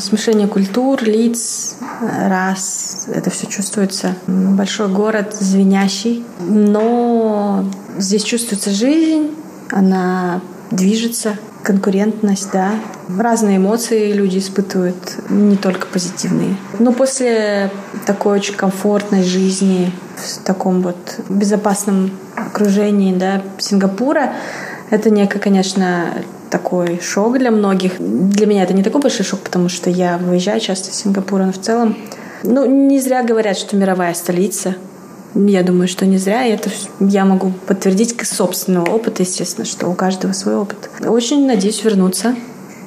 смешение 0.00 0.48
культур, 0.48 1.02
лиц, 1.02 1.76
раз. 2.00 3.06
Это 3.12 3.28
все 3.28 3.46
чувствуется. 3.46 4.14
Большой 4.26 4.88
город, 4.88 5.34
звенящий. 5.34 6.24
Но 6.40 7.66
здесь 7.98 8.22
чувствуется 8.22 8.70
жизнь, 8.70 9.36
она 9.70 10.40
движется, 10.70 11.36
конкурентность, 11.62 12.50
да. 12.52 12.72
Разные 13.18 13.58
эмоции 13.58 14.12
люди 14.12 14.38
испытывают, 14.38 14.96
не 15.28 15.56
только 15.56 15.86
позитивные. 15.86 16.56
Но 16.78 16.92
после 16.92 17.70
такой 18.06 18.38
очень 18.38 18.54
комфортной 18.54 19.22
жизни 19.22 19.92
в 20.16 20.44
таком 20.44 20.82
вот 20.82 20.96
безопасном 21.28 22.10
окружении, 22.36 23.14
да, 23.14 23.42
Сингапура, 23.58 24.32
это 24.90 25.10
некое, 25.10 25.38
конечно, 25.38 26.14
такой 26.50 27.00
шок 27.00 27.38
для 27.38 27.50
многих. 27.50 27.92
Для 27.98 28.46
меня 28.46 28.64
это 28.64 28.74
не 28.74 28.82
такой 28.82 29.00
большой 29.00 29.24
шок, 29.24 29.40
потому 29.40 29.68
что 29.68 29.88
я 29.90 30.18
выезжаю 30.18 30.60
часто 30.60 30.90
из 30.90 30.96
Сингапура, 30.96 31.44
но 31.44 31.52
в 31.52 31.60
целом 31.60 31.96
ну, 32.42 32.66
не 32.66 33.00
зря 33.00 33.22
говорят, 33.22 33.56
что 33.56 33.76
мировая 33.76 34.14
столица. 34.14 34.74
Я 35.34 35.62
думаю, 35.62 35.88
что 35.88 36.06
не 36.06 36.18
зря. 36.18 36.44
И 36.46 36.52
это 36.52 36.70
я 37.00 37.24
могу 37.24 37.52
подтвердить 37.66 38.16
к 38.16 38.24
собственного 38.24 38.90
опыта, 38.90 39.22
естественно, 39.22 39.64
что 39.64 39.88
у 39.88 39.94
каждого 39.94 40.32
свой 40.32 40.56
опыт. 40.56 40.90
Очень 41.06 41.46
надеюсь 41.46 41.82
вернуться 41.84 42.34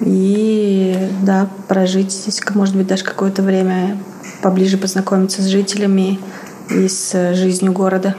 и, 0.01 1.09
да, 1.21 1.49
прожить 1.67 2.11
здесь, 2.11 2.41
может 2.53 2.75
быть, 2.75 2.87
даже 2.87 3.03
какое-то 3.03 3.41
время 3.41 3.97
поближе 4.41 4.77
познакомиться 4.77 5.41
с 5.41 5.45
жителями 5.45 6.19
и 6.69 6.87
с 6.87 7.33
жизнью 7.33 7.71
города. 7.71 8.15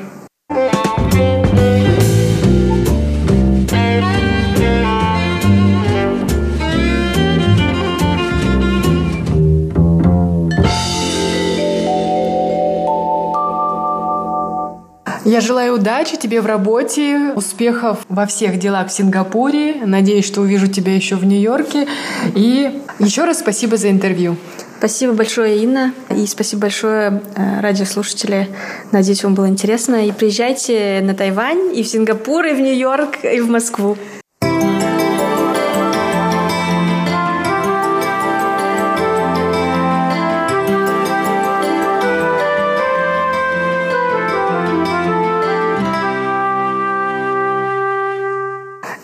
Я 15.35 15.41
желаю 15.41 15.75
удачи 15.75 16.17
тебе 16.17 16.41
в 16.41 16.47
работе, 16.47 17.33
успехов 17.35 18.07
во 18.09 18.25
всех 18.25 18.57
делах 18.61 18.87
в 18.87 18.93
Сингапуре. 18.93 19.85
Надеюсь, 19.85 20.25
что 20.25 20.43
увижу 20.43 20.69
тебя 20.69 20.95
еще 20.95 21.17
в 21.17 21.25
Нью-Йорке. 21.25 21.89
И 22.37 22.81
еще 23.01 23.25
раз 23.25 23.41
спасибо 23.41 23.77
за 23.77 23.91
интервью. 23.91 24.37
Спасибо 24.79 25.13
большое, 25.13 25.61
Инна. 25.61 25.93
И 26.09 26.25
спасибо 26.29 26.63
большое, 26.63 27.21
э, 27.35 27.61
радиослушатели. 27.61 28.49
Надеюсь, 28.93 29.25
вам 29.25 29.35
было 29.35 29.49
интересно. 29.49 30.07
И 30.07 30.13
приезжайте 30.13 31.01
на 31.03 31.15
Тайвань, 31.15 31.77
и 31.77 31.83
в 31.83 31.89
Сингапур, 31.89 32.45
и 32.45 32.55
в 32.55 32.61
Нью-Йорк, 32.61 33.25
и 33.25 33.41
в 33.41 33.51
Москву. 33.51 33.97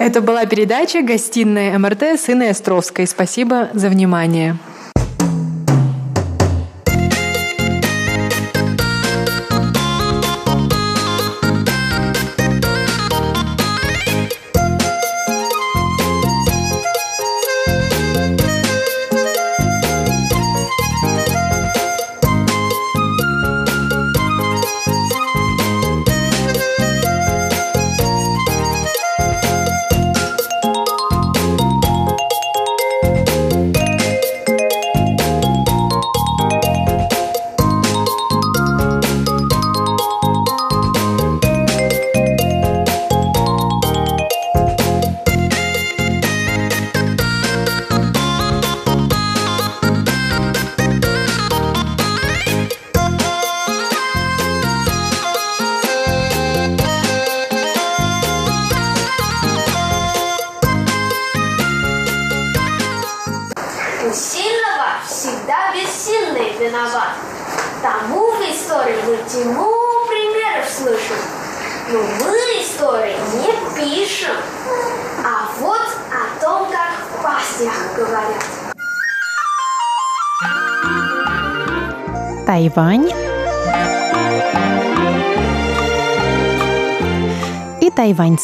Это 0.01 0.23
была 0.23 0.47
передача 0.47 1.03
«Гостиная 1.03 1.79
МРТ» 1.79 2.03
с 2.19 2.31
Инной 2.31 2.53
Островской. 2.53 3.07
Спасибо 3.07 3.69
за 3.75 3.91
внимание. 3.91 4.57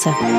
Тайваньцы. 0.07 0.37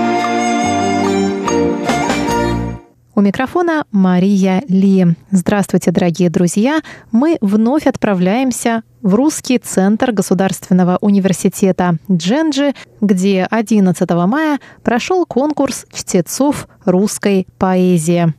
У 3.15 3.21
микрофона 3.21 3.85
Мария 3.91 4.61
Ли. 4.67 5.15
Здравствуйте, 5.31 5.91
дорогие 5.91 6.29
друзья! 6.29 6.81
Мы 7.11 7.37
вновь 7.41 7.87
отправляемся 7.87 8.83
в 9.01 9.15
Русский 9.15 9.57
центр 9.57 10.11
Государственного 10.11 10.99
университета 11.01 11.97
Дженджи, 12.11 12.75
где 13.01 13.47
11 13.49 14.09
мая 14.27 14.59
прошел 14.83 15.25
конкурс 15.25 15.87
чтецов 15.91 16.67
русской 16.85 17.47
поэзии. 17.57 18.35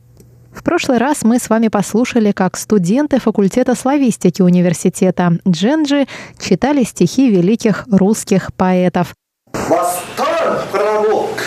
В 0.53 0.63
прошлый 0.63 0.97
раз 0.97 1.23
мы 1.23 1.39
с 1.39 1.49
вами 1.49 1.67
послушали, 1.67 2.31
как 2.31 2.55
студенты 2.55 3.19
факультета 3.19 3.75
славистики 3.75 4.41
университета 4.41 5.39
Дженджи 5.47 6.07
читали 6.39 6.83
стихи 6.83 7.29
великих 7.29 7.85
русских 7.91 8.53
поэтов. 8.55 9.13
Восторг 9.53 10.67
промок, 10.71 11.43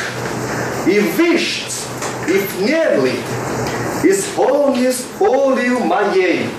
и 0.86 0.98
вишь, 1.00 1.66
и 2.28 2.32
внемли, 2.32 3.14
исполнись 4.04 5.04
волею 5.18 5.80
моей, 5.80 6.50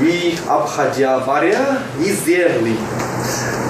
и, 0.00 0.36
обходя 0.48 1.20
моря 1.20 1.78
и 2.00 2.12
земли, 2.12 2.76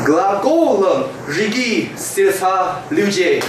глаголом 0.06 1.08
жги 1.28 1.90
сердца 1.96 2.78
людей. 2.90 3.42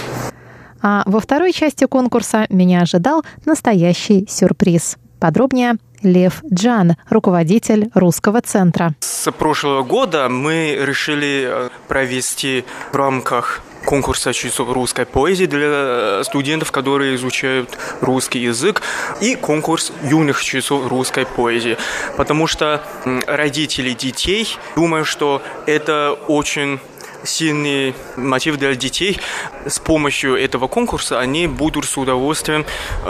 А 0.82 1.02
во 1.06 1.20
второй 1.20 1.52
части 1.52 1.86
конкурса 1.86 2.46
меня 2.50 2.82
ожидал 2.82 3.24
настоящий 3.46 4.26
сюрприз. 4.28 4.98
Подробнее 5.18 5.76
Лев 6.04 6.42
Джан, 6.52 6.96
руководитель 7.10 7.90
русского 7.94 8.40
центра. 8.40 8.94
С 9.00 9.30
прошлого 9.32 9.82
года 9.82 10.28
мы 10.28 10.78
решили 10.80 11.46
э, 11.48 11.68
провести 11.88 12.64
в 12.92 12.96
рамках 12.96 13.62
конкурса 13.84 14.32
часов 14.32 14.72
русской 14.72 15.06
поэзии 15.06 15.46
для 15.46 16.24
студентов, 16.24 16.72
которые 16.72 17.16
изучают 17.16 17.78
русский 18.00 18.40
язык, 18.40 18.82
и 19.20 19.34
конкурс 19.36 19.92
юных 20.02 20.42
часов 20.42 20.88
русской 20.88 21.26
поэзии. 21.26 21.76
Потому 22.16 22.46
что 22.46 22.82
родители 23.26 23.92
детей 23.92 24.56
думают, 24.76 25.06
что 25.06 25.42
это 25.66 26.16
очень 26.28 26.80
сильный 27.24 27.94
мотив 28.16 28.56
для 28.56 28.74
детей. 28.74 29.18
С 29.66 29.78
помощью 29.78 30.36
этого 30.36 30.68
конкурса 30.68 31.20
они 31.20 31.46
будут 31.46 31.84
с 31.84 31.96
удовольствием 31.96 32.64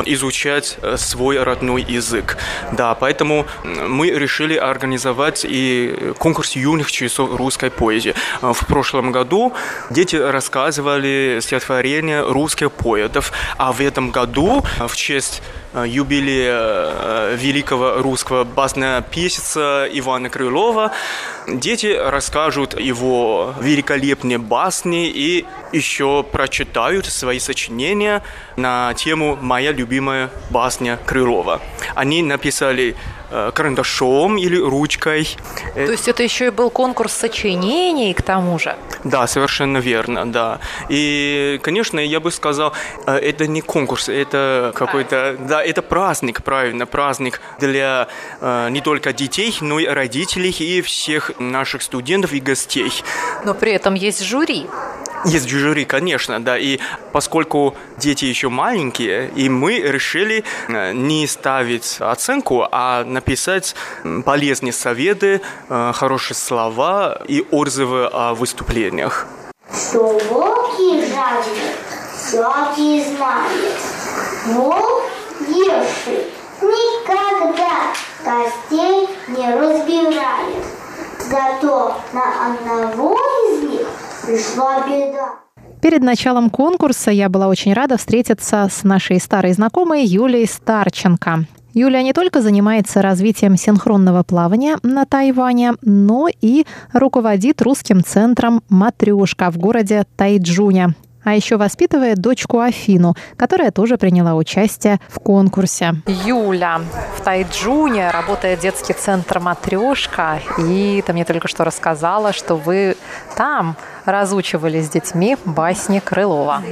изучать 0.04 0.78
свой 0.96 1.42
родной 1.42 1.82
язык. 1.82 2.36
Да, 2.72 2.94
поэтому 2.94 3.46
мы 3.64 4.10
решили 4.10 4.56
организовать 4.56 5.44
и 5.44 6.12
конкурс 6.18 6.56
юных 6.56 6.90
часов 6.90 7.36
русской 7.36 7.70
поэзии. 7.70 8.14
В 8.40 8.66
прошлом 8.66 9.12
году 9.12 9.52
дети 9.90 10.16
рассказывали 10.16 11.38
стихотворения 11.40 12.22
русских 12.22 12.72
поэтов, 12.72 13.32
а 13.58 13.72
в 13.72 13.80
этом 13.80 14.10
году 14.10 14.64
в 14.78 14.96
честь 14.96 15.42
юбилея 15.74 17.34
великого 17.34 18.02
русского 18.02 18.44
баснописца 18.44 19.88
Ивана 19.90 20.30
Крылова 20.30 20.92
дети 21.48 21.96
расскажут 21.96 22.78
его 22.78 23.54
великолепные 23.60 24.38
басни 24.38 25.08
и 25.08 25.44
еще 25.72 26.22
прочитают 26.22 27.06
свои 27.06 27.38
сочинения 27.38 28.22
на 28.56 28.94
тему 28.94 29.36
«Моя 29.40 29.72
любимая 29.72 30.30
басня 30.50 30.98
Крылова». 31.04 31.60
Они 31.94 32.22
написали 32.22 32.96
карандашом 33.30 34.36
или 34.36 34.56
ручкой. 34.56 35.36
То 35.74 35.92
есть 35.92 36.08
это 36.08 36.22
еще 36.22 36.46
и 36.46 36.50
был 36.50 36.70
конкурс 36.70 37.12
сочинений 37.12 38.14
к 38.14 38.22
тому 38.22 38.58
же? 38.58 38.76
Да, 39.04 39.26
совершенно 39.26 39.78
верно, 39.78 40.30
да. 40.30 40.60
И, 40.88 41.60
конечно, 41.62 42.00
я 42.00 42.20
бы 42.20 42.30
сказал, 42.30 42.72
это 43.06 43.46
не 43.46 43.60
конкурс, 43.60 44.08
это 44.08 44.72
какой-то, 44.74 45.36
да, 45.38 45.62
это 45.62 45.82
праздник, 45.82 46.42
правильно, 46.42 46.86
праздник 46.86 47.40
для 47.58 48.08
не 48.40 48.80
только 48.80 49.12
детей, 49.12 49.56
но 49.60 49.78
и 49.78 49.86
родителей 49.86 50.50
и 50.50 50.80
всех 50.82 51.32
наших 51.38 51.82
студентов 51.82 52.32
и 52.32 52.40
гостей. 52.40 52.92
Но 53.44 53.54
при 53.54 53.72
этом 53.72 53.94
есть 53.94 54.22
жюри. 54.22 54.66
Есть 55.24 55.48
жюри, 55.48 55.84
конечно, 55.84 56.38
да. 56.42 56.58
И 56.58 56.78
поскольку 57.12 57.74
дети 57.96 58.26
еще 58.26 58.48
маленькие, 58.48 59.30
и 59.34 59.48
мы 59.48 59.78
решили 59.78 60.44
не 60.68 61.26
ставить 61.26 61.96
оценку, 62.00 62.66
а 62.70 63.04
написать 63.04 63.74
полезные 64.24 64.72
советы, 64.72 65.40
хорошие 65.68 66.36
слова 66.36 67.22
и 67.26 67.44
отзывы 67.50 68.06
о 68.12 68.34
выступлениях. 68.34 69.26
Что 69.72 70.18
волки 70.30 71.00
жаждет, 71.00 71.74
сладкие 72.30 73.04
знает. 73.04 73.72
Волк 74.46 75.04
еший 75.48 76.26
никогда 76.60 77.92
костей 78.22 79.08
не 79.28 79.54
разбирает. 79.54 80.64
Зато 81.18 81.96
на 82.12 82.48
одного 82.48 83.14
из 83.14 83.62
них 83.62 83.73
пришла 84.26 84.86
беда. 84.86 85.44
Перед 85.80 86.02
началом 86.02 86.50
конкурса 86.50 87.10
я 87.10 87.28
была 87.28 87.48
очень 87.48 87.74
рада 87.74 87.96
встретиться 87.98 88.68
с 88.70 88.84
нашей 88.84 89.20
старой 89.20 89.52
знакомой 89.52 90.04
Юлией 90.04 90.46
Старченко. 90.46 91.46
Юля 91.74 92.02
не 92.02 92.12
только 92.12 92.40
занимается 92.40 93.02
развитием 93.02 93.56
синхронного 93.56 94.22
плавания 94.22 94.78
на 94.82 95.04
Тайване, 95.06 95.72
но 95.82 96.28
и 96.40 96.66
руководит 96.92 97.60
русским 97.62 98.04
центром 98.04 98.62
«Матрешка» 98.68 99.50
в 99.50 99.58
городе 99.58 100.06
Тайджуня. 100.16 100.94
А 101.24 101.34
еще 101.34 101.56
воспитывает 101.56 102.18
дочку 102.18 102.60
Афину, 102.60 103.14
которая 103.36 103.70
тоже 103.70 103.96
приняла 103.96 104.34
участие 104.34 105.00
в 105.08 105.18
конкурсе. 105.18 105.94
Юля, 106.06 106.80
в 107.16 107.22
Тайджуне 107.22 108.10
работает 108.10 108.60
детский 108.60 108.92
центр 108.92 109.40
«Матрешка», 109.40 110.40
и 110.58 111.02
ты 111.04 111.12
мне 111.12 111.24
только 111.24 111.48
что 111.48 111.64
рассказала, 111.64 112.32
что 112.32 112.56
вы 112.56 112.96
там 113.36 113.76
разучивали 114.04 114.80
с 114.80 114.88
детьми 114.88 115.36
басни 115.44 116.00
Крылова. 116.00 116.62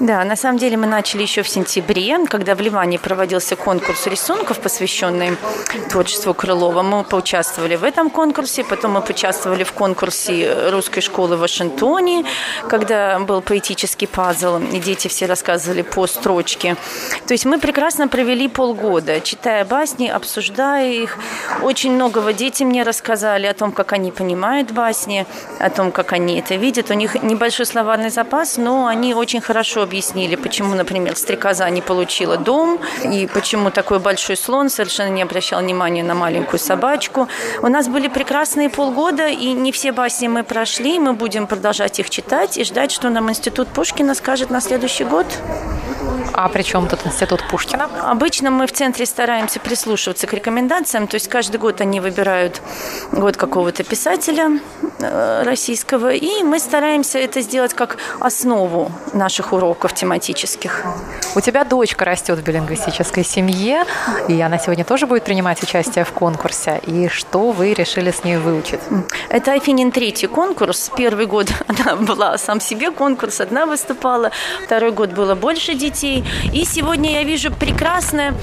Да, 0.00 0.24
на 0.24 0.36
самом 0.36 0.58
деле 0.58 0.76
мы 0.76 0.86
начали 0.86 1.22
еще 1.22 1.42
в 1.42 1.48
сентябре, 1.48 2.18
когда 2.26 2.54
в 2.54 2.60
Ливане 2.60 2.98
проводился 2.98 3.56
конкурс 3.56 4.06
рисунков, 4.06 4.58
посвященный 4.60 5.36
творчеству 5.90 6.34
Крылова. 6.34 6.82
Мы 6.82 7.04
поучаствовали 7.04 7.76
в 7.76 7.84
этом 7.84 8.10
конкурсе, 8.10 8.64
потом 8.64 8.92
мы 8.92 9.02
поучаствовали 9.02 9.64
в 9.64 9.72
конкурсе 9.72 10.70
русской 10.70 11.00
школы 11.00 11.36
в 11.36 11.40
Вашингтоне, 11.40 12.24
когда 12.68 13.18
был 13.20 13.42
поэтический 13.42 14.06
пазл, 14.06 14.58
и 14.58 14.78
дети 14.80 15.08
все 15.08 15.26
рассказывали 15.26 15.82
по 15.82 16.06
строчке. 16.06 16.76
То 17.26 17.34
есть 17.34 17.44
мы 17.44 17.58
прекрасно 17.58 18.08
провели 18.08 18.48
полгода, 18.48 19.20
читая 19.20 19.64
басни, 19.64 20.08
обсуждая 20.08 20.90
их. 20.90 21.18
Очень 21.62 21.92
многого 21.92 22.32
дети 22.32 22.64
мне 22.64 22.82
рассказали 22.82 23.46
о 23.46 23.54
том, 23.54 23.72
как 23.72 23.92
они 23.92 24.10
понимают 24.10 24.72
басни, 24.72 25.26
о 25.58 25.70
том, 25.70 25.92
как 25.92 26.12
они 26.12 26.38
это 26.40 26.51
видят. 26.56 26.90
У 26.90 26.94
них 26.94 27.22
небольшой 27.22 27.66
словарный 27.66 28.10
запас, 28.10 28.56
но 28.56 28.86
они 28.86 29.14
очень 29.14 29.40
хорошо 29.40 29.82
объяснили, 29.82 30.36
почему, 30.36 30.74
например, 30.74 31.16
стрекоза 31.16 31.68
не 31.70 31.82
получила 31.82 32.36
дом, 32.36 32.78
и 33.04 33.26
почему 33.26 33.70
такой 33.70 33.98
большой 33.98 34.36
слон 34.36 34.68
совершенно 34.68 35.10
не 35.10 35.22
обращал 35.22 35.60
внимания 35.60 36.02
на 36.02 36.14
маленькую 36.14 36.58
собачку. 36.58 37.28
У 37.62 37.68
нас 37.68 37.88
были 37.88 38.08
прекрасные 38.08 38.70
полгода, 38.70 39.28
и 39.28 39.52
не 39.52 39.72
все 39.72 39.92
басни 39.92 40.28
мы 40.28 40.44
прошли. 40.44 40.98
Мы 40.98 41.12
будем 41.12 41.46
продолжать 41.46 41.98
их 41.98 42.10
читать 42.10 42.58
и 42.58 42.64
ждать, 42.64 42.92
что 42.92 43.10
нам 43.10 43.30
Институт 43.30 43.68
Пушкина 43.68 44.14
скажет 44.14 44.50
на 44.50 44.60
следующий 44.60 45.04
год. 45.04 45.26
А 46.32 46.48
при 46.48 46.62
чем 46.62 46.88
тут 46.88 47.06
Институт 47.06 47.42
Пушкина? 47.48 47.88
Обычно 48.02 48.50
мы 48.50 48.66
в 48.66 48.72
центре 48.72 49.06
стараемся 49.06 49.60
прислушиваться 49.60 50.26
к 50.26 50.32
рекомендациям, 50.32 51.06
то 51.06 51.16
есть 51.16 51.28
каждый 51.28 51.58
год 51.58 51.80
они 51.80 52.00
выбирают 52.00 52.60
год 53.12 53.36
какого-то 53.36 53.84
писателя 53.84 54.58
э, 55.00 55.42
российского, 55.44 56.12
и 56.12 56.42
мы 56.42 56.58
стараемся 56.58 57.18
это 57.18 57.40
сделать 57.42 57.74
как 57.74 57.98
основу 58.18 58.90
наших 59.12 59.52
уроков 59.52 59.92
тематических. 59.92 60.84
У 61.34 61.40
тебя 61.40 61.64
дочка 61.64 62.04
растет 62.04 62.38
в 62.38 62.42
билингвистической 62.42 63.24
семье, 63.24 63.84
и 64.28 64.40
она 64.40 64.58
сегодня 64.58 64.84
тоже 64.84 65.06
будет 65.06 65.24
принимать 65.24 65.62
участие 65.62 66.04
в 66.04 66.12
конкурсе. 66.12 66.80
И 66.86 67.08
что 67.08 67.52
вы 67.52 67.74
решили 67.74 68.10
с 68.10 68.24
ней 68.24 68.36
выучить? 68.36 68.80
Это 69.28 69.52
Афинин 69.52 69.92
третий 69.92 70.26
конкурс. 70.26 70.90
Первый 70.96 71.26
год 71.26 71.48
она 71.68 71.96
была 71.96 72.38
сам 72.38 72.60
себе 72.60 72.90
конкурс, 72.90 73.40
одна 73.40 73.66
выступала. 73.66 74.30
Второй 74.64 74.92
год 74.92 75.10
было 75.10 75.34
больше 75.34 75.74
детей. 75.74 75.91
И 76.02 76.64
сегодня 76.64 77.12
я 77.12 77.24
вижу 77.24 77.52
прекрасное 77.52 78.34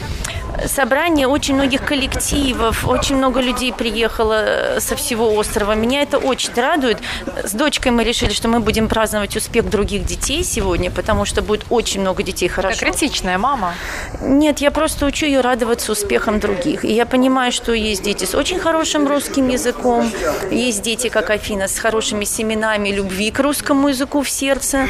собрание 0.67 1.27
очень 1.27 1.55
многих 1.55 1.85
коллективов, 1.85 2.87
очень 2.87 3.15
много 3.15 3.41
людей 3.41 3.73
приехало 3.73 4.77
со 4.79 4.95
всего 4.95 5.33
острова. 5.33 5.73
Меня 5.73 6.01
это 6.01 6.17
очень 6.17 6.53
радует. 6.53 6.97
С 7.43 7.53
дочкой 7.53 7.91
мы 7.91 8.03
решили, 8.03 8.31
что 8.31 8.47
мы 8.47 8.59
будем 8.59 8.87
праздновать 8.87 9.35
успех 9.35 9.69
других 9.69 10.05
детей 10.05 10.43
сегодня, 10.43 10.91
потому 10.91 11.25
что 11.25 11.41
будет 11.41 11.65
очень 11.69 12.01
много 12.01 12.23
детей 12.23 12.47
хорошо. 12.47 12.85
Это 12.85 12.85
критичная 12.85 13.37
мама. 13.37 13.73
Нет, 14.21 14.59
я 14.59 14.71
просто 14.71 15.05
учу 15.05 15.25
ее 15.25 15.41
радоваться 15.41 15.91
успехам 15.91 16.39
других. 16.39 16.83
И 16.83 16.93
я 16.93 17.05
понимаю, 17.05 17.51
что 17.51 17.73
есть 17.73 18.03
дети 18.03 18.25
с 18.25 18.35
очень 18.35 18.59
хорошим 18.59 19.07
русским 19.07 19.47
языком, 19.47 20.11
есть 20.51 20.81
дети, 20.81 21.09
как 21.09 21.29
Афина, 21.29 21.67
с 21.67 21.77
хорошими 21.77 22.25
семенами 22.25 22.89
любви 22.89 23.31
к 23.31 23.39
русскому 23.39 23.89
языку 23.89 24.21
в 24.21 24.29
сердце. 24.29 24.87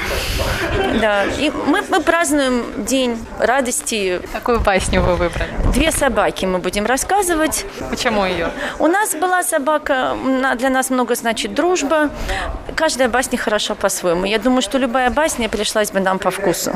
Да, 1.01 1.25
и 1.25 1.51
мы, 1.67 1.83
мы 1.89 2.01
празднуем 2.01 2.48
день 2.77 3.17
радости. 3.39 4.21
Какую 4.33 4.59
басню 4.59 5.01
вы 5.01 5.15
выбрали? 5.15 5.51
Две 5.73 5.91
собаки 5.91 6.45
мы 6.45 6.59
будем 6.59 6.85
рассказывать. 6.85 7.65
Почему 7.89 8.25
ее? 8.25 8.49
У 8.79 8.87
нас 8.87 9.15
была 9.15 9.43
собака, 9.43 10.17
для 10.57 10.69
нас 10.69 10.89
много 10.89 11.15
значит 11.15 11.53
дружба. 11.53 12.09
Каждая 12.75 13.09
басня 13.09 13.37
хороша 13.37 13.75
по-своему. 13.75 14.25
Я 14.25 14.39
думаю, 14.39 14.61
что 14.61 14.77
любая 14.77 15.09
басня 15.09 15.49
пришлась 15.49 15.91
бы 15.91 15.99
нам 15.99 16.19
по 16.19 16.31
вкусу. 16.31 16.71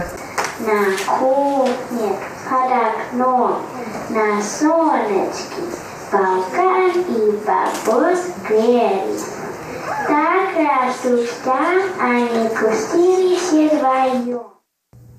На 0.59 1.17
кухне 1.19 2.15
под 2.49 2.71
окном 2.71 3.61
на 4.09 4.41
солнышке 4.41 5.61
полкан 6.11 6.91
и 6.91 7.31
бабус 7.45 8.19
грели. 8.47 9.19
Так 10.07 10.49
рассуждал 10.55 11.81
они 11.99 12.49
кустились 12.49 13.71
вдвоем. 13.71 14.52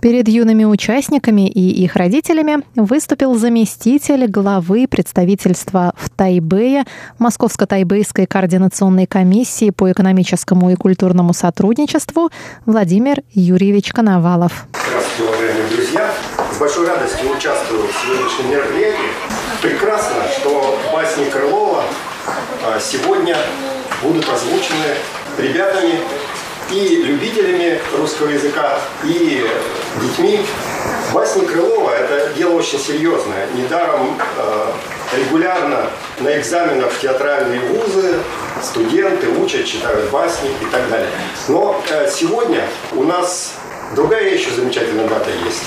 Перед 0.05 0.29
юными 0.29 0.65
участниками 0.65 1.49
и 1.49 1.83
их 1.83 1.97
родителями 1.97 2.59
выступил 2.75 3.35
заместитель 3.37 4.27
главы 4.27 4.87
представительства 4.87 5.95
в 5.97 6.11
Тайбэе 6.11 6.85
Московско-Тайбэйской 7.19 8.27
координационной 8.27 9.07
комиссии 9.07 9.71
по 9.71 9.91
экономическому 9.91 10.71
и 10.71 10.75
культурному 10.75 11.33
сотрудничеству 11.33 12.29
Владимир 12.67 13.23
Юрьевич 13.33 13.93
Коновалов. 13.93 14.67
Здравствуйте, 14.87 15.33
уважаемые 15.33 15.69
друзья! 15.75 16.13
С 16.55 16.59
большой 16.59 16.87
радостью 16.87 17.31
участвую 17.35 17.85
в 17.85 17.93
сегодняшнем 18.05 18.51
мероприятии. 18.51 19.09
Прекрасно, 19.63 20.17
что 20.39 20.79
басни 20.93 21.31
Крылова 21.31 21.83
а, 22.63 22.79
сегодня 22.79 23.39
будут 24.03 24.29
озвучены 24.29 24.97
ребятами 25.39 25.95
и 26.71 27.03
любителями 27.03 27.81
русского 27.97 28.29
языка, 28.29 28.79
и 29.05 29.47
детьми. 30.01 30.41
Басни 31.13 31.45
Крылова– 31.45 31.91
это 31.99 32.33
дело 32.35 32.55
очень 32.55 32.79
серьезное. 32.79 33.47
Недаром 33.55 34.19
э, 34.37 34.73
регулярно 35.17 35.91
на 36.21 36.39
экзаменах 36.39 36.91
в 36.91 37.01
театральные 37.01 37.61
вузы 37.61 38.17
студенты 38.63 39.29
учат, 39.29 39.67
читают 39.67 40.11
басни 40.11 40.51
и 40.61 40.65
так 40.73 40.89
далее. 40.91 41.11
Но 41.49 41.81
э, 41.91 42.11
сегодня 42.11 42.67
у 42.93 43.05
нас 43.05 43.53
другая 43.95 44.35
еще 44.35 44.51
замечательная 44.51 45.07
дата 45.07 45.31
есть. 45.45 45.63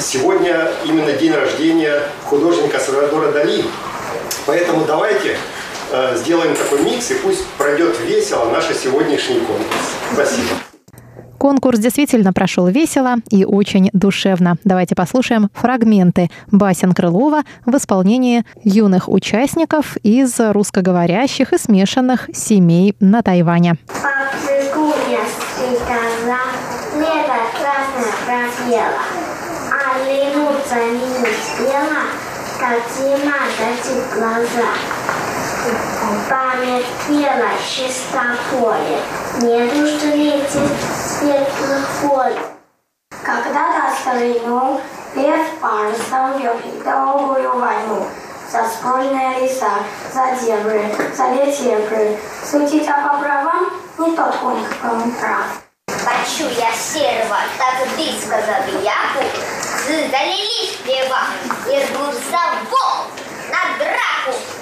Сегодня 0.00 0.70
именно 0.84 1.12
день 1.12 1.32
рождения 1.32 2.02
художника 2.24 2.78
Сальвадора 2.78 3.32
Дали. 3.32 3.64
Поэтому 4.46 4.84
давайте 4.84 5.36
Э, 5.96 6.16
сделаем 6.16 6.56
такой 6.56 6.82
микс, 6.82 7.12
и 7.12 7.14
пусть 7.14 7.46
пройдет 7.56 7.96
весело 8.00 8.50
наш 8.50 8.64
сегодняшний 8.64 9.38
конкурс. 9.38 9.94
Спасибо. 10.12 10.48
Конкурс 11.38 11.78
действительно 11.78 12.32
прошел 12.32 12.66
весело 12.66 13.16
и 13.30 13.44
очень 13.44 13.90
душевно. 13.92 14.56
Давайте 14.64 14.96
послушаем 14.96 15.50
фрагменты 15.54 16.30
басен 16.50 16.94
Крылова 16.94 17.42
в 17.64 17.76
исполнении 17.76 18.44
юных 18.64 19.08
участников 19.08 19.96
из 20.02 20.34
русскоговорящих 20.40 21.52
и 21.52 21.58
смешанных 21.58 22.28
семей 22.32 22.96
на 22.98 23.22
Тайване. 23.22 23.76
глаза. 34.14 35.23
Память 36.28 36.84
пела 37.08 37.48
чисто 37.66 38.36
поле, 38.50 39.00
Нету, 39.40 39.86
что 39.86 40.08
ветер 40.08 40.68
светлых 40.94 41.88
поле. 42.02 42.38
Когда-то 43.22 43.96
старину 43.98 44.78
лев 45.14 45.46
парусом 45.62 46.38
вел 46.38 46.54
долгую 46.84 47.58
войну. 47.58 48.06
За 48.52 48.64
спорные 48.68 49.40
леса, 49.40 49.70
за 50.12 50.36
дебры, 50.44 50.84
за 51.16 51.28
летебры. 51.30 52.18
Судить 52.44 52.86
об 52.86 53.22
правам 53.22 53.70
не 53.96 54.14
тот 54.14 54.36
конь, 54.36 54.62
кто 54.66 54.88
он 54.88 55.12
прав. 55.12 55.62
Хочу 55.88 56.46
я 56.50 56.72
серого, 56.72 57.38
так 57.56 57.88
близко 57.96 58.36
забияку, 58.36 59.24
Залились 59.86 60.76
плева, 60.84 61.20
идут 61.68 62.14
за 62.14 62.70
волк 62.70 63.08
на 63.50 63.78
драку. 63.78 64.53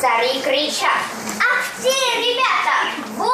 Цари 0.00 0.40
кричат, 0.44 1.02
ах 1.40 1.64
ты, 1.82 1.88
ребята, 1.88 2.76
вор! 3.16 3.30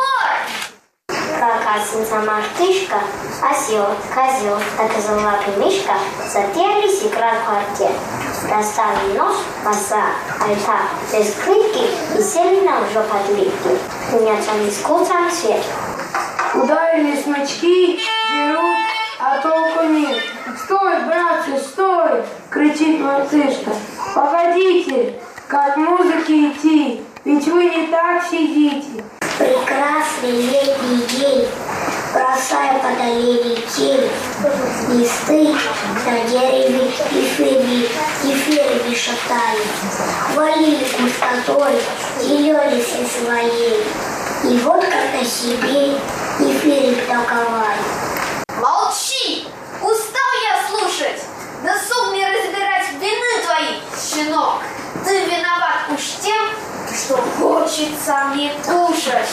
Как 1.38 1.60
осенца 1.76 2.20
мартышка, 2.20 3.00
осел, 3.42 3.88
козел, 4.14 4.58
золотый 5.06 5.56
мишка 5.58 5.92
заперлись 6.32 7.02
играть 7.02 7.40
в 7.40 7.44
квартет. 7.44 7.94
Достали 8.48 9.18
нож, 9.18 9.36
коса, 9.62 10.04
альта, 10.40 10.78
без 11.12 11.34
крытки 11.34 12.18
и 12.18 12.22
сели 12.22 12.66
на 12.66 12.80
уже 12.80 13.00
подливки. 13.10 13.78
Мячами 14.12 14.70
с 14.70 14.78
куцом 14.78 15.30
свет. 15.30 15.62
Ударили 16.54 17.20
смычки, 17.20 18.00
дерут, 18.32 18.76
а 19.20 19.38
толку 19.42 19.84
нет. 19.84 20.16
«Стой, 20.64 21.00
братцы, 21.02 21.58
стой!»— 21.58 22.22
кричит 22.50 23.00
мартышка. 23.00 23.72
Погодите, 24.14 25.14
как 25.54 25.76
музыки 25.76 26.50
идти, 26.50 27.00
ведь 27.24 27.46
вы 27.46 27.64
не 27.66 27.86
так 27.86 28.24
сидите. 28.28 29.04
Прекрасный 29.38 30.32
летний 30.32 31.06
день, 31.16 31.46
бросая 32.12 32.80
под 32.80 33.00
оленей 33.00 33.64
тень, 33.72 34.10
листы 34.90 35.54
на 36.06 36.28
дереве 36.28 36.88
эфирами, 36.88 37.86
эфирами 38.24 38.94
шатали, 38.96 39.62
хвалили 40.32 40.86
густотой, 40.98 41.80
зеленицей 42.20 43.06
своей, 43.06 43.84
и 44.42 44.58
вот 44.58 44.84
как 44.84 45.20
на 45.20 45.24
себе 45.24 46.00
эфиры 46.40 46.96
толковали. 47.06 47.78
Молчи! 48.60 49.46
Устал 49.80 50.32
я 50.42 50.68
слушать! 50.68 51.22
Досуг 51.62 52.10
мне 52.10 52.26
разбирать 52.26 52.88
вины 53.00 53.44
твои, 53.44 53.78
щенок! 53.96 54.60
Ты 55.04 55.26
виноват 55.26 55.90
уж 55.92 56.00
тем, 56.22 56.46
что 56.88 57.16
хочется 57.38 58.14
мне 58.32 58.50
кушать. 58.64 59.28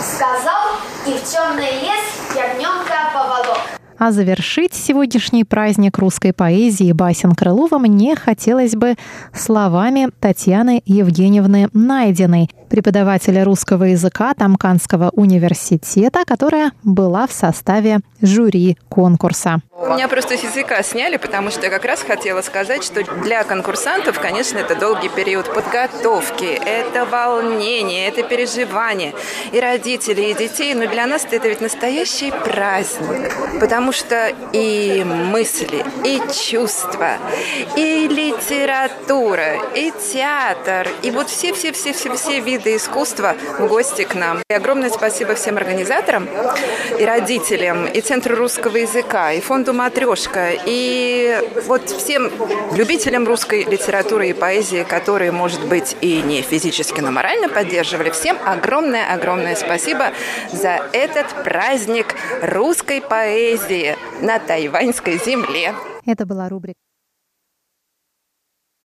Сказал, 0.00 0.78
и 1.06 1.18
в 1.18 1.22
темный 1.22 1.80
лес 1.82 2.34
ягненка 2.34 3.10
поволок. 3.12 3.58
А 3.98 4.12
завершить 4.12 4.74
сегодняшний 4.74 5.44
праздник 5.44 5.98
русской 5.98 6.32
поэзии 6.32 6.92
басен 6.92 7.32
Крылова 7.32 7.78
мне 7.78 8.16
хотелось 8.16 8.74
бы 8.74 8.96
словами 9.32 10.10
Татьяны 10.20 10.82
Евгеньевны 10.84 11.68
Найденой, 11.72 12.50
преподавателя 12.74 13.44
русского 13.44 13.84
языка 13.84 14.34
Тамканского 14.34 15.10
университета, 15.12 16.24
которая 16.26 16.72
была 16.82 17.28
в 17.28 17.32
составе 17.32 18.00
жюри 18.20 18.76
конкурса. 18.88 19.60
Меня 19.88 20.08
просто 20.08 20.36
с 20.36 20.42
языка 20.42 20.82
сняли, 20.82 21.16
потому 21.16 21.50
что 21.50 21.62
я 21.66 21.70
как 21.70 21.84
раз 21.84 22.02
хотела 22.02 22.42
сказать, 22.42 22.82
что 22.82 23.04
для 23.22 23.44
конкурсантов, 23.44 24.18
конечно, 24.18 24.58
это 24.58 24.74
долгий 24.74 25.08
период 25.08 25.52
подготовки, 25.54 26.44
это 26.44 27.04
волнение, 27.04 28.08
это 28.08 28.22
переживание. 28.22 29.14
И 29.52 29.60
родителей, 29.60 30.32
и 30.32 30.34
детей, 30.34 30.74
но 30.74 30.88
для 30.88 31.06
нас 31.06 31.26
это 31.30 31.46
ведь 31.46 31.60
настоящий 31.60 32.32
праздник, 32.32 33.32
потому 33.60 33.92
что 33.92 34.32
и 34.52 35.04
мысли, 35.04 35.84
и 36.04 36.20
чувства, 36.32 37.18
и 37.76 38.08
литература, 38.08 39.58
и 39.76 39.92
театр, 40.12 40.88
и 41.02 41.10
вот 41.10 41.28
все-все-все-все-все 41.28 42.40
виды 42.40 42.63
искусства 42.68 43.34
в 43.58 43.66
гости 43.68 44.04
к 44.04 44.14
нам. 44.14 44.42
И 44.48 44.54
огромное 44.54 44.90
спасибо 44.90 45.34
всем 45.34 45.56
организаторам 45.56 46.28
и 46.98 47.04
родителям, 47.04 47.86
и 47.86 48.00
Центру 48.00 48.36
русского 48.36 48.76
языка, 48.76 49.32
и 49.32 49.40
фонду 49.40 49.72
«Матрешка», 49.72 50.50
и 50.66 51.38
вот 51.66 51.88
всем 51.90 52.30
любителям 52.76 53.26
русской 53.26 53.64
литературы 53.64 54.28
и 54.28 54.32
поэзии, 54.32 54.84
которые, 54.88 55.32
может 55.32 55.64
быть, 55.66 55.96
и 56.00 56.22
не 56.22 56.42
физически, 56.42 57.00
но 57.00 57.10
морально 57.10 57.48
поддерживали, 57.48 58.10
всем 58.10 58.36
огромное-огромное 58.44 59.56
спасибо 59.56 60.12
за 60.52 60.80
этот 60.92 61.26
праздник 61.44 62.14
русской 62.42 63.00
поэзии 63.00 63.96
на 64.20 64.38
тайваньской 64.38 65.18
земле. 65.18 65.74
Это 66.06 66.26
была 66.26 66.48
рубрика 66.48 66.78